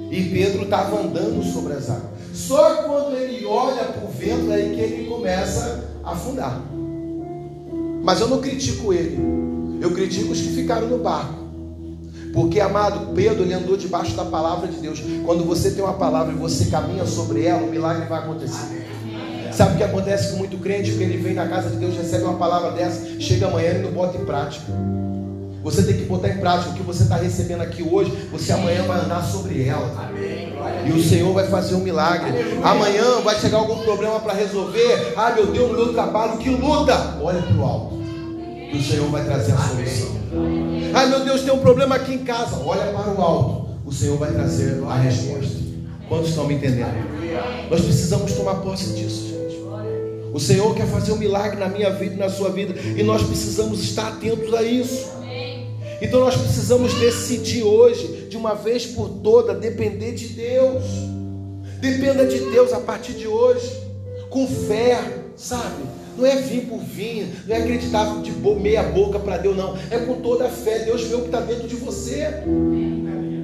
E 0.09 0.23
Pedro 0.29 0.63
estava 0.63 0.97
andando 0.97 1.43
sobre 1.43 1.73
as 1.73 1.89
águas. 1.89 2.11
Só 2.33 2.83
quando 2.83 3.17
ele 3.17 3.45
olha 3.45 3.83
para 3.83 4.05
o 4.05 4.11
vento 4.13 4.49
aí 4.49 4.73
que 4.73 4.79
ele 4.79 5.09
começa 5.09 5.89
a 6.05 6.11
afundar. 6.13 6.61
Mas 8.01 8.21
eu 8.21 8.29
não 8.29 8.39
critico 8.39 8.93
ele. 8.93 9.19
Eu 9.81 9.91
critico 9.91 10.31
os 10.31 10.39
que 10.39 10.55
ficaram 10.55 10.87
no 10.87 10.99
barco. 10.99 11.40
Porque, 12.33 12.59
amado, 12.59 13.13
Pedro 13.13 13.43
ele 13.43 13.53
andou 13.53 13.75
debaixo 13.75 14.15
da 14.15 14.25
palavra 14.25 14.67
de 14.67 14.77
Deus. 14.77 15.01
Quando 15.25 15.43
você 15.43 15.71
tem 15.71 15.83
uma 15.83 15.93
palavra 15.93 16.33
e 16.33 16.37
você 16.37 16.65
caminha 16.65 17.05
sobre 17.05 17.45
ela, 17.45 17.63
o 17.63 17.69
milagre 17.69 18.05
vai 18.07 18.19
acontecer. 18.19 18.87
Sabe 19.51 19.73
o 19.73 19.77
que 19.77 19.83
acontece 19.83 20.31
com 20.31 20.37
muito 20.37 20.57
crente? 20.57 20.91
Que 20.91 21.03
ele 21.03 21.17
vem 21.17 21.33
na 21.33 21.47
casa 21.47 21.69
de 21.69 21.75
Deus, 21.75 21.95
recebe 21.95 22.23
uma 22.23 22.37
palavra 22.37 22.71
dessa, 22.71 23.19
chega 23.19 23.47
amanhã 23.47 23.73
e 23.73 23.79
não 23.79 23.91
bota 23.91 24.17
em 24.17 24.25
prática. 24.25 24.71
Você 25.63 25.83
tem 25.83 25.95
que 25.95 26.05
botar 26.05 26.29
em 26.29 26.37
prática 26.37 26.71
o 26.71 26.73
que 26.73 26.81
você 26.81 27.03
está 27.03 27.17
recebendo 27.17 27.61
aqui 27.61 27.83
hoje. 27.83 28.11
Você 28.31 28.51
amanhã 28.51 28.83
vai 28.83 28.99
andar 28.99 29.21
sobre 29.21 29.67
ela. 29.67 30.09
E 30.85 30.91
o 30.91 31.03
Senhor 31.03 31.31
vai 31.33 31.47
fazer 31.47 31.75
um 31.75 31.81
milagre. 31.81 32.31
Amanhã 32.63 33.21
vai 33.23 33.39
chegar 33.39 33.59
algum 33.59 33.77
problema 33.83 34.19
para 34.19 34.33
resolver. 34.33 35.13
Ah, 35.15 35.31
meu 35.35 35.47
Deus, 35.47 35.71
meu 35.71 35.93
trabalho, 35.93 36.37
que 36.39 36.49
luta. 36.49 37.17
Olha 37.21 37.41
para 37.43 37.55
o 37.55 37.63
alto. 37.63 38.01
E 38.73 38.77
o 38.77 38.83
Senhor 38.83 39.09
vai 39.09 39.23
trazer 39.23 39.51
a 39.51 39.57
solução. 39.57 40.20
Ah, 40.93 41.05
meu 41.05 41.25
Deus, 41.25 41.41
tem 41.41 41.53
um 41.53 41.59
problema 41.59 41.95
aqui 41.95 42.13
em 42.13 42.23
casa. 42.23 42.57
Olha 42.65 42.91
para 42.91 43.11
o 43.11 43.21
alto. 43.21 43.71
O 43.85 43.91
Senhor 43.91 44.17
vai 44.17 44.31
trazer 44.31 44.81
a 44.83 44.95
resposta. 44.95 45.59
Quantos 46.07 46.29
estão 46.29 46.45
me 46.45 46.55
entendendo? 46.55 46.93
Nós 47.69 47.81
precisamos 47.81 48.33
tomar 48.33 48.55
posse 48.55 48.93
disso, 48.93 49.27
gente. 49.27 49.61
O 50.33 50.39
Senhor 50.39 50.73
quer 50.75 50.87
fazer 50.87 51.11
um 51.11 51.17
milagre 51.17 51.59
na 51.59 51.67
minha 51.67 51.89
vida 51.89 52.15
e 52.15 52.17
na 52.17 52.29
sua 52.29 52.49
vida. 52.49 52.73
E 52.79 53.03
nós 53.03 53.23
precisamos 53.23 53.81
estar 53.81 54.07
atentos 54.09 54.53
a 54.53 54.63
isso. 54.63 55.09
Então 56.01 56.19
nós 56.19 56.35
precisamos 56.35 56.93
decidir 56.95 57.63
hoje, 57.63 58.27
de 58.29 58.35
uma 58.35 58.55
vez 58.55 58.87
por 58.87 59.07
toda, 59.07 59.53
depender 59.53 60.13
de 60.13 60.29
Deus. 60.29 60.83
Dependa 61.79 62.25
de 62.25 62.39
Deus 62.39 62.73
a 62.73 62.79
partir 62.79 63.13
de 63.13 63.27
hoje, 63.27 63.71
com 64.29 64.47
fé, 64.47 64.99
sabe? 65.35 65.83
Não 66.17 66.25
é 66.25 66.35
vir 66.35 66.65
por 66.65 66.79
vir, 66.79 67.27
não 67.47 67.55
é 67.55 67.59
acreditar 67.59 68.21
de 68.21 68.31
meia 68.31 68.83
boca 68.83 69.19
para 69.19 69.37
Deus, 69.37 69.55
não. 69.55 69.77
É 69.89 69.97
com 69.99 70.15
toda 70.21 70.45
a 70.45 70.49
fé. 70.49 70.79
Deus 70.79 71.03
vê 71.03 71.15
o 71.15 71.21
que 71.21 71.25
está 71.25 71.39
dentro 71.39 71.67
de 71.67 71.75
você. 71.75 72.27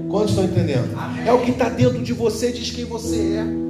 Quantos 0.09 0.31
estão 0.31 0.45
entendendo? 0.45 0.97
É 1.25 1.31
o 1.31 1.41
que 1.41 1.51
está 1.51 1.69
dentro 1.69 2.01
de 2.01 2.13
você, 2.13 2.51
diz 2.51 2.71
quem 2.71 2.85
você 2.85 3.37
é. 3.37 3.67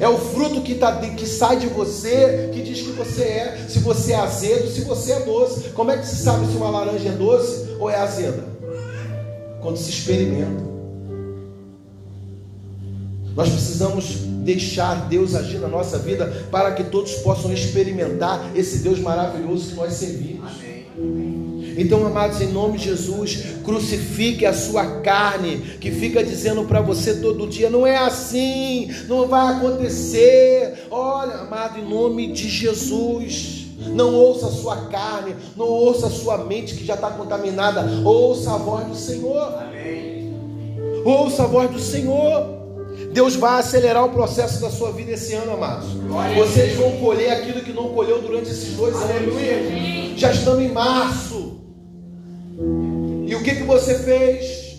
É 0.00 0.08
o 0.08 0.16
fruto 0.16 0.62
que, 0.62 0.76
tá, 0.76 0.96
que 0.96 1.26
sai 1.26 1.58
de 1.58 1.66
você 1.66 2.50
que 2.52 2.62
diz 2.62 2.80
que 2.80 2.92
você 2.92 3.22
é. 3.22 3.66
Se 3.68 3.80
você 3.80 4.12
é 4.12 4.16
azedo, 4.16 4.68
se 4.68 4.82
você 4.82 5.12
é 5.12 5.20
doce. 5.20 5.70
Como 5.70 5.90
é 5.90 5.98
que 5.98 6.06
se 6.06 6.16
sabe 6.16 6.46
se 6.46 6.56
uma 6.56 6.70
laranja 6.70 7.08
é 7.08 7.12
doce 7.12 7.76
ou 7.78 7.90
é 7.90 7.96
azeda? 7.96 8.44
Quando 9.60 9.76
se 9.76 9.90
experimenta. 9.90 10.70
Nós 13.34 13.48
precisamos 13.48 14.16
deixar 14.44 15.08
Deus 15.08 15.34
agir 15.34 15.58
na 15.58 15.68
nossa 15.68 15.98
vida 15.98 16.46
para 16.50 16.72
que 16.72 16.84
todos 16.84 17.12
possam 17.16 17.52
experimentar 17.52 18.50
esse 18.54 18.78
Deus 18.78 18.98
maravilhoso 18.98 19.70
que 19.70 19.74
nós 19.76 19.92
servimos. 19.94 20.50
Amém. 20.50 20.80
Então, 21.76 22.06
amados, 22.06 22.40
em 22.40 22.48
nome 22.48 22.78
de 22.78 22.84
Jesus, 22.84 23.42
crucifique 23.64 24.44
a 24.44 24.52
sua 24.52 25.00
carne, 25.00 25.58
que 25.80 25.90
fica 25.90 26.22
dizendo 26.22 26.64
para 26.64 26.80
você 26.80 27.14
todo 27.14 27.46
dia: 27.46 27.70
não 27.70 27.86
é 27.86 27.96
assim, 27.96 28.90
não 29.08 29.26
vai 29.26 29.54
acontecer. 29.54 30.86
Olha, 30.90 31.36
amado, 31.36 31.78
em 31.78 31.88
nome 31.88 32.32
de 32.32 32.48
Jesus. 32.48 33.60
Não 33.94 34.14
ouça 34.14 34.46
a 34.46 34.50
sua 34.50 34.76
carne, 34.88 35.34
não 35.56 35.66
ouça 35.66 36.08
a 36.08 36.10
sua 36.10 36.44
mente 36.44 36.74
que 36.74 36.84
já 36.84 36.94
está 36.94 37.10
contaminada. 37.10 37.82
Ouça 38.04 38.52
a 38.52 38.58
voz 38.58 38.86
do 38.86 38.94
Senhor. 38.94 39.54
Amém. 39.58 40.34
Ouça 41.02 41.44
a 41.44 41.46
voz 41.46 41.70
do 41.70 41.78
Senhor. 41.80 42.59
Deus 43.12 43.34
vai 43.34 43.58
acelerar 43.58 44.04
o 44.04 44.10
processo 44.10 44.60
da 44.60 44.70
sua 44.70 44.92
vida 44.92 45.12
esse 45.12 45.34
ano, 45.34 45.52
amados. 45.52 45.88
Vocês 46.36 46.76
vão 46.76 46.92
colher 46.98 47.30
aquilo 47.30 47.60
que 47.60 47.72
não 47.72 47.88
colheu 47.88 48.22
durante 48.22 48.50
esses 48.50 48.76
dois 48.76 48.94
anos. 48.96 49.34
Já 50.16 50.30
estamos 50.30 50.62
em 50.62 50.68
março. 50.68 51.60
E 53.26 53.34
o 53.34 53.42
que, 53.42 53.56
que 53.56 53.62
você 53.64 53.98
fez? 53.98 54.78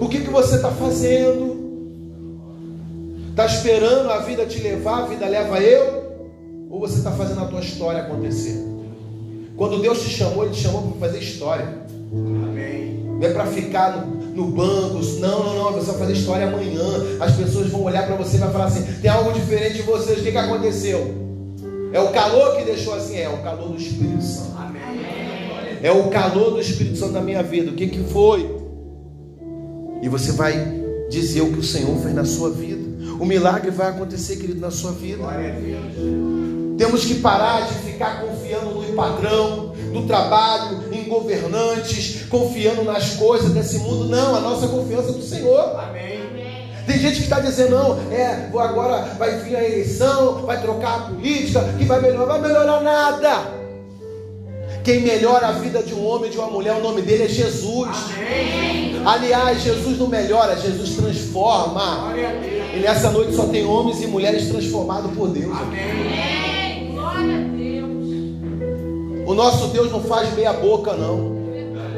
O 0.00 0.08
que, 0.08 0.20
que 0.20 0.30
você 0.30 0.56
está 0.56 0.70
fazendo? 0.70 1.56
Está 3.30 3.46
esperando 3.46 4.10
a 4.10 4.18
vida 4.18 4.46
te 4.46 4.60
levar, 4.60 5.02
a 5.02 5.06
vida 5.06 5.26
leva 5.26 5.60
eu? 5.60 6.06
Ou 6.70 6.80
você 6.80 6.98
está 6.98 7.10
fazendo 7.10 7.40
a 7.40 7.46
tua 7.46 7.60
história 7.60 8.02
acontecer? 8.02 8.64
Quando 9.56 9.80
Deus 9.80 10.02
te 10.02 10.10
chamou, 10.10 10.44
Ele 10.44 10.54
te 10.54 10.60
chamou 10.60 10.82
para 10.82 11.08
fazer 11.08 11.18
história. 11.18 11.66
Amém. 12.12 13.05
Não 13.18 13.26
é 13.26 13.32
para 13.32 13.46
ficar 13.46 13.96
no, 13.96 14.06
no 14.06 14.46
banco. 14.46 15.00
Não, 15.18 15.44
não, 15.44 15.54
não. 15.54 15.72
Você 15.72 15.90
vai 15.90 16.00
fazer 16.00 16.12
história 16.12 16.46
amanhã. 16.46 16.82
As 17.20 17.34
pessoas 17.34 17.68
vão 17.70 17.82
olhar 17.84 18.06
para 18.06 18.16
você 18.16 18.36
e 18.36 18.40
vai 18.40 18.50
falar 18.50 18.66
assim: 18.66 18.82
tem 19.00 19.10
algo 19.10 19.32
diferente 19.32 19.74
de 19.74 19.82
vocês. 19.82 20.18
O 20.18 20.22
que, 20.22 20.32
que 20.32 20.38
aconteceu? 20.38 21.26
É 21.92 22.00
o 22.00 22.08
calor 22.08 22.56
que 22.56 22.64
deixou 22.64 22.94
assim? 22.94 23.16
É 23.16 23.28
o 23.28 23.38
calor 23.38 23.70
do 23.70 23.76
Espírito 23.76 24.22
Santo. 24.22 24.56
É 25.82 25.90
o 25.90 26.08
calor 26.08 26.50
do 26.52 26.60
Espírito 26.60 26.98
Santo 26.98 27.12
na 27.12 27.20
minha 27.20 27.42
vida. 27.42 27.70
O 27.70 27.74
que, 27.74 27.86
que 27.86 28.04
foi? 28.04 28.54
E 30.02 30.08
você 30.08 30.32
vai 30.32 30.52
dizer 31.08 31.42
o 31.42 31.52
que 31.52 31.58
o 31.58 31.62
Senhor 31.62 31.96
fez 32.00 32.14
na 32.14 32.24
sua 32.24 32.50
vida. 32.50 32.84
O 33.20 33.24
milagre 33.24 33.70
vai 33.70 33.88
acontecer, 33.88 34.36
querido, 34.36 34.60
na 34.60 34.70
sua 34.70 34.92
vida. 34.92 35.22
Temos 36.76 37.04
que 37.04 37.14
parar 37.16 37.66
de 37.66 37.74
ficar 37.90 38.20
confiando 38.20 38.66
no 38.66 38.92
padrão, 38.94 39.72
no 40.00 40.06
trabalho, 40.06 40.92
em 40.92 41.04
governantes, 41.04 42.24
confiando 42.28 42.84
nas 42.84 43.14
coisas 43.14 43.52
desse 43.52 43.78
mundo. 43.78 44.08
Não, 44.08 44.36
a 44.36 44.40
nossa 44.40 44.68
confiança 44.68 45.10
é 45.10 45.12
do 45.12 45.22
Senhor. 45.22 45.78
Amém. 45.78 46.16
Tem 46.86 46.98
gente 46.98 47.16
que 47.16 47.22
está 47.24 47.40
dizendo, 47.40 47.70
não, 47.70 48.12
é, 48.12 48.48
agora 48.56 49.14
vai 49.18 49.40
vir 49.40 49.56
a 49.56 49.64
eleição, 49.64 50.46
vai 50.46 50.60
trocar 50.60 50.94
a 50.94 50.98
política, 51.00 51.64
que 51.76 51.84
vai 51.84 52.00
melhorar, 52.00 52.38
vai 52.38 52.40
melhorar 52.40 52.80
nada. 52.80 53.56
Quem 54.84 55.00
melhora 55.00 55.48
a 55.48 55.52
vida 55.52 55.82
de 55.82 55.92
um 55.92 56.06
homem 56.06 56.28
e 56.28 56.32
de 56.32 56.38
uma 56.38 56.48
mulher, 56.48 56.74
o 56.74 56.80
nome 56.80 57.02
dele 57.02 57.24
é 57.24 57.28
Jesus. 57.28 57.88
Amém. 58.14 59.02
Aliás, 59.04 59.62
Jesus 59.62 59.98
não 59.98 60.06
melhora, 60.06 60.56
Jesus 60.56 60.90
transforma. 60.90 62.14
E 62.72 62.78
nessa 62.78 63.10
noite 63.10 63.34
só 63.34 63.46
tem 63.46 63.64
homens 63.66 64.00
e 64.00 64.06
mulheres 64.06 64.48
transformados 64.48 65.10
por 65.16 65.28
Deus. 65.30 65.56
Amém. 65.56 66.92
Glória 66.92 67.34
a 67.34 67.56
Deus. 67.56 67.75
O 69.26 69.34
nosso 69.34 69.68
Deus 69.68 69.90
não 69.90 70.02
faz 70.02 70.32
meia 70.34 70.52
boca, 70.52 70.92
não. 70.92 71.36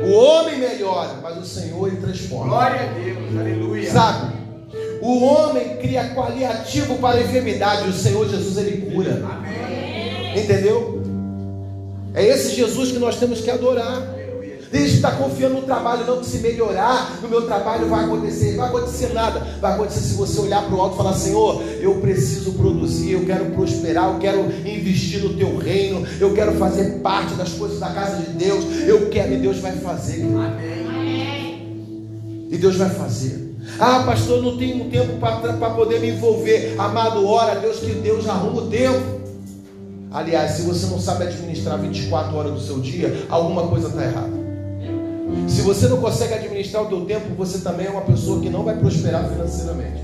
O 0.02 0.12
homem 0.14 0.58
melhora, 0.58 1.14
mas 1.22 1.36
o 1.38 1.44
Senhor 1.44 1.88
ele 1.88 1.98
transforma. 1.98 2.48
Glória 2.48 2.80
a 2.80 2.92
Deus, 2.94 3.38
aleluia. 3.38 3.90
Sabe? 3.90 4.38
O 5.02 5.24
homem 5.24 5.76
cria 5.76 6.14
qualiativo 6.14 6.96
para 6.96 7.18
a 7.18 7.22
enfermidade, 7.22 7.88
o 7.88 7.92
Senhor 7.92 8.28
Jesus 8.28 8.56
ele 8.56 8.90
cura. 8.90 9.22
Amém. 9.30 10.42
Entendeu? 10.42 11.02
É 12.14 12.24
esse 12.24 12.54
Jesus 12.54 12.92
que 12.92 12.98
nós 12.98 13.16
temos 13.16 13.40
que 13.40 13.50
adorar. 13.50 14.17
Deixe 14.70 14.88
de 14.88 14.96
estar 14.96 15.12
confiando 15.12 15.54
no 15.54 15.62
trabalho, 15.62 16.04
não 16.06 16.18
que 16.18 16.26
se 16.26 16.38
melhorar, 16.38 17.18
no 17.22 17.28
meu 17.28 17.42
trabalho 17.42 17.88
vai 17.88 18.04
acontecer, 18.04 18.50
não 18.52 18.58
vai 18.58 18.68
acontecer 18.68 19.12
nada. 19.14 19.40
Vai 19.60 19.72
acontecer 19.72 20.00
se 20.00 20.14
você 20.14 20.40
olhar 20.40 20.64
para 20.64 20.74
o 20.74 20.80
alto 20.80 20.94
e 20.94 20.96
falar: 20.96 21.14
Senhor, 21.14 21.62
eu 21.80 21.94
preciso 21.96 22.52
produzir, 22.52 23.12
eu 23.12 23.24
quero 23.24 23.46
prosperar, 23.46 24.12
eu 24.12 24.18
quero 24.18 24.40
investir 24.66 25.22
no 25.22 25.34
teu 25.34 25.56
reino, 25.56 26.06
eu 26.20 26.34
quero 26.34 26.52
fazer 26.54 27.00
parte 27.00 27.34
das 27.34 27.50
coisas 27.50 27.78
da 27.78 27.88
casa 27.90 28.22
de 28.22 28.30
Deus. 28.32 28.64
Eu 28.86 29.08
quero, 29.08 29.32
e 29.32 29.36
Deus 29.38 29.58
vai 29.58 29.72
fazer. 29.72 30.22
Amém. 30.22 30.88
E 32.50 32.56
Deus 32.56 32.76
vai 32.76 32.90
fazer. 32.90 33.56
Ah, 33.78 34.02
pastor, 34.04 34.42
não 34.42 34.56
tenho 34.56 34.90
tempo 34.90 35.18
para 35.18 35.70
poder 35.70 36.00
me 36.00 36.10
envolver. 36.10 36.74
Amado, 36.78 37.26
ora, 37.26 37.60
Deus, 37.60 37.78
que 37.78 37.92
Deus 37.92 38.28
arruma 38.28 38.62
o 38.62 38.66
tempo. 38.68 39.18
Aliás, 40.10 40.52
se 40.52 40.62
você 40.62 40.86
não 40.86 40.98
sabe 40.98 41.24
administrar 41.24 41.78
24 41.78 42.34
horas 42.34 42.52
do 42.52 42.60
seu 42.60 42.80
dia, 42.80 43.26
alguma 43.28 43.66
coisa 43.66 43.88
está 43.88 44.02
errada. 44.02 44.47
Se 45.48 45.62
você 45.62 45.88
não 45.88 45.98
consegue 45.98 46.34
administrar 46.34 46.82
o 46.82 46.86
teu 46.86 47.02
tempo, 47.02 47.34
você 47.36 47.58
também 47.58 47.86
é 47.86 47.90
uma 47.90 48.02
pessoa 48.02 48.40
que 48.40 48.48
não 48.48 48.64
vai 48.64 48.76
prosperar 48.76 49.28
financeiramente. 49.28 50.02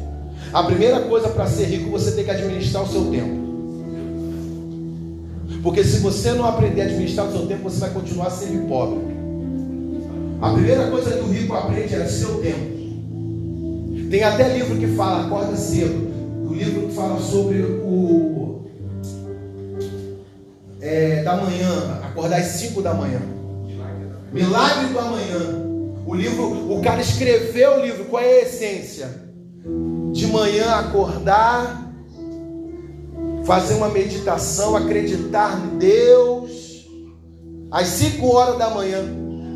A 0.52 0.62
primeira 0.62 1.00
coisa 1.00 1.28
para 1.28 1.46
ser 1.46 1.64
rico, 1.66 1.90
você 1.90 2.12
tem 2.12 2.24
que 2.24 2.30
administrar 2.30 2.82
o 2.82 2.88
seu 2.88 3.06
tempo. 3.06 3.44
Porque 5.62 5.82
se 5.82 5.98
você 5.98 6.32
não 6.32 6.44
aprender 6.44 6.82
a 6.82 6.84
administrar 6.84 7.26
o 7.26 7.32
seu 7.32 7.46
tempo, 7.46 7.62
você 7.62 7.80
vai 7.80 7.90
continuar 7.90 8.30
sendo 8.30 8.68
pobre. 8.68 9.00
A 10.40 10.50
primeira 10.52 10.90
coisa 10.90 11.10
que 11.10 11.20
o 11.20 11.28
rico 11.28 11.54
aprende 11.54 11.94
é 11.94 12.06
seu 12.06 12.40
tempo. 12.40 12.74
Tem 14.10 14.22
até 14.22 14.56
livro 14.56 14.76
que 14.76 14.86
fala, 14.88 15.24
acorda 15.24 15.56
cedo. 15.56 16.12
O 16.48 16.52
livro 16.52 16.88
que 16.88 16.94
fala 16.94 17.18
sobre 17.18 17.62
o 17.62 18.60
é, 20.84 21.22
da 21.22 21.36
manhã, 21.36 22.00
acordar 22.02 22.38
às 22.38 22.46
5 22.46 22.82
da 22.82 22.92
manhã. 22.92 23.20
Milagre 24.34 24.86
do 24.88 24.98
amanhã. 24.98 25.64
O 26.04 26.12
livro, 26.12 26.72
o 26.72 26.82
cara 26.82 27.00
escreveu 27.00 27.78
o 27.78 27.82
livro, 27.82 28.06
qual 28.06 28.20
é 28.20 28.40
a 28.40 28.42
essência? 28.42 29.08
De 30.10 30.26
manhã 30.26 30.74
acordar, 30.74 31.88
fazer 33.44 33.74
uma 33.74 33.88
meditação, 33.88 34.74
acreditar 34.74 35.56
em 35.64 35.78
Deus, 35.78 36.84
às 37.70 37.86
5 37.86 38.26
horas 38.26 38.58
da 38.58 38.70
manhã. 38.70 39.04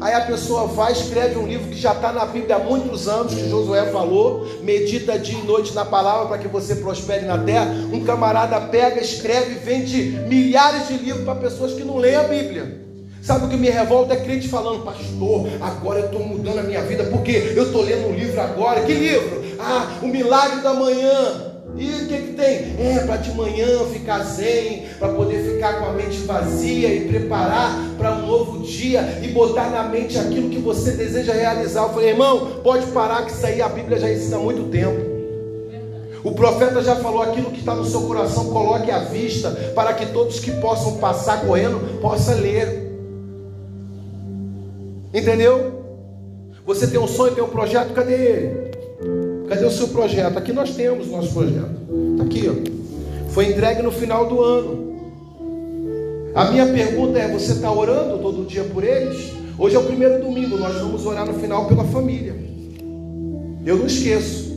Aí 0.01 0.15
a 0.15 0.21
pessoa 0.21 0.69
vai, 0.69 0.93
escreve 0.93 1.37
um 1.41 1.47
livro 1.49 1.71
que 1.71 1.77
já 1.77 1.93
está 1.93 2.13
na 2.13 2.25
Bíblia 2.25 2.55
há 2.55 2.61
muitos 2.61 3.09
anos, 3.09 3.35
que 3.35 3.51
Josué 3.51 3.91
falou, 3.91 4.47
medita 4.63 5.19
dia 5.19 5.41
e 5.41 5.45
noite 5.45 5.75
na 5.75 5.85
palavra 5.85 6.29
para 6.29 6.39
que 6.39 6.47
você 6.47 6.77
prospere 6.77 7.27
na 7.27 7.37
terra. 7.39 7.69
Um 7.93 8.05
camarada 8.05 8.61
pega, 8.61 9.01
escreve, 9.01 9.55
vende 9.55 10.21
milhares 10.29 10.87
de 10.87 10.99
livros 10.99 11.25
para 11.25 11.35
pessoas 11.35 11.73
que 11.73 11.83
não 11.83 11.97
leem 11.97 12.15
a 12.15 12.23
Bíblia. 12.23 12.88
Sabe 13.29 13.45
o 13.45 13.49
que 13.51 13.59
me 13.59 13.69
revolta? 13.69 14.15
É 14.15 14.17
crente 14.17 14.49
falando, 14.49 14.83
pastor, 14.83 15.49
agora 15.61 15.99
eu 15.99 16.07
estou 16.07 16.27
mudando 16.27 16.61
a 16.61 16.63
minha 16.63 16.81
vida, 16.81 17.05
porque 17.13 17.53
eu 17.55 17.65
estou 17.65 17.83
lendo 17.83 18.09
um 18.09 18.15
livro 18.15 18.41
agora. 18.41 18.81
Que 18.81 18.95
livro? 18.95 19.45
Ah, 19.59 19.99
o 20.01 20.07
milagre 20.07 20.63
da 20.63 20.73
manhã. 20.73 21.53
E 21.77 21.91
o 21.91 22.09
que, 22.09 22.17
que 22.17 22.33
tem? 22.33 22.75
É 22.79 23.05
para 23.05 23.19
de 23.19 23.31
manhã 23.33 23.85
ficar 23.93 24.21
zen, 24.21 24.87
para 24.99 25.09
poder 25.09 25.45
ficar 25.45 25.79
com 25.79 25.91
a 25.91 25.93
mente 25.93 26.17
vazia 26.21 26.89
e 26.89 27.07
preparar 27.07 27.79
para 27.99 28.13
um 28.13 28.27
novo 28.27 28.61
dia 28.61 29.21
e 29.23 29.29
botar 29.29 29.69
na 29.69 29.83
mente 29.83 30.17
aquilo 30.17 30.49
que 30.49 30.59
você 30.59 30.93
deseja 30.93 31.35
realizar. 31.35 31.83
Eu 31.83 31.91
falei, 31.91 32.09
irmão, 32.09 32.63
pode 32.65 32.87
parar 32.93 33.27
que 33.27 33.33
isso 33.33 33.45
aí 33.45 33.61
a 33.61 33.69
Bíblia 33.69 33.99
já 33.99 34.11
ensina 34.11 34.39
há 34.39 34.41
muito 34.41 34.71
tempo. 34.71 34.99
O 36.25 36.33
profeta 36.33 36.81
já 36.81 36.97
falou 36.97 37.21
aquilo 37.21 37.51
que 37.51 37.61
está 37.61 37.75
no 37.75 37.85
seu 37.85 38.01
coração, 38.05 38.47
coloque 38.47 38.91
à 38.91 39.01
vista, 39.01 39.51
para 39.75 39.93
que 39.93 40.07
todos 40.07 40.41
que 40.41 40.53
possam 40.53 40.97
passar 40.97 41.43
correndo 41.43 42.01
possam 42.01 42.35
ler. 42.41 42.88
Entendeu? 45.13 45.79
Você 46.67 46.87
tem 46.87 47.01
um 47.01 47.09
sonho, 47.09 47.35
tem 47.35 47.43
um 47.43 47.49
projeto, 47.49 47.95
cadê 47.95 48.15
ele? 48.15 48.69
Cadê 49.49 49.65
o 49.65 49.71
seu 49.71 49.89
projeto? 49.89 50.37
Aqui 50.37 50.53
nós 50.53 50.75
temos 50.75 51.09
o 51.09 51.13
nosso 51.13 51.33
projeto. 51.33 51.71
Está 52.13 52.25
aqui, 52.25 52.49
ó. 52.49 53.31
Foi 53.31 53.47
entregue 53.51 53.83
no 53.83 53.91
final 53.91 54.29
do 54.29 54.43
ano. 54.43 54.89
A 56.35 56.51
minha 56.51 56.67
pergunta 56.67 57.19
é: 57.19 57.29
você 57.29 57.53
está 57.53 57.73
orando 57.73 58.19
todo 58.19 58.47
dia 58.47 58.65
por 58.65 58.85
eles? 58.85 59.33
Hoje 59.59 59.75
é 59.75 59.79
o 59.79 59.85
primeiro 59.85 60.23
domingo, 60.23 60.57
nós 60.57 60.75
vamos 60.75 61.05
orar 61.07 61.27
no 61.27 61.35
final 61.35 61.67
pela 61.67 61.85
família. 61.85 62.37
Eu 63.65 63.77
não 63.79 63.87
esqueço. 63.87 64.57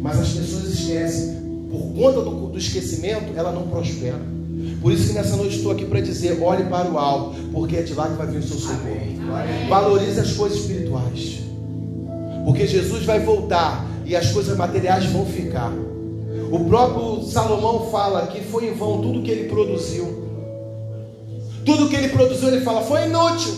Mas 0.00 0.20
as 0.20 0.30
pessoas 0.30 0.64
esquecem. 0.64 1.38
Por 1.70 1.94
conta 1.94 2.22
do, 2.22 2.48
do 2.48 2.58
esquecimento, 2.58 3.32
ela 3.36 3.52
não 3.52 3.68
prospera. 3.68 4.37
Por 4.80 4.92
isso 4.92 5.08
que 5.08 5.12
nessa 5.14 5.36
noite 5.36 5.56
estou 5.56 5.72
aqui 5.72 5.84
para 5.84 6.00
dizer: 6.00 6.40
olhe 6.42 6.64
para 6.64 6.90
o 6.90 6.98
alto, 6.98 7.36
porque 7.52 7.76
é 7.76 7.82
de 7.82 7.94
lá 7.94 8.08
que 8.08 8.14
vai 8.14 8.26
vir 8.26 8.38
o 8.38 8.42
seu 8.42 8.58
socorro. 8.58 9.68
Valorize 9.68 10.20
as 10.20 10.32
coisas 10.32 10.58
espirituais, 10.58 11.40
porque 12.44 12.66
Jesus 12.66 13.04
vai 13.04 13.20
voltar 13.20 13.86
e 14.04 14.14
as 14.16 14.30
coisas 14.30 14.56
materiais 14.56 15.06
vão 15.06 15.26
ficar. 15.26 15.72
O 16.50 16.64
próprio 16.64 17.22
Salomão 17.24 17.90
fala 17.90 18.26
que 18.28 18.40
foi 18.40 18.68
em 18.68 18.72
vão 18.72 19.02
tudo 19.02 19.22
que 19.22 19.30
ele 19.30 19.48
produziu. 19.48 20.26
Tudo 21.64 21.88
que 21.90 21.96
ele 21.96 22.08
produziu, 22.08 22.48
ele 22.48 22.62
fala, 22.62 22.80
foi 22.80 23.04
inútil. 23.04 23.52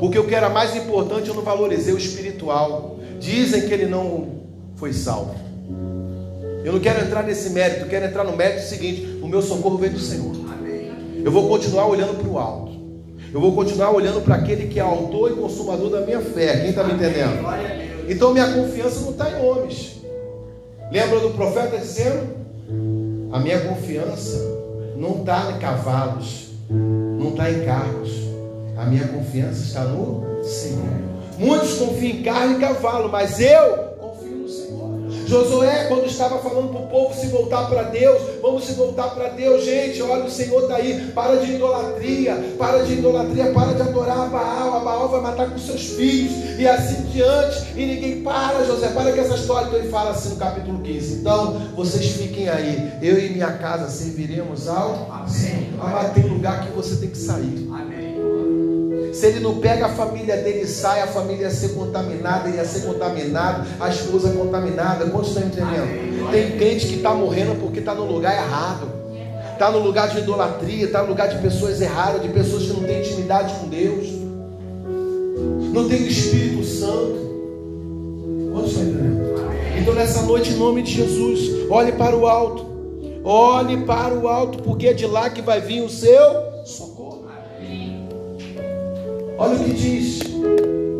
Porque 0.00 0.18
o 0.18 0.26
que 0.26 0.34
era 0.34 0.48
mais 0.48 0.74
importante 0.74 1.28
eu 1.28 1.34
não 1.34 1.42
valorizei 1.42 1.92
o 1.92 1.98
espiritual. 1.98 2.96
Dizem 3.20 3.68
que 3.68 3.74
ele 3.74 3.86
não 3.86 4.28
foi 4.76 4.94
salvo. 4.94 5.34
Eu 6.64 6.72
não 6.72 6.80
quero 6.80 7.04
entrar 7.04 7.22
nesse 7.22 7.50
mérito, 7.50 7.86
quero 7.86 8.06
entrar 8.06 8.24
no 8.24 8.36
mérito 8.36 8.62
seguinte: 8.62 9.18
o 9.22 9.28
meu 9.28 9.42
socorro 9.42 9.78
vem 9.78 9.90
do 9.90 9.98
Senhor. 9.98 10.34
Eu 11.24 11.30
vou 11.30 11.48
continuar 11.48 11.86
olhando 11.86 12.20
para 12.20 12.28
o 12.28 12.38
alto. 12.38 12.72
Eu 13.32 13.40
vou 13.40 13.52
continuar 13.54 13.90
olhando 13.92 14.20
para 14.20 14.34
aquele 14.34 14.68
que 14.68 14.78
é 14.78 14.82
autor 14.82 15.30
e 15.30 15.34
consumador 15.34 15.90
da 15.90 16.00
minha 16.02 16.20
fé. 16.20 16.60
Quem 16.60 16.70
está 16.70 16.84
me 16.84 16.94
entendendo? 16.94 17.42
Então 18.08 18.32
minha 18.32 18.52
confiança 18.52 19.00
não 19.00 19.10
está 19.10 19.30
em 19.30 19.44
homens. 19.44 20.02
Lembra 20.90 21.20
do 21.20 21.30
profeta 21.30 21.78
dizendo? 21.78 22.42
A 23.32 23.38
minha 23.38 23.60
confiança 23.60 24.38
não 24.96 25.20
está 25.20 25.50
em 25.52 25.58
cavalos, 25.58 26.50
não 26.68 27.30
está 27.30 27.50
em 27.50 27.64
carros. 27.64 28.10
A 28.76 28.84
minha 28.84 29.08
confiança 29.08 29.62
está 29.62 29.84
no 29.84 30.42
Senhor. 30.44 30.84
Muitos 31.38 31.74
confiam 31.74 32.18
em 32.18 32.22
carro 32.22 32.52
e 32.52 32.60
cavalo, 32.60 33.08
mas 33.08 33.40
eu 33.40 33.81
Josué, 35.26 35.86
quando 35.88 36.06
estava 36.06 36.38
falando 36.38 36.68
para 36.70 36.80
o 36.80 36.86
povo 36.86 37.14
se 37.14 37.26
voltar 37.28 37.68
para 37.68 37.84
Deus, 37.84 38.20
vamos 38.40 38.64
se 38.64 38.72
voltar 38.72 39.10
para 39.10 39.28
Deus, 39.28 39.64
gente. 39.64 40.02
Olha, 40.02 40.24
o 40.24 40.30
Senhor 40.30 40.62
está 40.62 40.76
aí. 40.76 41.12
Para 41.14 41.36
de 41.36 41.52
idolatria, 41.52 42.54
para 42.58 42.84
de 42.84 42.94
idolatria, 42.94 43.52
para 43.52 43.74
de 43.74 43.82
adorar 43.82 44.20
a 44.20 44.26
Baal. 44.26 44.76
A 44.76 44.80
Baal 44.80 45.08
vai 45.08 45.20
matar 45.20 45.50
com 45.50 45.58
seus 45.58 45.86
filhos 45.88 46.58
e 46.58 46.66
assim 46.66 47.02
diante. 47.04 47.72
E 47.76 47.86
ninguém 47.86 48.22
para, 48.22 48.64
José, 48.64 48.88
para 48.88 49.12
com 49.12 49.20
essa 49.20 49.34
história. 49.34 49.66
Então 49.66 49.78
ele 49.78 49.88
fala 49.88 50.10
assim 50.10 50.30
no 50.30 50.36
capítulo 50.36 50.80
15. 50.80 51.14
Então 51.14 51.52
vocês 51.74 52.06
fiquem 52.12 52.48
aí. 52.48 52.92
Eu 53.00 53.18
e 53.18 53.30
minha 53.30 53.52
casa 53.52 53.88
serviremos 53.88 54.68
ao 54.68 55.10
Amém. 55.10 55.72
Ah, 55.80 56.10
tem 56.14 56.24
lugar 56.24 56.66
que 56.66 56.72
você 56.72 56.96
tem 56.96 57.10
que 57.10 57.18
sair. 57.18 57.68
Amém. 57.72 58.01
Se 59.12 59.26
ele 59.26 59.40
não 59.40 59.56
pega 59.56 59.86
a 59.86 59.88
família 59.90 60.38
dele 60.38 60.66
sai, 60.66 61.02
a 61.02 61.06
família 61.06 61.42
ia 61.42 61.50
ser 61.50 61.74
contaminada, 61.74 62.48
ia 62.48 62.64
ser 62.64 62.86
contaminado, 62.86 63.68
a 63.78 63.90
esposa 63.90 64.30
contaminada. 64.30 65.04
Quantos 65.10 65.28
estão 65.28 65.42
entendendo? 65.42 66.30
Tem 66.30 66.52
crente 66.52 66.86
que 66.86 66.94
está 66.94 67.12
morrendo 67.12 67.60
porque 67.60 67.80
está 67.80 67.94
no 67.94 68.06
lugar 68.06 68.34
errado. 68.34 68.88
Está 69.52 69.70
no 69.70 69.80
lugar 69.80 70.08
de 70.08 70.18
idolatria, 70.18 70.86
está 70.86 71.02
no 71.02 71.10
lugar 71.10 71.28
de 71.28 71.38
pessoas 71.42 71.80
erradas, 71.80 72.22
de 72.22 72.28
pessoas 72.30 72.62
que 72.62 72.72
não 72.72 72.84
têm 72.84 73.00
intimidade 73.00 73.54
com 73.60 73.68
Deus. 73.68 74.08
Não 75.72 75.86
tem 75.88 76.02
o 76.02 76.08
Espírito 76.08 76.64
Santo. 76.64 77.22
Entendendo? 78.56 79.22
Então 79.78 79.94
nessa 79.94 80.22
noite, 80.22 80.52
em 80.52 80.56
nome 80.56 80.82
de 80.82 80.92
Jesus, 80.92 81.70
olhe 81.70 81.92
para 81.92 82.16
o 82.16 82.26
alto. 82.26 82.66
Olhe 83.24 83.76
para 83.84 84.14
o 84.14 84.26
alto, 84.26 84.62
porque 84.62 84.88
é 84.88 84.92
de 84.94 85.06
lá 85.06 85.28
que 85.28 85.42
vai 85.42 85.60
vir 85.60 85.82
o 85.82 85.88
seu 85.88 86.51
Olha 89.42 89.56
o 89.56 89.64
que 89.64 89.72
diz 89.72 90.20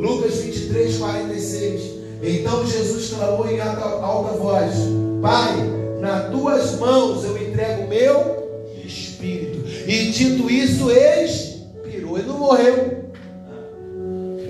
Lucas 0.00 0.38
23, 0.38 0.98
46. 0.98 1.82
Então 2.24 2.66
Jesus 2.66 3.10
clamou 3.10 3.48
em 3.48 3.60
alta, 3.60 4.36
voz: 4.36 4.74
Pai, 5.22 5.58
nas 6.00 6.28
tuas 6.32 6.76
mãos 6.80 7.24
eu 7.24 7.40
entrego 7.40 7.84
o 7.84 7.88
meu 7.88 8.74
espírito. 8.84 9.64
E 9.86 10.10
dito 10.10 10.50
isso, 10.50 10.90
expirou. 10.90 12.18
Ele 12.18 12.26
não 12.26 12.38
morreu, 12.38 13.04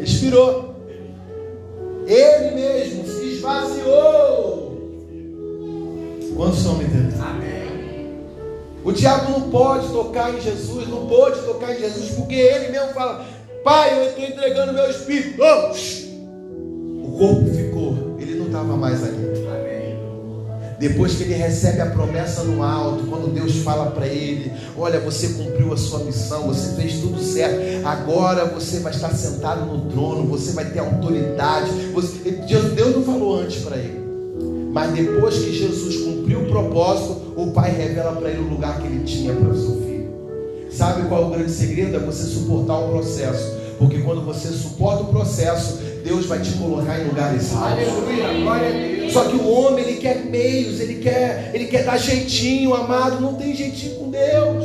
expirou. 0.02 0.74
Ele 2.06 2.54
mesmo 2.54 3.06
se 3.06 3.34
esvaziou. 3.34 4.72
Quantos 6.34 6.60
estão 6.60 6.76
me 6.76 6.84
entendendo? 6.84 7.22
Amém. 7.22 8.22
O 8.82 8.90
diabo 8.90 9.32
não 9.32 9.50
pode 9.50 9.88
tocar 9.88 10.34
em 10.34 10.40
Jesus, 10.40 10.88
não 10.88 11.06
pode 11.06 11.42
tocar 11.42 11.76
em 11.76 11.80
Jesus, 11.80 12.12
porque 12.12 12.36
ele 12.36 12.70
mesmo 12.70 12.94
fala: 12.94 13.41
Pai, 13.64 13.98
eu 13.98 14.08
estou 14.08 14.24
entregando 14.24 14.72
meu 14.72 14.90
espírito. 14.90 15.40
Oh! 15.40 17.06
O 17.06 17.18
corpo 17.18 17.54
ficou, 17.54 18.16
ele 18.18 18.34
não 18.34 18.46
estava 18.46 18.76
mais 18.76 19.02
ali. 19.02 19.32
Depois 20.82 21.14
que 21.14 21.22
ele 21.22 21.34
recebe 21.34 21.80
a 21.80 21.86
promessa 21.86 22.42
no 22.42 22.60
alto, 22.60 23.06
quando 23.06 23.32
Deus 23.32 23.58
fala 23.58 23.92
para 23.92 24.04
ele: 24.04 24.50
Olha, 24.76 24.98
você 24.98 25.28
cumpriu 25.28 25.72
a 25.72 25.76
sua 25.76 26.00
missão, 26.00 26.48
você 26.48 26.74
fez 26.74 26.94
tudo 26.94 27.22
certo, 27.22 27.86
agora 27.86 28.46
você 28.46 28.80
vai 28.80 28.92
estar 28.92 29.10
sentado 29.10 29.64
no 29.64 29.88
trono, 29.88 30.26
você 30.26 30.50
vai 30.50 30.64
ter 30.64 30.80
autoridade. 30.80 31.70
Você... 31.94 32.32
Deus 32.74 32.96
não 32.96 33.04
falou 33.04 33.42
antes 33.42 33.62
para 33.62 33.76
ele, 33.76 34.02
mas 34.72 34.92
depois 34.92 35.38
que 35.38 35.52
Jesus 35.52 35.98
cumpriu 35.98 36.40
o 36.40 36.48
propósito, 36.48 37.32
o 37.36 37.52
Pai 37.52 37.70
revela 37.70 38.16
para 38.16 38.30
ele 38.30 38.40
o 38.40 38.48
lugar 38.48 38.80
que 38.80 38.88
ele 38.88 39.04
tinha 39.04 39.32
para 39.32 39.50
o 39.50 39.56
seu 39.56 39.76
filho. 39.82 39.91
Sabe 40.72 41.08
qual 41.08 41.22
é 41.22 41.26
o 41.26 41.30
grande 41.30 41.50
segredo? 41.50 41.96
É 41.96 42.00
você 42.00 42.24
suportar 42.24 42.78
o 42.78 42.88
processo. 42.88 43.60
Porque 43.78 43.98
quando 43.98 44.24
você 44.24 44.48
suporta 44.48 45.02
o 45.02 45.06
processo, 45.06 45.78
Deus 46.04 46.26
vai 46.26 46.40
te 46.40 46.52
colocar 46.52 46.98
em 47.00 47.04
lugares 47.04 47.52
altos. 47.54 49.12
Só 49.12 49.24
que 49.24 49.36
o 49.36 49.48
homem, 49.48 49.84
ele 49.84 49.96
quer 49.98 50.24
meios, 50.24 50.80
ele 50.80 51.02
quer, 51.02 51.50
ele 51.52 51.66
quer 51.66 51.84
dar 51.84 51.98
jeitinho, 51.98 52.74
amado. 52.74 53.20
Não 53.20 53.34
tem 53.34 53.54
jeitinho 53.54 53.96
com 53.96 54.10
Deus. 54.10 54.64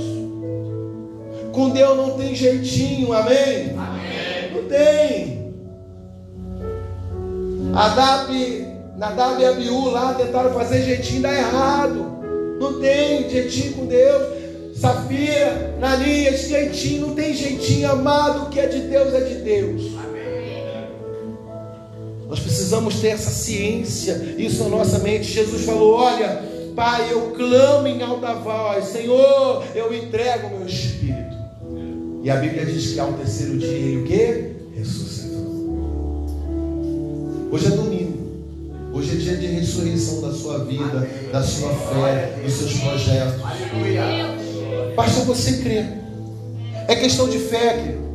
Com 1.51 1.69
Deus 1.71 1.97
não 1.97 2.11
tem 2.11 2.35
jeitinho, 2.35 3.11
amém? 3.13 3.75
Amém. 3.75 4.51
Não 4.53 4.63
tem. 4.69 5.53
Adab, 7.73 8.67
Nadab 8.95 9.41
e 9.41 9.45
Abiú 9.45 9.89
lá 9.89 10.13
tentaram 10.13 10.53
fazer 10.53 10.83
jeitinho, 10.83 11.23
dá 11.23 11.33
errado. 11.33 12.05
Não 12.59 12.79
tem 12.79 13.29
jeitinho 13.29 13.73
com 13.73 13.85
Deus. 13.87 14.36
Safira, 14.80 15.75
Nanias, 15.80 16.47
jeitinho, 16.47 17.07
não 17.07 17.15
tem 17.15 17.34
jeitinho, 17.34 17.91
amado. 17.91 18.43
O 18.43 18.49
que 18.49 18.59
é 18.59 18.67
de 18.67 18.82
Deus 18.82 19.13
é 19.13 19.21
de 19.21 19.36
Deus. 19.36 19.82
Nós 22.30 22.39
precisamos 22.39 22.99
ter 22.99 23.09
essa 23.09 23.32
ciência, 23.32 24.36
isso 24.38 24.63
na 24.65 24.69
nossa 24.69 24.99
mente. 24.99 25.23
Jesus 25.23 25.65
falou: 25.65 25.95
Olha, 25.95 26.43
Pai, 26.75 27.11
eu 27.11 27.32
clamo 27.32 27.88
em 27.88 28.03
alta 28.03 28.36
voz, 28.36 28.86
Senhor, 28.86 29.63
eu 29.73 29.91
entrego 29.93 30.47
o 30.47 30.59
meu 30.59 30.67
espírito. 30.67 31.36
E 32.23 32.30
a 32.30 32.36
Bíblia 32.36 32.65
diz 32.65 32.93
que 32.93 32.99
ao 32.99 33.13
terceiro 33.13 33.57
dia 33.57 33.69
ele 33.69 33.97
o 34.01 34.05
que? 34.05 34.78
Ressuscitou. 34.78 36.28
Hoje 37.51 37.67
é 37.67 37.69
domingo. 37.69 38.28
Hoje 38.93 39.13
é 39.13 39.15
dia 39.15 39.38
de 39.38 39.47
ressurreição 39.47 40.21
da 40.21 40.32
sua 40.34 40.65
vida, 40.65 41.09
da 41.32 41.41
sua 41.41 41.73
fé, 41.73 42.39
dos 42.43 42.53
seus 42.53 42.73
projetos. 42.73 43.41
Aleluia. 43.43 44.36
Basta 44.97 45.21
você 45.25 45.57
crer. 45.57 45.85
É 46.87 46.95
questão 46.95 47.29
de 47.29 47.37
fé, 47.37 47.77
querido. 47.77 48.07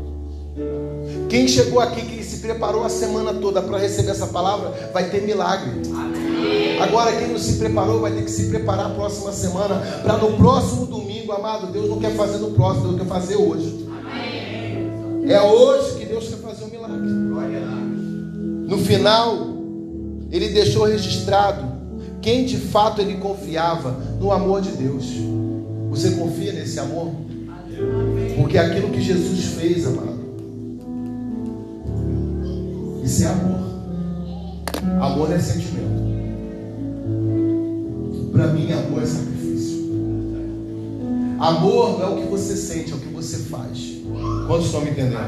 Quem 1.28 1.46
chegou 1.46 1.78
aqui, 1.78 2.04
quem 2.04 2.20
se 2.24 2.38
preparou 2.38 2.82
a 2.82 2.88
semana 2.88 3.32
toda 3.34 3.62
para 3.62 3.78
receber 3.78 4.10
essa 4.10 4.26
palavra, 4.26 4.90
vai 4.92 5.08
ter 5.08 5.22
milagre. 5.22 5.80
Agora, 6.82 7.12
quem 7.12 7.28
não 7.28 7.38
se 7.38 7.58
preparou, 7.58 8.00
vai 8.00 8.10
ter 8.10 8.24
que 8.24 8.30
se 8.32 8.48
preparar 8.48 8.86
a 8.86 8.90
próxima 8.90 9.30
semana, 9.30 9.76
para 10.02 10.16
no 10.16 10.36
próximo 10.36 10.86
domingo, 10.86 11.30
amado, 11.30 11.70
Deus 11.70 11.88
não 11.88 12.00
quer 12.00 12.16
fazer 12.16 12.38
no 12.38 12.50
próximo, 12.50 12.88
Deus 12.88 13.02
quer 13.02 13.06
fazer 13.06 13.36
hoje. 13.36 13.88
É 15.28 15.40
hoje 15.40 16.00
que 16.00 16.04
Deus 16.04 16.26
quer 16.26 16.38
fazer 16.38 16.64
o 16.64 16.68
milagre. 16.68 16.96
A 16.96 17.46
Deus. 17.46 18.68
No 18.68 18.78
final, 18.78 19.36
ele 20.32 20.48
deixou 20.48 20.86
registrado 20.86 21.64
quem 22.20 22.44
de 22.44 22.56
fato 22.56 23.00
ele 23.00 23.18
confiava 23.18 23.96
no 24.18 24.32
amor 24.32 24.60
de 24.60 24.72
Deus. 24.72 25.41
Você 25.92 26.12
confia 26.12 26.54
nesse 26.54 26.80
amor? 26.80 27.12
Porque 28.36 28.56
aquilo 28.56 28.88
que 28.88 29.02
Jesus 29.02 29.44
fez, 29.44 29.86
amado, 29.86 30.22
isso 33.04 33.22
é 33.24 33.26
amor. 33.26 33.60
Amor 35.02 35.30
é 35.30 35.38
sentimento. 35.38 35.92
Para 38.32 38.46
mim, 38.54 38.72
amor 38.72 39.02
é 39.02 39.06
sacrifício. 39.06 39.82
Amor 41.38 41.98
não 41.98 42.06
é 42.06 42.08
o 42.08 42.22
que 42.22 42.28
você 42.28 42.56
sente, 42.56 42.92
é 42.92 42.94
o 42.94 42.98
que 42.98 43.08
você 43.08 43.36
faz. 43.50 43.98
Quantos 44.46 44.66
estão 44.66 44.80
me 44.80 44.92
entendendo? 44.92 45.20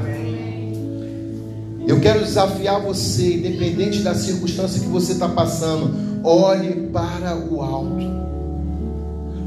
Eu 1.86 2.00
quero 2.00 2.24
desafiar 2.24 2.80
você, 2.80 3.34
independente 3.34 4.00
da 4.00 4.14
circunstância 4.14 4.80
que 4.80 4.88
você 4.88 5.12
está 5.12 5.28
passando, 5.28 5.94
olhe 6.24 6.88
para 6.88 7.36
o 7.36 7.60
alto. 7.60 8.33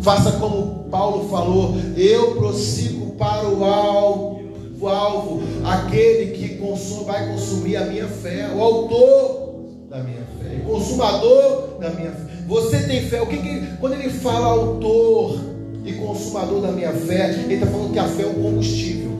Faça 0.07 0.31
como 0.39 0.85
Paulo 0.89 1.27
falou: 1.27 1.75
eu 1.97 2.35
prossigo 2.35 3.11
para 3.17 3.45
o 3.45 3.61
alvo, 3.65 4.41
o 4.79 4.87
alvo 4.87 5.41
aquele 5.65 6.31
que 6.31 6.55
consome, 6.55 7.03
vai 7.03 7.27
consumir 7.27 7.75
a 7.75 7.83
minha 7.83 8.07
fé, 8.07 8.49
o 8.55 8.61
autor 8.61 9.65
da 9.89 9.97
minha 9.97 10.23
fé, 10.39 10.61
o 10.61 10.71
consumador 10.71 11.77
da 11.81 11.89
minha 11.89 12.11
fé. 12.11 12.31
Você 12.47 12.83
tem 12.83 13.01
fé? 13.01 13.21
O 13.21 13.27
que, 13.27 13.35
que 13.35 13.67
quando 13.81 13.95
ele 13.95 14.09
fala 14.09 14.45
autor 14.45 15.41
e 15.83 15.91
consumador 15.95 16.61
da 16.61 16.71
minha 16.71 16.93
fé, 16.93 17.31
ele 17.43 17.55
está 17.55 17.67
falando 17.67 17.91
que 17.91 17.99
a 17.99 18.07
fé 18.07 18.23
é 18.23 18.27
um 18.27 18.41
combustível. 18.41 19.11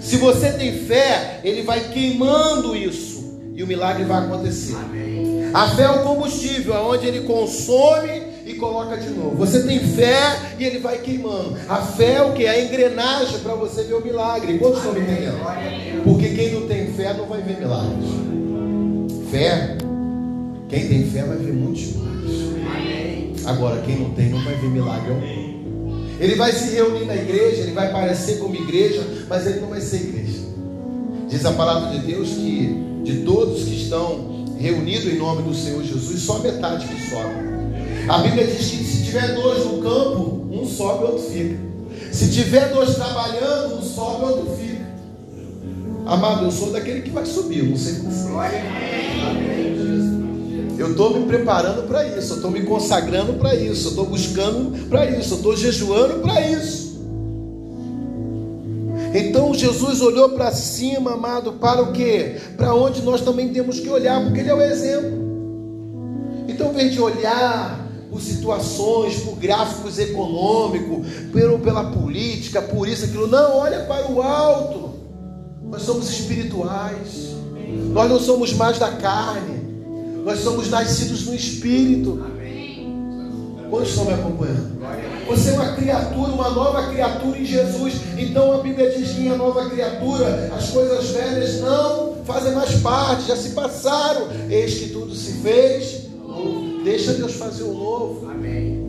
Se 0.00 0.16
você 0.18 0.52
tem 0.52 0.74
fé, 0.74 1.40
ele 1.42 1.62
vai 1.62 1.88
queimando 1.88 2.76
isso 2.76 3.36
e 3.52 3.64
o 3.64 3.66
milagre 3.66 4.04
vai 4.04 4.26
acontecer. 4.26 4.76
A 5.52 5.66
fé 5.70 5.82
é 5.82 5.90
o 5.90 6.04
combustível, 6.04 6.74
aonde 6.74 7.04
ele 7.04 7.22
consome 7.22 8.27
e 8.48 8.54
coloca 8.54 8.96
de 8.96 9.10
novo. 9.10 9.36
Você 9.36 9.62
tem 9.62 9.78
fé 9.78 10.54
e 10.58 10.64
ele 10.64 10.78
vai 10.78 10.96
queimando. 10.98 11.54
A 11.68 11.82
fé 11.82 12.14
é 12.14 12.22
o 12.22 12.32
que? 12.32 12.46
A 12.46 12.64
engrenagem 12.64 13.40
para 13.40 13.54
você 13.54 13.82
ver 13.82 13.92
o 13.94 14.02
milagre. 14.02 14.58
Quantos 14.58 14.78
estão 14.78 14.94
me 14.94 15.00
entendendo? 15.00 15.38
Porque 16.02 16.30
quem 16.30 16.52
não 16.52 16.66
tem 16.66 16.86
fé 16.94 17.12
não 17.12 17.26
vai 17.26 17.42
ver 17.42 17.58
milagres. 17.58 18.08
Fé, 19.30 19.76
quem 20.66 20.88
tem 20.88 21.10
fé 21.10 21.24
vai 21.24 21.36
ver 21.36 21.52
muitos 21.52 21.88
milagres. 21.88 23.44
Agora, 23.44 23.82
quem 23.82 23.98
não 24.00 24.10
tem, 24.14 24.30
não 24.30 24.42
vai 24.42 24.54
ver 24.54 24.70
milagre 24.70 25.10
algum. 25.10 26.18
Ele 26.18 26.34
vai 26.34 26.50
se 26.50 26.74
reunir 26.74 27.04
na 27.04 27.16
igreja, 27.16 27.62
ele 27.62 27.72
vai 27.72 27.92
parecer 27.92 28.38
como 28.38 28.54
igreja, 28.54 29.06
mas 29.28 29.46
ele 29.46 29.60
não 29.60 29.68
vai 29.68 29.80
ser 29.82 29.96
igreja. 29.96 30.38
Diz 31.28 31.44
a 31.44 31.52
palavra 31.52 31.90
de 31.90 32.06
Deus 32.06 32.30
que 32.30 32.88
de 33.04 33.24
todos 33.24 33.64
que 33.64 33.76
estão 33.76 34.46
reunidos 34.58 35.12
em 35.12 35.18
nome 35.18 35.42
do 35.42 35.54
Senhor 35.54 35.84
Jesus, 35.84 36.22
só 36.22 36.38
metade 36.38 36.86
que 36.88 37.10
sobe. 37.10 37.57
A 38.08 38.18
Bíblia 38.18 38.46
diz 38.46 38.70
que 38.70 38.84
se 38.84 39.04
tiver 39.04 39.34
dois 39.34 39.66
no 39.66 39.82
campo, 39.82 40.48
um 40.50 40.66
sobe, 40.66 41.04
outro 41.04 41.30
fica. 41.30 41.58
Se 42.10 42.30
tiver 42.30 42.72
dois 42.72 42.94
trabalhando, 42.94 43.76
um 43.76 43.82
sobe, 43.82 44.24
outro 44.24 44.56
fica. 44.56 44.86
Amado, 46.06 46.46
eu 46.46 46.50
sou 46.50 46.72
daquele 46.72 47.02
que 47.02 47.10
vai 47.10 47.26
subir, 47.26 47.58
eu 47.58 47.66
não 47.66 47.76
sei 47.76 47.96
como. 47.96 48.08
Eu 50.78 50.92
estou 50.92 51.18
me 51.18 51.26
preparando 51.26 51.86
para 51.86 52.06
isso, 52.06 52.32
eu 52.32 52.36
estou 52.36 52.50
me 52.50 52.62
consagrando 52.62 53.34
para 53.34 53.54
isso, 53.54 53.88
eu 53.88 53.90
estou 53.90 54.06
buscando 54.06 54.88
para 54.88 55.04
isso, 55.10 55.34
eu 55.34 55.36
estou 55.36 55.54
jejuando 55.54 56.20
para 56.20 56.40
isso. 56.40 56.98
Então 59.12 59.52
Jesus 59.52 60.00
olhou 60.00 60.30
para 60.30 60.50
cima, 60.52 61.12
amado, 61.12 61.52
para 61.54 61.82
o 61.82 61.92
quê? 61.92 62.36
Para 62.56 62.74
onde 62.74 63.02
nós 63.02 63.20
também 63.20 63.52
temos 63.52 63.78
que 63.80 63.88
olhar, 63.90 64.22
porque 64.24 64.40
Ele 64.40 64.48
é 64.48 64.54
o 64.54 64.62
exemplo. 64.62 65.28
Então, 66.48 66.70
em 66.70 66.74
vez 66.74 66.92
de 66.92 67.00
olhar 67.00 67.87
por 68.10 68.20
situações, 68.20 69.20
por 69.20 69.36
gráficos 69.36 69.98
econômicos, 69.98 71.06
pelo, 71.32 71.58
pela 71.58 71.90
política, 71.90 72.62
por 72.62 72.88
isso, 72.88 73.04
aquilo, 73.04 73.26
não, 73.26 73.58
olha 73.58 73.80
para 73.80 74.10
o 74.10 74.22
alto. 74.22 74.94
Nós 75.62 75.82
somos 75.82 76.08
espirituais, 76.08 77.36
nós 77.92 78.10
não 78.10 78.18
somos 78.18 78.52
mais 78.54 78.78
da 78.78 78.92
carne, 78.92 79.60
nós 80.24 80.40
somos 80.40 80.70
nascidos 80.70 81.26
no 81.26 81.34
espírito. 81.34 82.24
Quantos 83.70 83.90
estão 83.90 84.06
me 84.06 84.14
acompanhando? 84.14 84.78
Você 85.26 85.50
é 85.50 85.52
uma 85.52 85.72
criatura, 85.72 86.32
uma 86.32 86.48
nova 86.48 86.88
criatura 86.88 87.38
em 87.38 87.44
Jesus. 87.44 87.94
Então 88.16 88.52
a 88.52 88.62
Bíblia 88.62 88.90
diz 88.96 89.10
que 89.10 89.28
nova 89.28 89.68
criatura 89.68 90.50
as 90.56 90.70
coisas 90.70 91.10
velhas 91.10 91.60
não 91.60 92.16
fazem 92.24 92.54
mais 92.54 92.74
parte, 92.80 93.28
já 93.28 93.36
se 93.36 93.50
passaram. 93.50 94.28
Eis 94.48 94.74
que 94.74 94.88
tudo 94.88 95.14
se 95.14 95.32
fez. 95.42 96.07
Deixa 96.88 97.12
Deus 97.12 97.34
fazer 97.34 97.64
o 97.64 97.74
novo. 97.74 98.30
Amém. 98.30 98.82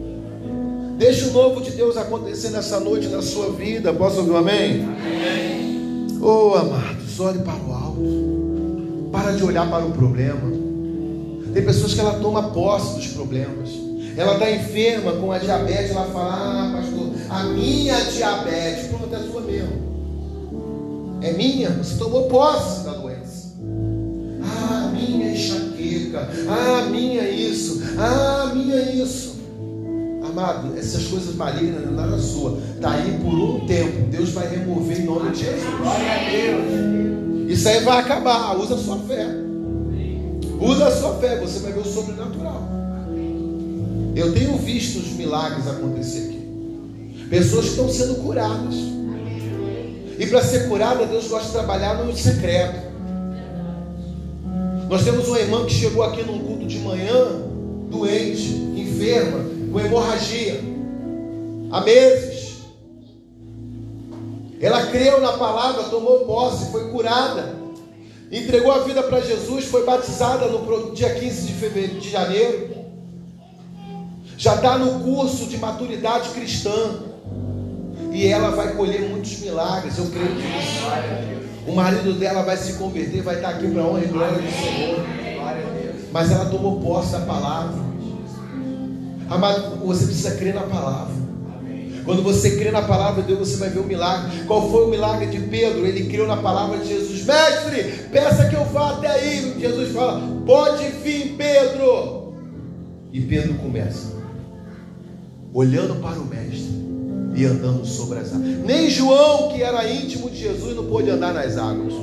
Deixa 0.97 1.28
o 1.28 1.34
novo 1.34 1.62
de 1.62 1.72
Deus 1.72 1.97
acontecer 1.97 2.50
nessa 2.50 2.80
noite 2.80 3.10
na 3.10 3.22
sua 3.22 3.52
vida. 3.52 3.91
Posso 3.91 4.20
ouvir 4.20 4.32
um 4.32 4.38
amém? 4.38 4.88
Oh, 6.22 6.56
amados, 6.56 7.20
olhe 7.20 7.39
para 7.39 7.56
o 7.56 7.74
alto. 7.74 9.10
Para 9.12 9.34
de 9.34 9.43
olhar 9.43 9.70
para 9.70 9.86
o 9.86 9.91
problema. 9.91 10.50
Tem 11.54 11.66
pessoas 11.66 11.93
que 11.93 12.00
ela 12.00 12.14
toma 12.20 12.52
posse 12.52 12.95
dos 12.95 13.08
problemas. 13.08 13.70
Ela 14.16 14.34
está 14.34 14.50
enferma 14.50 15.12
com 15.14 15.34
a 15.34 15.38
diabetes, 15.38 15.91
ela 15.91 16.06
fala, 16.06 16.36
ah, 16.36 16.72
pastor, 16.78 17.10
a 17.30 17.43
minha 17.43 17.95
diabetes, 17.95 18.88
pronto, 18.88 19.14
é 19.14 19.20
sua 19.30 19.41
mesmo. 19.41 21.20
É 21.22 21.34
minha, 21.34 21.72
você 21.72 21.97
tomou 21.97 22.30
posse. 22.30 22.88
Ah, 24.70 24.91
minha 24.93 25.32
enxaqueca, 25.32 26.30
ah, 26.47 26.88
minha 26.91 27.28
isso, 27.28 27.82
ah, 27.97 28.51
minha 28.53 28.80
isso. 28.91 29.39
Amado, 30.24 30.78
essas 30.78 31.07
coisas 31.07 31.34
malignas 31.34 31.86
não 31.86 31.93
é 31.93 31.95
nada 31.95 32.20
sua. 32.20 32.59
Está 32.76 32.91
aí 32.91 33.20
por 33.20 33.34
um 33.34 33.65
tempo. 33.65 34.07
Deus 34.11 34.30
vai 34.30 34.47
remover 34.47 35.01
em 35.01 35.05
nome 35.05 35.32
de 35.32 35.39
Jesus. 35.39 35.63
Glória 35.63 36.11
a 36.11 36.30
Deus. 36.30 37.51
Isso 37.51 37.67
aí 37.67 37.84
vai 37.84 37.97
acabar. 37.97 38.55
Usa 38.59 38.76
a 38.76 38.78
sua 38.78 38.99
fé. 38.99 39.26
Usa 40.61 40.88
a 40.88 40.91
sua 40.91 41.15
fé, 41.15 41.39
você 41.39 41.59
vai 41.59 41.74
ver 41.74 41.80
o 41.80 41.86
sobrenatural. 41.86 42.70
Eu 44.15 44.34
tenho 44.34 44.55
visto 44.57 44.99
os 44.99 45.13
milagres 45.13 45.67
acontecer 45.67 46.26
aqui. 46.26 47.26
Pessoas 47.30 47.65
que 47.65 47.72
estão 47.72 47.89
sendo 47.89 48.15
curadas. 48.15 48.76
E 50.20 50.28
para 50.28 50.43
ser 50.43 50.67
curada, 50.67 51.05
Deus 51.05 51.28
gosta 51.28 51.47
de 51.47 51.53
trabalhar 51.53 52.03
no 52.03 52.15
secreto. 52.15 52.89
Nós 54.90 55.04
temos 55.04 55.28
uma 55.28 55.40
irmã 55.40 55.66
que 55.66 55.74
chegou 55.74 56.02
aqui 56.02 56.24
num 56.24 56.40
culto 56.40 56.66
de 56.66 56.80
manhã, 56.80 57.44
doente, 57.92 58.56
enferma, 58.76 59.38
com 59.72 59.80
hemorragia, 59.80 60.60
há 61.72 61.82
meses. 61.82 62.58
Ela 64.60 64.88
creu 64.88 65.22
na 65.22 65.34
palavra, 65.34 65.84
tomou 65.84 66.26
posse, 66.26 66.72
foi 66.72 66.90
curada. 66.90 67.56
Entregou 68.32 68.72
a 68.72 68.80
vida 68.80 69.04
para 69.04 69.22
Jesus, 69.22 69.66
foi 69.66 69.86
batizada 69.86 70.48
no 70.48 70.92
dia 70.96 71.14
15 71.14 71.46
de, 71.46 71.54
fevereiro, 71.54 72.00
de 72.00 72.10
janeiro. 72.10 72.76
Já 74.40 74.56
está 74.56 74.76
no 74.80 75.04
curso 75.04 75.46
de 75.46 75.58
maturidade 75.58 76.30
cristã. 76.30 77.04
E 78.12 78.26
ela 78.26 78.50
vai 78.50 78.74
colher 78.74 79.02
muitos 79.02 79.38
milagres, 79.38 80.00
eu 80.00 80.08
creio 80.08 80.34
nisso. 80.34 81.49
O 81.70 81.76
marido 81.76 82.13
dela 82.13 82.41
vai 82.41 82.57
se 82.57 82.74
converter, 82.74 83.22
vai 83.22 83.36
estar 83.36 83.49
aqui 83.49 83.70
para 83.70 83.84
honra 83.84 84.03
e 84.03 84.07
glória 84.07 84.39
do 84.39 84.51
Senhor. 84.51 85.05
Mas 86.11 86.32
ela 86.32 86.45
tomou 86.45 86.82
posse 86.82 87.11
da 87.11 87.20
palavra. 87.20 87.80
Amado, 89.30 89.86
você 89.86 90.05
precisa 90.07 90.32
crer 90.32 90.55
na 90.55 90.63
palavra. 90.63 91.13
Quando 92.03 92.24
você 92.24 92.57
crê 92.57 92.72
na 92.72 92.82
palavra 92.82 93.22
de 93.22 93.28
Deus, 93.28 93.47
você 93.47 93.57
vai 93.57 93.70
ver 93.70 93.82
o 93.82 93.84
milagre. 93.84 94.45
Qual 94.47 94.67
foi 94.72 94.86
o 94.86 94.89
milagre 94.89 95.28
de 95.28 95.41
Pedro? 95.41 95.86
Ele 95.86 96.09
creu 96.09 96.26
na 96.26 96.38
palavra 96.38 96.80
de 96.80 96.88
Jesus. 96.88 97.24
Mestre, 97.24 97.84
peça 98.11 98.49
que 98.49 98.55
eu 98.55 98.65
vá 98.65 98.93
até 98.93 99.07
aí. 99.07 99.55
Jesus 99.59 99.93
fala: 99.93 100.20
Pode 100.47 100.88
vir, 101.03 101.36
Pedro. 101.38 102.34
E 103.13 103.22
Pedro 103.22 103.53
começa, 103.55 104.07
olhando 105.53 106.01
para 106.01 106.20
o 106.20 106.26
Mestre 106.26 106.89
e 107.40 107.46
andando 107.46 107.86
sobre 107.86 108.20
as 108.20 108.34
águas. 108.34 108.48
Nem 108.66 108.90
João, 108.90 109.50
que 109.50 109.64
era 109.64 109.90
íntimo 109.90 110.30
de 110.30 110.38
Jesus, 110.38 110.76
não 110.76 110.86
pôde 110.86 111.10
andar 111.10 111.34
nas 111.34 111.58
águas. 111.58 111.94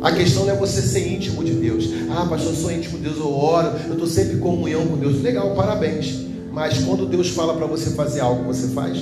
A 0.00 0.12
questão 0.12 0.46
não 0.46 0.54
é 0.54 0.56
você 0.56 0.80
ser 0.80 1.06
íntimo 1.06 1.44
de 1.44 1.52
Deus. 1.52 1.84
Ah, 2.10 2.24
pastor, 2.24 2.52
eu 2.52 2.56
sou 2.56 2.72
íntimo 2.72 2.96
de 2.96 3.04
Deus, 3.04 3.18
eu 3.18 3.30
oro, 3.30 3.72
eu 3.86 3.92
estou 3.92 4.06
sempre 4.06 4.36
em 4.36 4.40
comunhão 4.40 4.86
com 4.86 4.96
Deus. 4.96 5.20
Legal, 5.20 5.54
parabéns. 5.54 6.24
Mas 6.50 6.82
quando 6.82 7.04
Deus 7.06 7.28
fala 7.28 7.54
para 7.54 7.66
você 7.66 7.90
fazer 7.90 8.20
algo, 8.20 8.44
você 8.44 8.68
faz? 8.68 8.98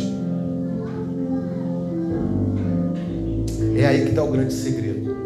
É 3.77 3.87
aí 3.87 4.03
que 4.03 4.11
está 4.11 4.25
o 4.25 4.33
grande 4.33 4.53
segredo. 4.53 5.17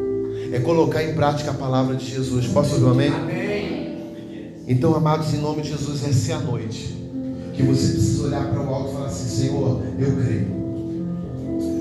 É 0.52 0.60
colocar 0.60 1.02
em 1.02 1.14
prática 1.14 1.52
a 1.52 1.54
palavra 1.54 1.96
de 1.96 2.04
Jesus. 2.04 2.46
Posso 2.48 2.74
ouvir 2.74 2.84
um 2.84 2.90
amém? 2.90 3.08
amém? 3.08 3.96
Então, 4.68 4.94
amados, 4.94 5.32
em 5.32 5.38
nome 5.38 5.62
de 5.62 5.70
Jesus, 5.70 6.06
essa 6.06 6.32
é 6.32 6.34
a 6.34 6.38
noite 6.38 7.02
que 7.62 7.66
você 7.66 7.92
precisa 7.92 8.24
olhar 8.24 8.50
para 8.50 8.60
o 8.60 8.74
alto 8.74 8.90
e 8.90 8.92
falar 8.94 9.06
assim: 9.06 9.28
Senhor, 9.28 9.80
eu 9.98 10.12
creio. 10.16 10.62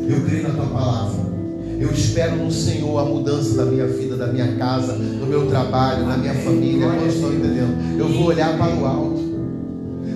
Eu 0.07 0.21
creio 0.25 0.43
na 0.43 0.49
tua 0.49 0.65
palavra. 0.67 1.32
Eu 1.79 1.91
espero 1.91 2.36
no 2.36 2.51
Senhor 2.51 2.99
a 2.99 3.05
mudança 3.05 3.55
da 3.55 3.65
minha 3.65 3.88
vida, 3.88 4.15
da 4.15 4.27
minha 4.27 4.55
casa, 4.55 4.93
do 4.93 5.25
meu 5.25 5.47
trabalho, 5.47 6.05
da 6.05 6.15
minha 6.17 6.36
família. 6.36 6.88
Estão 7.07 7.34
entendendo? 7.34 7.99
Eu 7.99 8.07
vou 8.07 8.25
olhar 8.25 8.55
para 8.55 8.75
o 8.75 8.86
alto. 8.86 9.21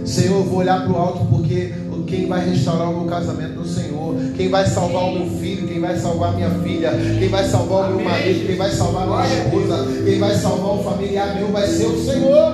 Senhor, 0.06 0.38
eu 0.38 0.44
vou 0.44 0.60
olhar 0.60 0.84
para 0.84 0.94
o 0.94 0.96
alto 0.96 1.26
porque 1.26 1.74
quem 2.06 2.28
vai 2.28 2.48
restaurar 2.48 2.92
o 2.92 3.00
meu 3.00 3.06
casamento 3.06 3.58
é 3.58 3.62
o 3.62 3.66
Senhor. 3.66 4.16
Quem 4.38 4.50
vai 4.50 4.68
salvar 4.68 5.06
o 5.06 5.14
meu 5.14 5.28
filho, 5.40 5.68
quem 5.68 5.80
vai 5.80 5.98
salvar 5.98 6.34
a 6.34 6.36
minha 6.36 6.50
filha, 6.52 6.92
quem 7.18 7.30
vai 7.30 7.50
salvar 7.50 7.90
o 7.90 7.96
meu 7.96 8.06
marido, 8.06 8.46
quem 8.46 8.56
vai 8.56 8.70
salvar 8.70 9.04
a 9.04 9.06
minha 9.08 9.44
esposa, 9.44 9.88
quem 10.06 10.20
vai 10.20 10.36
salvar 10.36 10.76
um 10.76 10.84
familiar 10.84 11.36
meu 11.36 11.48
vai 11.48 11.68
ser 11.68 11.88
o 11.88 11.98
Senhor. 11.98 12.54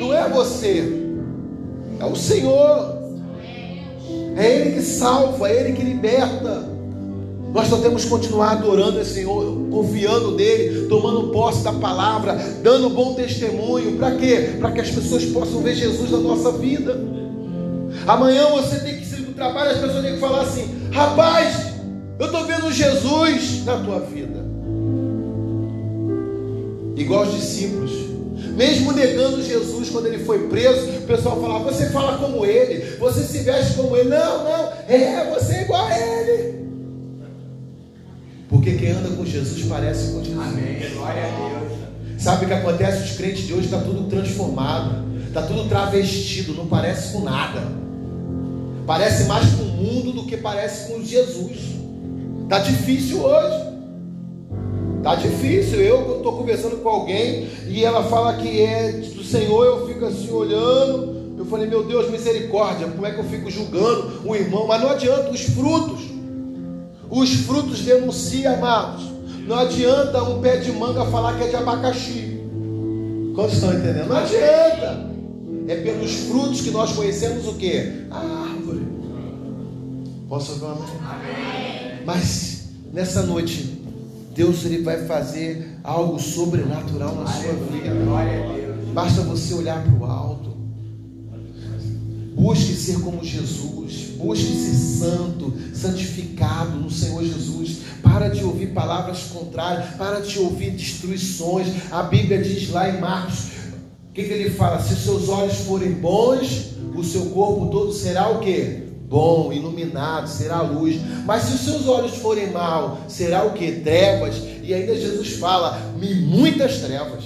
Não 0.00 0.12
é 0.12 0.28
você. 0.28 0.97
É 2.00 2.04
o 2.04 2.14
Senhor. 2.16 2.96
É 4.36 4.54
Ele 4.54 4.74
que 4.74 4.82
salva, 4.82 5.48
é 5.48 5.60
Ele 5.60 5.72
que 5.72 5.82
liberta. 5.82 6.68
Nós 7.52 7.68
só 7.68 7.78
temos 7.78 8.04
que 8.04 8.10
continuar 8.10 8.52
adorando 8.52 9.00
esse 9.00 9.14
Senhor, 9.14 9.68
confiando 9.70 10.32
nele, 10.32 10.86
tomando 10.86 11.32
posse 11.32 11.64
da 11.64 11.72
palavra, 11.72 12.34
dando 12.62 12.90
bom 12.90 13.14
testemunho. 13.14 13.96
Para 13.96 14.16
quê? 14.16 14.56
Para 14.60 14.72
que 14.72 14.80
as 14.80 14.90
pessoas 14.90 15.24
possam 15.26 15.62
ver 15.62 15.74
Jesus 15.74 16.10
na 16.10 16.18
nossa 16.18 16.52
vida. 16.52 17.00
Amanhã 18.06 18.50
você 18.50 18.80
tem 18.80 18.98
que 18.98 19.04
ir 19.04 19.22
para 19.22 19.30
o 19.30 19.34
trabalho, 19.34 19.70
as 19.70 19.78
pessoas 19.78 20.04
têm 20.04 20.14
que 20.14 20.20
falar 20.20 20.42
assim: 20.42 20.68
rapaz, 20.92 21.72
eu 22.18 22.26
estou 22.26 22.44
vendo 22.44 22.70
Jesus 22.70 23.64
na 23.64 23.78
tua 23.78 24.00
vida. 24.00 24.46
Igual 26.96 27.22
os 27.22 27.34
discípulos. 27.34 28.07
Mesmo 28.58 28.90
negando 28.90 29.40
Jesus 29.40 29.88
quando 29.88 30.06
ele 30.06 30.24
foi 30.24 30.48
preso, 30.48 30.90
o 30.98 31.02
pessoal 31.02 31.40
falava: 31.40 31.70
Você 31.70 31.90
fala 31.90 32.18
como 32.18 32.44
ele, 32.44 32.96
você 32.96 33.22
se 33.22 33.38
veste 33.44 33.74
como 33.74 33.96
ele. 33.96 34.08
Não, 34.08 34.42
não, 34.42 34.72
é, 34.88 35.32
você 35.32 35.54
é 35.54 35.62
igual 35.62 35.86
a 35.86 35.96
ele. 35.96 36.58
Porque 38.48 38.72
quem 38.72 38.90
anda 38.90 39.10
com 39.10 39.24
Jesus 39.24 39.64
parece 39.68 40.10
com 40.10 40.24
Jesus. 40.24 40.44
Amém. 40.44 40.90
Glória 40.92 41.22
a 41.22 41.60
Deus. 41.60 41.78
Sabe 42.20 42.46
o 42.46 42.48
que 42.48 42.54
acontece? 42.54 43.04
Os 43.04 43.16
crentes 43.16 43.46
de 43.46 43.54
hoje 43.54 43.66
está 43.66 43.78
tudo 43.78 44.08
transformado, 44.08 45.04
está 45.28 45.42
tudo 45.42 45.68
travestido, 45.68 46.52
não 46.54 46.66
parece 46.66 47.12
com 47.12 47.20
nada. 47.20 47.62
Parece 48.88 49.24
mais 49.26 49.54
com 49.54 49.62
o 49.62 49.66
mundo 49.66 50.12
do 50.12 50.24
que 50.24 50.36
parece 50.36 50.92
com 50.92 51.04
Jesus. 51.04 51.58
Está 52.42 52.58
difícil 52.58 53.22
hoje. 53.22 53.67
Tá 55.02 55.14
difícil. 55.14 55.80
Eu 55.80 56.16
estou 56.16 56.36
conversando 56.36 56.76
com 56.82 56.88
alguém 56.88 57.48
e 57.66 57.84
ela 57.84 58.02
fala 58.04 58.34
que 58.34 58.60
é 58.60 58.92
do 58.92 59.24
Senhor, 59.24 59.64
eu 59.64 59.86
fico 59.86 60.04
assim 60.04 60.30
olhando. 60.30 61.18
Eu 61.38 61.44
falei, 61.46 61.68
meu 61.68 61.84
Deus, 61.84 62.10
misericórdia, 62.10 62.88
como 62.88 63.06
é 63.06 63.12
que 63.12 63.20
eu 63.20 63.24
fico 63.24 63.50
julgando 63.50 64.22
o 64.24 64.34
irmão? 64.34 64.66
Mas 64.66 64.82
não 64.82 64.90
adianta, 64.90 65.30
os 65.30 65.42
frutos, 65.42 66.00
os 67.08 67.34
frutos 67.46 67.80
denunciam, 67.80 68.54
amados. 68.54 69.04
Não 69.46 69.56
adianta 69.56 70.22
um 70.24 70.40
pé 70.40 70.56
de 70.56 70.72
manga 70.72 71.06
falar 71.06 71.38
que 71.38 71.44
é 71.44 71.48
de 71.48 71.56
abacaxi. 71.56 72.40
Quantos 73.34 73.54
estão 73.54 73.72
entendendo? 73.72 74.08
Não 74.08 74.16
adianta. 74.16 75.08
É 75.68 75.76
pelos 75.76 76.12
frutos 76.24 76.60
que 76.60 76.70
nós 76.70 76.92
conhecemos 76.92 77.46
o 77.46 77.54
que? 77.54 78.06
A 78.10 78.18
árvore. 78.18 78.86
Posso 80.28 80.52
ouvir 80.52 80.64
uma 80.64 81.14
amém? 81.14 82.02
Mas 82.04 82.68
nessa 82.92 83.22
noite 83.22 83.77
Deus 84.38 84.64
ele 84.64 84.82
vai 84.82 85.04
fazer 85.04 85.80
algo 85.82 86.16
sobrenatural 86.20 87.12
na 87.16 87.26
sua 87.26 87.54
vida. 87.54 87.90
Basta 88.94 89.22
você 89.22 89.52
olhar 89.52 89.82
para 89.82 89.92
o 89.92 90.04
alto. 90.04 90.56
Busque 92.36 92.72
ser 92.74 93.00
como 93.00 93.24
Jesus. 93.24 94.12
Busque 94.16 94.44
ser 94.44 94.74
santo, 94.76 95.52
santificado 95.74 96.78
no 96.78 96.88
Senhor 96.88 97.24
Jesus. 97.24 97.78
Para 98.00 98.28
de 98.28 98.44
ouvir 98.44 98.68
palavras 98.68 99.22
contrárias. 99.24 99.96
Para 99.96 100.20
de 100.20 100.38
ouvir 100.38 100.70
destruições. 100.70 101.66
A 101.90 102.04
Bíblia 102.04 102.40
diz 102.40 102.70
lá 102.70 102.88
em 102.88 103.00
Marcos: 103.00 103.46
o 104.08 104.12
que, 104.14 104.22
que 104.22 104.32
ele 104.32 104.50
fala? 104.50 104.80
Se 104.80 104.94
seus 104.94 105.28
olhos 105.28 105.56
forem 105.62 105.94
bons, 105.94 106.74
o 106.94 107.02
seu 107.02 107.26
corpo 107.30 107.66
todo 107.72 107.92
será 107.92 108.28
o 108.28 108.38
que? 108.38 108.87
Bom, 109.08 109.52
iluminado, 109.52 110.28
será 110.28 110.60
luz. 110.60 111.00
Mas 111.24 111.44
se 111.44 111.54
os 111.54 111.60
seus 111.60 111.88
olhos 111.88 112.16
forem 112.16 112.50
mal, 112.50 112.98
será 113.08 113.44
o 113.44 113.52
que? 113.52 113.72
Trevas. 113.80 114.36
E 114.62 114.74
ainda 114.74 114.94
Jesus 114.94 115.34
fala: 115.34 115.80
muitas 116.26 116.78
trevas. 116.78 117.24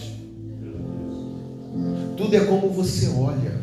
Tudo 2.17 2.37
é 2.37 2.41
como 2.41 2.69
você 2.69 3.09
olha. 3.09 3.61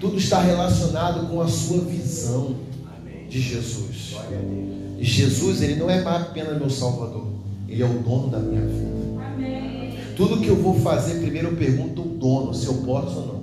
Tudo 0.00 0.16
está 0.16 0.40
relacionado 0.40 1.28
com 1.28 1.40
a 1.40 1.48
sua 1.48 1.80
visão 1.80 2.56
de 3.28 3.40
Jesus. 3.40 4.16
E 4.98 5.04
Jesus, 5.04 5.60
ele 5.62 5.76
não 5.76 5.90
é 5.90 6.00
apenas 6.00 6.58
meu 6.58 6.70
Salvador, 6.70 7.26
ele 7.68 7.82
é 7.82 7.86
o 7.86 7.98
dono 8.00 8.28
da 8.28 8.38
minha 8.38 8.62
vida. 8.62 8.98
Tudo 10.16 10.40
que 10.40 10.48
eu 10.48 10.56
vou 10.56 10.74
fazer, 10.80 11.20
primeiro 11.20 11.48
eu 11.48 11.56
pergunto 11.56 12.02
o 12.02 12.04
dono 12.04 12.52
se 12.52 12.66
eu 12.66 12.74
posso 12.74 13.18
ou 13.18 13.26
não. 13.26 13.37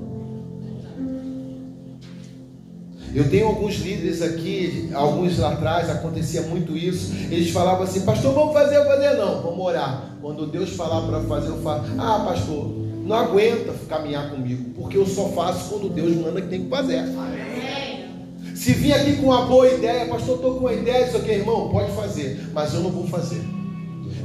Eu 3.16 3.30
tenho 3.30 3.48
alguns 3.48 3.76
líderes 3.76 4.22
aqui, 4.22 4.90
alguns 4.94 5.40
lá 5.40 5.54
atrás 5.54 5.90
acontecia 5.90 6.42
muito 6.42 6.76
isso. 6.76 7.14
Eles 7.32 7.50
falavam 7.52 7.84
assim, 7.84 8.02
pastor, 8.02 8.34
vamos 8.34 8.52
fazer, 8.52 8.84
fazer 8.84 9.14
não, 9.14 9.42
vamos 9.42 9.66
orar. 9.66 10.18
Quando 10.22 10.46
Deus 10.46 10.72
falar 10.72 11.08
para 11.08 11.22
fazer, 11.22 11.48
eu 11.48 11.62
falo, 11.62 11.86
ah, 11.98 12.26
pastor, 12.28 12.70
não 13.06 13.16
aguenta 13.16 13.74
caminhar 13.88 14.30
comigo, 14.32 14.72
porque 14.76 14.98
eu 14.98 15.06
só 15.06 15.30
faço 15.30 15.70
quando 15.70 15.94
Deus 15.94 16.14
manda 16.18 16.42
que 16.42 16.50
tem 16.50 16.66
que 16.66 16.70
fazer. 16.70 16.98
Amém. 16.98 18.06
Se 18.54 18.74
vir 18.74 18.92
aqui 18.92 19.16
com 19.16 19.28
uma 19.28 19.46
boa 19.46 19.66
ideia, 19.66 20.08
pastor, 20.08 20.36
estou 20.36 20.56
com 20.56 20.60
uma 20.62 20.74
ideia, 20.74 21.08
isso 21.08 21.16
aqui, 21.16 21.32
irmão, 21.32 21.70
pode 21.70 21.94
fazer, 21.94 22.50
mas 22.54 22.74
eu 22.74 22.82
não 22.82 22.92
vou 22.92 23.08
fazer. 23.08 23.42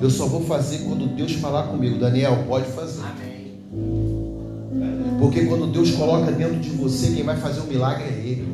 Eu 0.02 0.10
só 0.10 0.26
vou 0.26 0.42
fazer 0.42 0.78
quando 0.78 1.14
Deus 1.14 1.32
falar 1.34 1.68
comigo. 1.68 1.96
Daniel, 1.96 2.44
pode 2.48 2.66
fazer. 2.72 3.02
Amém. 3.02 4.19
Porque 5.20 5.44
quando 5.44 5.66
Deus 5.66 5.90
coloca 5.92 6.32
dentro 6.32 6.56
de 6.56 6.70
você, 6.70 7.12
quem 7.12 7.22
vai 7.22 7.36
fazer 7.36 7.60
o 7.60 7.66
milagre 7.66 8.04
é 8.04 8.26
Ele. 8.26 8.48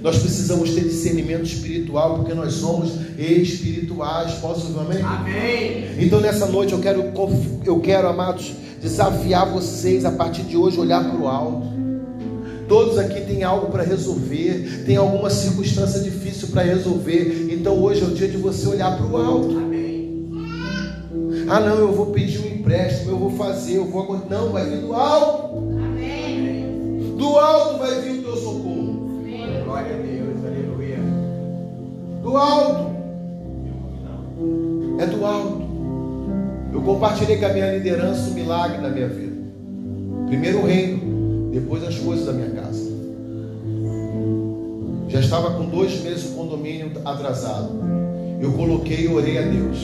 Nós 0.00 0.18
precisamos 0.18 0.74
ter 0.74 0.82
discernimento 0.82 1.44
espiritual, 1.44 2.16
porque 2.16 2.34
nós 2.34 2.54
somos 2.54 2.92
espirituais. 3.18 4.32
Posso 4.34 4.66
ouvir 4.66 5.00
amém? 5.00 5.02
Amém. 5.02 5.84
Então 5.98 6.20
nessa 6.20 6.46
noite 6.46 6.72
eu 6.72 6.78
quero, 6.78 7.12
eu 7.64 7.80
quero, 7.80 8.08
amados, 8.08 8.52
desafiar 8.82 9.48
vocês 9.50 10.04
a 10.04 10.12
partir 10.12 10.42
de 10.42 10.56
hoje 10.56 10.78
olhar 10.78 11.02
para 11.02 11.18
o 11.18 11.26
alto. 11.26 11.74
Todos 12.68 12.98
aqui 12.98 13.22
têm 13.22 13.44
algo 13.44 13.70
para 13.70 13.82
resolver, 13.82 14.84
tem 14.84 14.96
alguma 14.96 15.30
circunstância 15.30 16.00
difícil 16.00 16.48
para 16.48 16.62
resolver. 16.62 17.48
Então 17.50 17.82
hoje 17.82 18.02
é 18.02 18.04
o 18.04 18.10
dia 18.10 18.28
de 18.28 18.36
você 18.36 18.66
olhar 18.68 18.96
para 18.96 19.06
o 19.06 19.16
alto. 19.16 19.56
Amém. 19.56 19.74
Ah, 21.48 21.60
não, 21.60 21.78
eu 21.78 21.92
vou 21.92 22.06
pedir 22.06 22.40
um 22.40 22.53
empréstimo, 22.64 23.10
eu 23.10 23.18
vou 23.18 23.30
fazer, 23.32 23.76
eu 23.76 23.84
vou. 23.84 24.22
Não, 24.28 24.48
vai 24.48 24.64
vir 24.64 24.78
do 24.78 24.94
alto. 24.94 25.58
Amém. 25.58 27.14
Do 27.18 27.38
alto 27.38 27.78
vai 27.78 28.00
vir 28.00 28.20
o 28.20 28.22
teu 28.22 28.36
socorro. 28.36 29.20
Amém. 29.20 29.64
Glória 29.64 29.94
a 29.94 29.98
Deus. 29.98 30.14
Do 32.22 32.36
alto. 32.36 32.94
É 34.98 35.06
do 35.06 35.24
alto. 35.24 35.62
Eu 36.72 36.80
compartilhei 36.80 37.36
com 37.36 37.46
a 37.46 37.48
minha 37.50 37.72
liderança 37.76 38.30
o 38.30 38.34
milagre 38.34 38.78
da 38.78 38.88
minha 38.88 39.08
vida. 39.08 39.36
Primeiro 40.26 40.60
o 40.60 40.66
reino, 40.66 41.50
depois 41.52 41.84
as 41.84 41.98
coisas 41.98 42.24
da 42.24 42.32
minha 42.32 42.50
casa. 42.50 42.94
Já 45.08 45.20
estava 45.20 45.50
com 45.52 45.66
dois 45.66 46.02
meses 46.02 46.30
o 46.30 46.34
condomínio 46.34 46.90
atrasado. 47.04 47.70
Eu 48.40 48.52
coloquei 48.52 49.04
e 49.04 49.08
orei 49.08 49.38
a 49.38 49.42
Deus. 49.42 49.78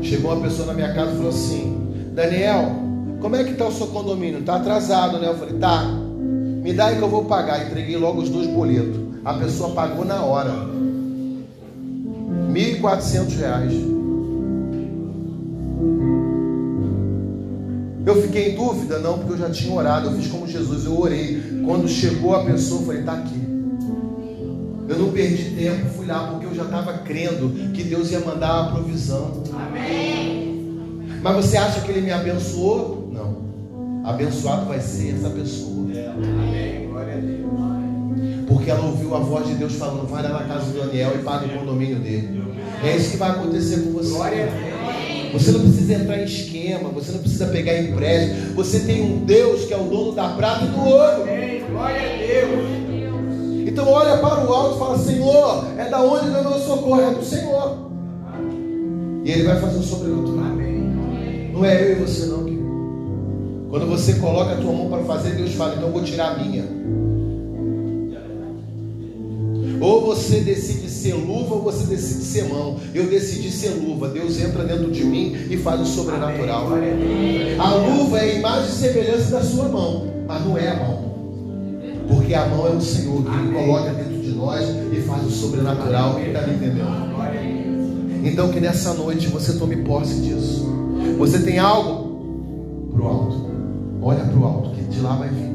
Chegou 0.00 0.32
uma 0.32 0.42
pessoa 0.42 0.68
na 0.68 0.74
minha 0.74 0.94
casa 0.94 1.12
e 1.12 1.16
falou 1.16 1.30
assim: 1.30 1.87
Daniel, 2.18 2.74
como 3.20 3.36
é 3.36 3.44
que 3.44 3.52
está 3.52 3.68
o 3.68 3.72
seu 3.72 3.86
condomínio? 3.86 4.40
Está 4.40 4.56
atrasado, 4.56 5.20
né? 5.20 5.28
Eu 5.28 5.38
falei: 5.38 5.54
tá. 5.54 5.84
Me 5.84 6.72
dá 6.72 6.86
aí 6.86 6.96
que 6.96 7.02
eu 7.02 7.08
vou 7.08 7.26
pagar. 7.26 7.64
Entreguei 7.64 7.96
logo 7.96 8.20
os 8.20 8.28
dois 8.28 8.48
boletos. 8.48 8.98
A 9.24 9.34
pessoa 9.34 9.72
pagou 9.72 10.04
na 10.04 10.20
hora. 10.24 10.50
R$ 10.50 10.66
1.400. 12.52 13.96
Eu 18.04 18.20
fiquei 18.22 18.50
em 18.50 18.56
dúvida? 18.56 18.98
Não, 18.98 19.18
porque 19.18 19.34
eu 19.34 19.38
já 19.38 19.50
tinha 19.50 19.72
orado. 19.72 20.08
Eu 20.08 20.16
fiz 20.16 20.26
como 20.26 20.44
Jesus, 20.48 20.86
eu 20.86 21.00
orei. 21.00 21.40
Quando 21.64 21.86
chegou 21.86 22.34
a 22.34 22.42
pessoa, 22.44 22.80
eu 22.80 22.86
falei: 22.86 23.00
está 23.02 23.12
aqui. 23.12 23.40
Eu 24.88 24.98
não 24.98 25.12
perdi 25.12 25.54
tempo, 25.54 25.88
fui 25.90 26.06
lá 26.06 26.32
porque 26.32 26.46
eu 26.46 26.54
já 26.54 26.64
estava 26.64 26.94
crendo 26.98 27.50
que 27.72 27.84
Deus 27.84 28.10
ia 28.10 28.18
mandar 28.20 28.60
a 28.60 28.64
provisão. 28.72 29.44
Amém. 29.52 29.77
Mas 31.22 31.36
você 31.36 31.56
acha 31.56 31.80
que 31.80 31.90
ele 31.90 32.02
me 32.02 32.12
abençoou? 32.12 33.10
Não. 33.12 34.08
Abençoado 34.08 34.66
vai 34.66 34.80
ser 34.80 35.16
essa 35.16 35.30
pessoa. 35.30 35.78
Amém. 35.78 36.88
Glória 36.88 37.14
a 37.14 37.18
Deus. 37.18 37.48
Porque 38.46 38.70
ela 38.70 38.84
ouviu 38.84 39.14
a 39.14 39.18
voz 39.18 39.46
de 39.46 39.54
Deus 39.54 39.74
falando: 39.74 40.08
vai 40.08 40.22
lá 40.22 40.30
na 40.30 40.44
casa 40.44 40.70
do 40.70 40.78
Daniel 40.78 41.12
e 41.14 41.22
paga 41.22 41.46
o 41.46 41.58
condomínio 41.58 41.98
dele. 41.98 42.42
É 42.82 42.96
isso 42.96 43.10
que 43.12 43.16
vai 43.16 43.30
acontecer 43.30 43.82
com 43.82 43.92
você. 43.92 44.10
Glória 44.10 44.44
a 44.44 44.46
Deus. 44.46 44.78
Você 45.32 45.52
não 45.52 45.60
precisa 45.60 45.94
entrar 45.94 46.18
em 46.18 46.24
esquema, 46.24 46.88
você 46.88 47.12
não 47.12 47.18
precisa 47.18 47.46
pegar 47.48 47.78
empréstimo. 47.78 48.54
Você 48.54 48.80
tem 48.80 49.02
um 49.02 49.24
Deus 49.24 49.66
que 49.66 49.74
é 49.74 49.76
o 49.76 49.84
dono 49.84 50.12
da 50.12 50.30
prata 50.30 50.64
e 50.64 50.68
do 50.68 50.80
ouro. 50.80 51.24
Glória 51.70 52.00
a 52.00 52.16
Deus. 52.16 53.68
Então 53.68 53.86
olha 53.86 54.16
para 54.18 54.48
o 54.48 54.52
alto 54.52 54.76
e 54.76 54.78
fala: 54.78 54.98
Senhor, 54.98 55.66
é 55.76 55.84
da 55.90 56.00
onde 56.00 56.30
o 56.30 56.32
meu 56.32 56.58
socorro? 56.58 57.00
É 57.02 57.10
do 57.10 57.24
Senhor. 57.24 57.90
E 59.24 59.30
Ele 59.30 59.42
vai 59.42 59.60
fazer 59.60 59.78
o 59.78 59.82
sobrenatural. 59.82 60.57
Não 61.58 61.64
é 61.64 61.82
eu 61.82 61.90
e 61.90 61.94
você, 61.96 62.26
não, 62.26 62.44
querido. 62.44 62.68
Quando 63.68 63.86
você 63.88 64.14
coloca 64.14 64.52
a 64.52 64.56
tua 64.56 64.72
mão 64.72 64.88
para 64.88 65.02
fazer, 65.02 65.34
Deus 65.34 65.54
fala: 65.54 65.74
então 65.74 65.88
eu 65.88 65.92
vou 65.92 66.04
tirar 66.04 66.28
a 66.28 66.38
minha. 66.38 66.64
Ou 69.80 70.06
você 70.06 70.40
decide 70.40 70.88
ser 70.88 71.14
luva 71.14 71.56
ou 71.56 71.62
você 71.62 71.84
decide 71.86 72.22
ser 72.22 72.48
mão. 72.48 72.76
Eu 72.94 73.08
decidi 73.08 73.50
ser 73.50 73.70
luva. 73.70 74.08
Deus 74.08 74.38
entra 74.38 74.62
dentro 74.62 74.92
de 74.92 75.04
mim 75.04 75.36
e 75.50 75.56
faz 75.56 75.80
o 75.80 75.84
sobrenatural. 75.84 76.68
A 77.58 77.74
luva 77.74 78.18
é 78.18 78.20
a 78.20 78.34
imagem 78.34 78.68
e 78.68 78.72
semelhança 78.72 79.30
da 79.32 79.42
sua 79.42 79.68
mão, 79.68 80.06
mas 80.28 80.44
não 80.44 80.56
é 80.56 80.68
a 80.68 80.76
mão. 80.76 81.08
Porque 82.06 82.34
a 82.34 82.46
mão 82.46 82.68
é 82.68 82.70
o 82.70 82.80
Senhor 82.80 83.20
que 83.24 83.36
Ele 83.36 83.52
coloca 83.52 83.90
dentro 83.94 84.22
de 84.22 84.30
nós 84.30 84.64
e 84.92 85.00
faz 85.00 85.26
o 85.26 85.30
sobrenatural. 85.30 86.20
Está 86.20 86.46
me 86.46 86.54
entendendo? 86.54 87.08
Então 88.24 88.48
que 88.52 88.60
nessa 88.60 88.94
noite 88.94 89.26
você 89.26 89.58
tome 89.58 89.76
posse 89.78 90.20
disso. 90.20 90.67
Você 91.16 91.38
tem 91.40 91.58
algo 91.58 92.90
para 92.92 93.02
o 93.02 93.08
alto. 93.08 93.48
Olha 94.02 94.24
para 94.24 94.38
o 94.38 94.44
alto, 94.44 94.70
que 94.70 94.82
de 94.82 95.00
lá 95.00 95.16
vai 95.16 95.28
vir. 95.28 95.48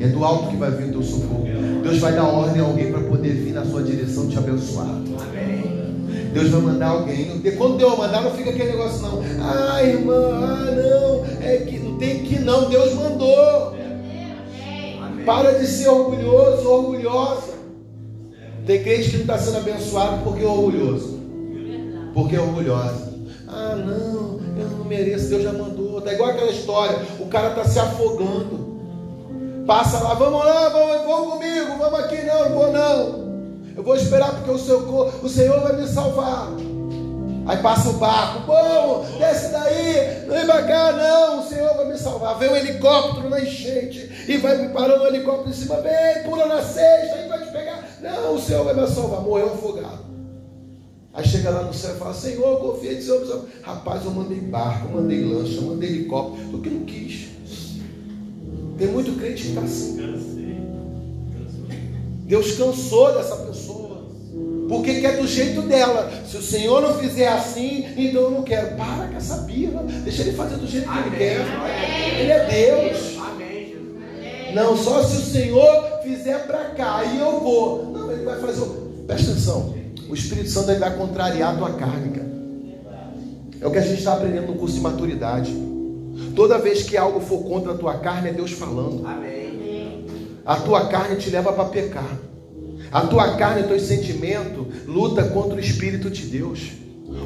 É 0.00 0.08
do 0.08 0.24
alto 0.24 0.48
que 0.48 0.56
vai 0.56 0.70
vir 0.72 0.88
o 0.88 0.92
teu 0.92 1.02
socorro. 1.02 1.46
Deus 1.84 1.98
vai 1.98 2.12
dar 2.12 2.24
ordem 2.24 2.60
a 2.60 2.64
alguém 2.64 2.90
para 2.90 3.02
poder 3.02 3.34
vir 3.34 3.52
na 3.52 3.64
sua 3.64 3.84
direção 3.84 4.26
te 4.26 4.36
abençoar. 4.36 4.88
Amém. 4.88 6.32
Deus 6.34 6.48
vai 6.48 6.60
mandar 6.60 6.88
alguém. 6.88 7.40
Quando 7.56 7.76
Deus 7.76 7.96
mandar, 7.96 8.22
não 8.22 8.32
fica 8.32 8.50
aquele 8.50 8.72
negócio, 8.72 9.00
não. 9.02 9.22
Ah, 9.40 9.80
irmã, 9.84 10.14
ah, 10.14 10.70
não. 10.72 11.46
É 11.46 11.58
que 11.58 11.78
não 11.78 11.98
tem 11.98 12.24
que 12.24 12.40
não. 12.40 12.68
Deus 12.68 12.94
mandou. 12.94 13.76
Amém. 13.76 15.24
Para 15.24 15.52
de 15.52 15.66
ser 15.66 15.88
orgulhoso, 15.88 16.68
orgulhosa. 16.68 17.52
Tem 18.66 18.82
crente 18.82 19.10
que 19.10 19.16
não 19.18 19.22
está 19.22 19.38
sendo 19.38 19.58
abençoado 19.58 20.24
porque 20.24 20.42
é 20.42 20.48
orgulhoso. 20.48 21.20
Porque 22.12 22.34
é 22.34 22.40
orgulhosa. 22.40 23.12
Ah, 23.46 23.76
não 23.76 24.11
mereço, 24.92 25.28
Deus 25.28 25.42
já 25.42 25.52
mandou. 25.52 26.00
Tá 26.02 26.12
igual 26.12 26.30
aquela 26.30 26.50
história, 26.50 26.98
o 27.18 27.26
cara 27.26 27.48
está 27.48 27.64
se 27.64 27.78
afogando. 27.78 28.72
Passa 29.66 30.00
lá, 30.00 30.14
vamos 30.14 30.44
lá, 30.44 30.68
vamos, 30.68 31.06
vão 31.06 31.30
comigo, 31.30 31.78
vamos 31.78 32.00
aqui, 32.00 32.22
não, 32.24 32.48
não 32.48 32.58
vou 32.58 32.72
não. 32.72 33.22
Eu 33.76 33.82
vou 33.82 33.96
esperar 33.96 34.32
porque 34.34 34.50
o, 34.50 34.58
seu, 34.58 34.78
o 35.22 35.28
Senhor 35.28 35.60
vai 35.60 35.76
me 35.76 35.86
salvar. 35.86 36.48
Aí 37.46 37.56
passa 37.58 37.88
o 37.88 37.94
barco, 37.94 38.40
bom, 38.46 39.04
desce 39.18 39.50
daí, 39.50 40.26
não 40.26 40.34
vem 40.34 40.66
cá, 40.66 40.92
não, 40.92 41.40
o 41.40 41.48
Senhor 41.48 41.74
vai 41.74 41.86
me 41.86 41.98
salvar. 41.98 42.38
Vem 42.38 42.50
um 42.50 42.56
helicóptero 42.56 43.28
na 43.28 43.40
enchente 43.40 44.26
e 44.28 44.36
vai 44.36 44.58
me 44.58 44.68
parando 44.68 45.04
o 45.04 45.06
helicóptero 45.08 45.50
em 45.50 45.52
cima, 45.52 45.76
bem, 45.76 46.22
pula 46.24 46.46
na 46.46 46.62
cesta 46.62 47.18
e 47.18 47.28
vai 47.28 47.40
te 47.40 47.50
pegar. 47.50 47.84
Não, 48.00 48.34
o 48.34 48.40
Senhor 48.40 48.64
vai 48.64 48.74
me 48.74 48.86
salvar, 48.86 49.22
morreu 49.22 49.46
afogado. 49.54 50.11
Aí 51.14 51.26
chega 51.26 51.50
lá 51.50 51.64
no 51.64 51.74
céu 51.74 51.94
e 51.94 51.98
fala, 51.98 52.14
Senhor, 52.14 52.60
confia 52.60 52.94
em 52.94 53.02
Senhor. 53.02 53.46
Rapaz, 53.62 54.04
eu 54.04 54.10
mandei 54.12 54.40
barco, 54.40 54.88
eu 54.88 55.02
mandei 55.02 55.22
lancha, 55.24 55.56
eu 55.56 55.62
mandei 55.62 55.90
helicóptero, 55.90 56.48
porque 56.48 56.70
não 56.70 56.84
quis. 56.84 57.28
Tem 58.78 58.88
muito 58.88 59.18
crente 59.18 59.42
que 59.42 59.48
está 59.48 59.60
assim. 59.60 59.98
Deus 62.24 62.52
cansou 62.52 63.12
dessa 63.12 63.36
pessoa. 63.36 63.82
Porque 64.68 65.02
quer 65.02 65.18
do 65.18 65.26
jeito 65.26 65.60
dela. 65.62 66.10
Se 66.26 66.38
o 66.38 66.42
Senhor 66.42 66.80
não 66.80 66.94
fizer 66.94 67.28
assim, 67.28 67.84
então 67.94 68.22
eu 68.22 68.30
não 68.30 68.42
quero. 68.42 68.74
Para 68.74 69.08
com 69.08 69.16
essa 69.18 69.36
birra. 69.38 69.82
Deixa 69.82 70.22
ele 70.22 70.32
fazer 70.32 70.56
do 70.56 70.66
jeito 70.66 70.88
que 70.88 70.98
ele 70.98 71.16
quer. 71.16 71.46
Ele 72.18 72.30
é 72.32 72.46
Deus. 72.46 73.12
Não, 74.54 74.76
só 74.76 75.02
se 75.02 75.16
o 75.16 75.20
Senhor 75.20 76.00
fizer 76.02 76.46
para 76.46 76.70
cá, 76.70 76.98
aí 76.98 77.18
eu 77.18 77.40
vou. 77.40 77.92
Não, 77.92 78.10
ele 78.10 78.24
vai 78.24 78.40
fazer. 78.40 78.64
Presta 79.06 79.32
atenção. 79.32 79.74
O 80.12 80.14
Espírito 80.14 80.50
Santo 80.50 80.70
ele 80.70 80.78
vai 80.78 80.94
contrariar 80.94 81.54
a 81.54 81.56
tua 81.56 81.72
carne, 81.72 82.10
cara. 82.10 82.30
É 83.62 83.66
o 83.66 83.70
que 83.70 83.78
a 83.78 83.80
gente 83.80 84.00
está 84.00 84.12
aprendendo 84.12 84.48
no 84.48 84.56
curso 84.56 84.74
de 84.74 84.82
maturidade. 84.82 85.50
Toda 86.36 86.58
vez 86.58 86.82
que 86.82 86.98
algo 86.98 87.18
for 87.18 87.42
contra 87.44 87.72
a 87.72 87.78
tua 87.78 87.96
carne, 87.96 88.28
é 88.28 88.32
Deus 88.34 88.50
falando. 88.50 89.06
Amém. 89.06 90.04
A 90.44 90.56
tua 90.56 90.88
carne 90.88 91.16
te 91.16 91.30
leva 91.30 91.54
para 91.54 91.64
pecar. 91.64 92.18
A 92.92 93.06
tua 93.06 93.36
carne, 93.38 93.62
teus 93.62 93.84
sentimentos, 93.84 94.66
luta 94.86 95.24
contra 95.24 95.56
o 95.56 95.60
Espírito 95.60 96.10
de 96.10 96.26
Deus. 96.26 96.72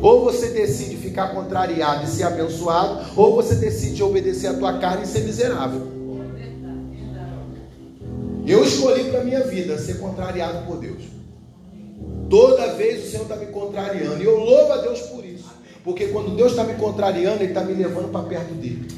Ou 0.01 0.23
você 0.23 0.51
decide 0.51 0.97
ficar 0.97 1.35
contrariado 1.35 2.05
e 2.05 2.07
ser 2.07 2.23
abençoado, 2.23 3.01
ou 3.17 3.35
você 3.35 3.57
decide 3.57 4.01
obedecer 4.01 4.47
a 4.47 4.55
tua 4.55 4.79
carne 4.79 5.03
e 5.03 5.09
ser 5.09 5.25
miserável. 5.25 5.89
Eu 8.47 8.63
escolhi 8.63 9.11
para 9.11 9.23
a 9.23 9.25
minha 9.25 9.41
vida 9.41 9.77
ser 9.77 9.99
contrariado 9.99 10.65
por 10.69 10.79
Deus. 10.79 11.16
Toda 12.29 12.75
vez 12.75 13.05
o 13.05 13.11
Senhor 13.11 13.23
está 13.23 13.37
me 13.37 13.47
contrariando. 13.47 14.23
E 14.23 14.25
eu 14.27 14.39
louvo 14.39 14.73
a 14.73 14.79
Deus 14.79 15.01
por 15.03 15.25
isso. 15.25 15.47
Porque 15.85 16.07
quando 16.09 16.37
Deus 16.37 16.53
está 16.53 16.65
me 16.65 16.75
contrariando, 16.75 17.43
Ele 17.43 17.53
está 17.53 17.63
me 17.63 17.75
levando 17.75 18.11
para 18.11 18.23
perto 18.25 18.55
dele. 18.55 18.89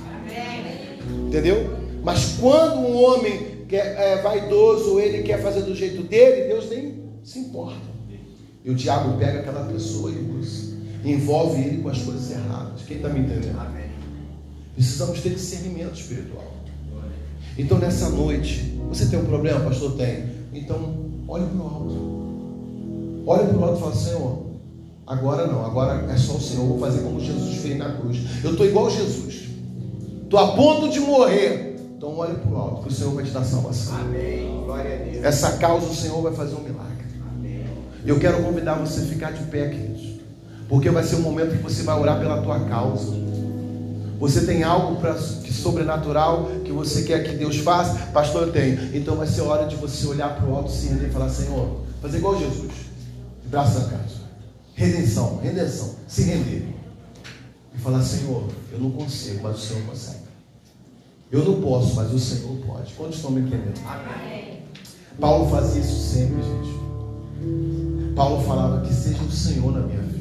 Entendeu? 1.27 1.79
Mas 2.03 2.37
quando 2.41 2.79
um 2.79 2.97
homem 2.97 3.65
quer, 3.69 3.99
é 3.99 4.23
vaidoso, 4.23 4.99
ele 4.99 5.23
quer 5.23 5.43
fazer 5.43 5.63
do 5.63 5.75
jeito 5.75 6.03
dele, 6.03 6.49
Deus 6.49 6.71
nem 6.71 7.03
se 7.23 7.39
importa. 7.41 7.99
E 8.65 8.71
o 8.71 8.75
diabo 8.75 9.19
pega 9.19 9.41
aquela 9.41 9.65
pessoa 9.71 10.11
e 10.11 10.39
usa. 10.39 10.77
Envolve 11.05 11.63
ele 11.63 11.83
com 11.83 11.89
as 11.89 11.99
coisas 11.99 12.31
erradas. 12.31 12.83
Quem 12.87 12.97
está 12.97 13.09
me 13.09 13.21
entendendo? 13.21 13.59
Amém. 13.61 13.91
Precisamos 14.75 15.21
ter 15.21 15.31
discernimento 15.31 15.95
espiritual. 15.95 16.55
Então 17.57 17.79
nessa 17.79 18.09
noite, 18.09 18.79
você 18.89 19.07
tem 19.07 19.19
um 19.19 19.25
problema, 19.25 19.61
pastor? 19.61 19.97
Tem. 19.97 20.25
Então, 20.53 21.11
olhe 21.27 21.47
para 21.47 21.59
o 21.59 21.63
alto. 21.63 22.18
Olhe 23.29 23.47
para 23.47 23.59
o 23.59 23.65
alto 23.65 23.77
e 23.77 23.81
fala, 23.81 23.95
Senhor, 23.95 24.39
agora 25.07 25.47
não, 25.47 25.63
agora 25.63 26.11
é 26.11 26.17
só 26.17 26.33
o 26.33 26.41
Senhor. 26.41 26.67
Vou 26.67 26.79
fazer 26.79 27.03
como 27.03 27.21
Jesus 27.21 27.59
fez 27.59 27.77
na 27.77 27.93
cruz. 27.93 28.17
Eu 28.43 28.53
estou 28.53 28.65
igual 28.65 28.89
Jesus. 28.89 29.51
Estou 30.25 30.41
a 30.41 30.53
ponto 30.53 30.89
de 30.89 30.99
morrer. 30.99 31.77
Então 31.95 32.17
olhe 32.17 32.37
para 32.37 32.51
o 32.51 32.57
alto, 32.57 32.83
que 32.85 32.89
o 32.89 32.91
Senhor 32.91 33.13
vai 33.13 33.25
te 33.25 33.31
dar 33.31 33.45
salvação. 33.45 33.99
Amém. 33.99 34.63
Glória 34.65 34.95
a 34.95 35.05
Deus. 35.05 35.25
Essa 35.25 35.59
causa 35.59 35.85
o 35.85 35.95
Senhor 35.95 36.23
vai 36.23 36.33
fazer 36.33 36.55
um 36.55 36.63
milagre. 36.63 37.05
Amém. 37.31 37.67
Eu 38.03 38.19
quero 38.19 38.43
convidar 38.43 38.77
você 38.77 39.01
a 39.01 39.05
ficar 39.05 39.33
de 39.33 39.45
pé, 39.45 39.69
queridos. 39.69 40.21
Porque 40.67 40.89
vai 40.89 41.05
ser 41.05 41.17
um 41.17 41.21
momento 41.21 41.55
que 41.55 41.63
você 41.63 41.83
vai 41.83 42.01
orar 42.01 42.19
pela 42.19 42.41
tua 42.41 42.61
causa. 42.61 43.13
Você 44.19 44.47
tem 44.47 44.63
algo 44.63 44.97
para 45.03 45.13
que 45.13 45.53
sobrenatural 45.53 46.49
que 46.65 46.73
você 46.73 47.03
quer 47.03 47.25
que 47.25 47.37
Deus 47.37 47.59
faça? 47.59 48.07
Pastor, 48.07 48.45
eu 48.45 48.53
tenho. 48.53 48.97
Então 48.97 49.17
vai 49.17 49.27
ser 49.27 49.43
hora 49.43 49.67
de 49.67 49.77
você 49.77 50.07
olhar 50.07 50.35
para 50.35 50.49
o 50.49 50.57
alto, 50.57 50.71
se 50.71 50.89
render 50.89 51.09
e 51.09 51.11
falar: 51.11 51.29
Senhor, 51.29 51.83
fazer 52.01 52.17
igual 52.17 52.39
Jesus, 52.39 52.88
braço 53.49 53.79
na 53.81 53.89
casa. 53.89 54.19
Redenção, 54.75 55.39
redenção, 55.43 55.95
se 56.07 56.23
render 56.23 56.75
e 57.75 57.79
falar: 57.79 58.03
Senhor, 58.03 58.49
eu 58.73 58.79
não 58.79 58.91
consigo, 58.91 59.43
mas 59.43 59.57
o 59.57 59.61
Senhor 59.61 59.83
consegue. 59.85 60.29
Eu 61.31 61.45
não 61.45 61.61
posso, 61.61 61.95
mas 61.95 62.13
o 62.13 62.19
Senhor 62.19 62.57
pode. 62.67 62.93
Quantos 62.95 63.17
estão 63.17 63.31
me 63.31 63.41
entendendo? 63.41 63.79
Amém. 63.87 64.63
Paulo 65.21 65.51
fazia 65.51 65.81
isso 65.81 66.15
sempre, 66.15 66.37
gente. 66.43 68.15
Paulo 68.15 68.43
falava 68.45 68.87
que 68.87 68.95
seja 68.95 69.23
o 69.23 69.31
Senhor 69.31 69.73
na 69.73 69.81
minha 69.81 70.01
vida. 70.01 70.19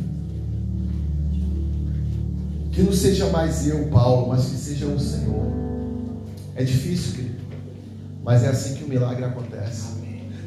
Que 2.72 2.84
não 2.84 2.92
seja 2.92 3.28
mais 3.30 3.68
eu, 3.68 3.88
Paulo, 3.88 4.28
mas 4.28 4.46
que 4.46 4.58
seja 4.58 4.86
o 4.86 5.00
Senhor. 5.00 5.48
É 6.56 6.64
difícil, 6.64 7.14
querido. 7.14 7.38
Mas 8.24 8.44
é 8.44 8.50
assim 8.50 8.76
que 8.76 8.84
o 8.84 8.88
milagre 8.88 9.24
acontece. 9.24 9.97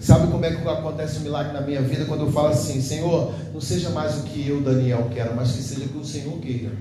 Sabe 0.01 0.33
como 0.33 0.45
é 0.45 0.51
que 0.51 0.67
acontece 0.67 1.19
o 1.19 1.21
milagre 1.21 1.53
na 1.53 1.61
minha 1.61 1.83
vida? 1.83 2.07
Quando 2.07 2.23
eu 2.23 2.33
falo 2.33 2.49
assim, 2.49 2.81
Senhor, 2.81 3.35
não 3.53 3.61
seja 3.61 3.91
mais 3.91 4.19
o 4.19 4.23
que 4.23 4.49
eu, 4.49 4.63
Daniel, 4.63 5.11
quero, 5.13 5.37
mas 5.37 5.53
que 5.53 5.63
seja 5.63 5.85
o 5.85 5.89
que 5.89 5.99
o 5.99 6.05
Senhor 6.05 6.39
queira. 6.39 6.73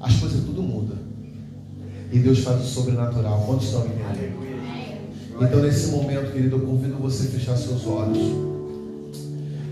As 0.00 0.14
coisas 0.16 0.44
tudo 0.44 0.62
muda. 0.62 0.94
E 2.12 2.18
Deus 2.20 2.38
faz 2.38 2.62
o 2.62 2.64
sobrenatural. 2.64 3.42
Quantos 3.46 3.66
estão 3.66 3.80
entendendo? 3.80 4.44
Então, 5.40 5.60
nesse 5.60 5.88
momento, 5.88 6.32
querido, 6.32 6.56
eu 6.56 6.60
convido 6.60 6.94
você 6.98 7.26
a 7.26 7.30
fechar 7.30 7.56
seus 7.56 7.84
olhos. 7.84 8.18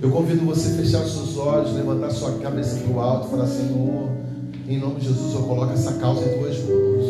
Eu 0.03 0.11
convido 0.11 0.45
você 0.45 0.71
a 0.71 0.73
fechar 0.73 1.05
seus 1.05 1.37
olhos, 1.37 1.73
levantar 1.75 2.11
sua 2.11 2.33
cabeça 2.39 2.81
para 2.81 2.93
o 2.93 2.99
alto 2.99 3.29
e 3.29 3.31
falar: 3.31 3.47
Senhor, 3.47 4.11
em 4.67 4.79
nome 4.81 4.99
de 4.99 5.07
Jesus, 5.07 5.35
eu 5.35 5.43
coloco 5.43 5.73
essa 5.73 5.93
causa 5.93 6.25
em 6.25 6.39
tuas 6.39 6.59
mãos. 6.65 7.03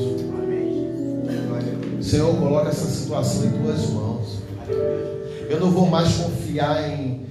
Senhor, 2.03 2.36
coloca 2.36 2.68
essa 2.68 2.84
situação 2.84 3.46
em 3.46 3.50
tuas 3.53 3.88
mãos. 3.90 4.12
Eu 5.53 5.61
não 5.61 5.70
vou 5.70 5.86
mais 5.86 6.16
confiar 6.16 6.88
em, 6.88 7.26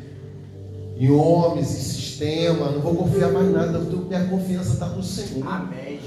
em 0.95 1.09
homens, 1.09 1.71
em 1.71 1.81
sistema, 1.81 2.69
não 2.69 2.79
vou 2.79 2.93
confiar 2.93 3.31
mais 3.31 3.51
nada, 3.51 3.79
minha 3.79 4.25
confiança 4.25 4.73
está 4.73 4.85
no 4.85 5.01
Senhor. 5.01 5.43
Amém. 5.47 5.99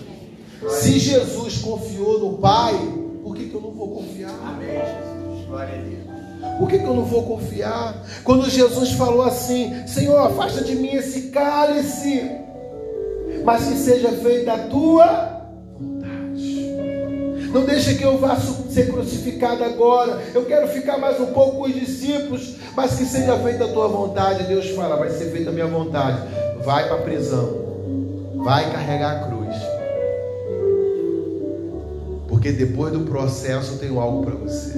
Se 0.69 1.01
Jesus 1.01 1.59
confiou 1.59 2.21
no 2.21 2.39
Pai, 2.39 2.73
por 3.21 3.35
que, 3.35 3.49
que 3.49 3.55
eu 3.55 3.61
não 3.61 3.73
vou 3.73 3.97
confiar? 3.97 4.31
Amém, 4.47 4.69
Jesus. 4.69 5.47
Glória 5.49 5.75
a 5.75 5.83
Deus. 5.83 6.59
Por 6.61 6.69
que, 6.69 6.79
que 6.79 6.85
eu 6.85 6.95
não 6.95 7.05
vou 7.05 7.25
confiar? 7.25 8.01
Quando 8.23 8.49
Jesus 8.49 8.93
falou 8.93 9.23
assim: 9.23 9.85
Senhor, 9.89 10.17
afasta 10.19 10.63
de 10.63 10.77
mim 10.77 10.95
esse 10.95 11.31
cálice, 11.31 12.31
mas 13.45 13.67
que 13.67 13.75
seja 13.75 14.11
feita 14.11 14.53
a 14.53 14.59
tua. 14.69 15.34
Não 17.55 17.65
deixa 17.65 17.95
que 17.95 18.03
eu 18.03 18.19
vá 18.19 18.37
ser 18.37 18.91
crucificado 18.91 19.63
agora. 19.63 20.21
Eu 20.35 20.45
quero 20.45 20.67
ficar 20.67 20.99
mais 20.99 21.21
um 21.21 21.27
pouco 21.27 21.59
com 21.59 21.63
os 21.63 21.75
discípulos, 21.75 22.57
mas 22.75 22.97
que 22.97 23.05
seja 23.05 23.39
feita 23.39 23.67
a 23.67 23.69
tua 23.69 23.87
vontade. 23.87 24.43
Deus 24.43 24.71
fala: 24.71 24.97
vai 24.97 25.11
ser 25.11 25.31
feita 25.31 25.51
a 25.51 25.53
minha 25.53 25.69
vontade. 25.69 26.21
Vai 26.65 26.89
para 26.89 26.97
a 26.97 27.03
prisão, 27.03 27.49
vai 28.43 28.73
carregar 28.73 29.13
a 29.13 29.29
cruz. 29.29 29.55
Porque 32.27 32.51
depois 32.51 32.93
do 32.93 33.01
processo 33.01 33.75
eu 33.75 33.79
tenho 33.79 34.01
algo 34.01 34.25
para 34.25 34.35
você. 34.35 34.77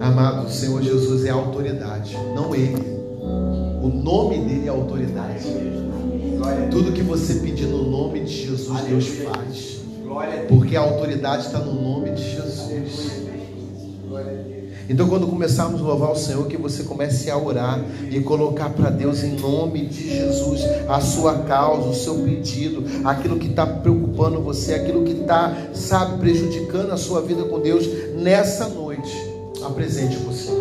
Amado, 0.00 0.46
o 0.46 0.50
Senhor 0.50 0.80
Jesus 0.82 1.26
é 1.26 1.30
autoridade, 1.30 2.16
não 2.34 2.54
ele. 2.54 2.98
O 3.82 3.88
nome 3.88 4.38
dele 4.38 4.66
é 4.66 4.70
autoridade. 4.70 5.44
Tudo 6.70 6.92
que 6.92 7.02
você 7.02 7.34
pedir 7.34 7.66
no 7.66 7.90
nome 7.90 8.20
de 8.20 8.46
Jesus, 8.46 8.80
Deus 8.84 9.08
faz. 9.08 9.77
Porque 10.48 10.76
a 10.76 10.80
autoridade 10.80 11.46
está 11.46 11.58
no 11.58 11.74
nome 11.74 12.10
de 12.10 12.22
Jesus. 12.22 13.28
Então, 14.88 15.06
quando 15.06 15.26
começarmos 15.26 15.82
a 15.82 15.84
louvar 15.84 16.12
o 16.12 16.16
Senhor, 16.16 16.46
que 16.46 16.56
você 16.56 16.82
comece 16.82 17.30
a 17.30 17.36
orar 17.36 17.78
e 18.10 18.20
colocar 18.20 18.70
para 18.70 18.88
Deus 18.88 19.22
em 19.22 19.36
nome 19.38 19.84
de 19.84 20.16
Jesus 20.16 20.62
a 20.88 20.98
sua 21.00 21.40
causa, 21.40 21.88
o 21.90 21.94
seu 21.94 22.14
pedido, 22.20 22.84
aquilo 23.04 23.38
que 23.38 23.48
está 23.48 23.66
preocupando 23.66 24.40
você, 24.40 24.74
aquilo 24.74 25.04
que 25.04 25.12
está, 25.12 25.54
sabe, 25.74 26.18
prejudicando 26.18 26.90
a 26.92 26.96
sua 26.96 27.20
vida 27.20 27.44
com 27.44 27.60
Deus 27.60 27.86
nessa 28.14 28.66
noite. 28.68 29.14
Apresente 29.62 30.16
Senhor. 30.32 30.57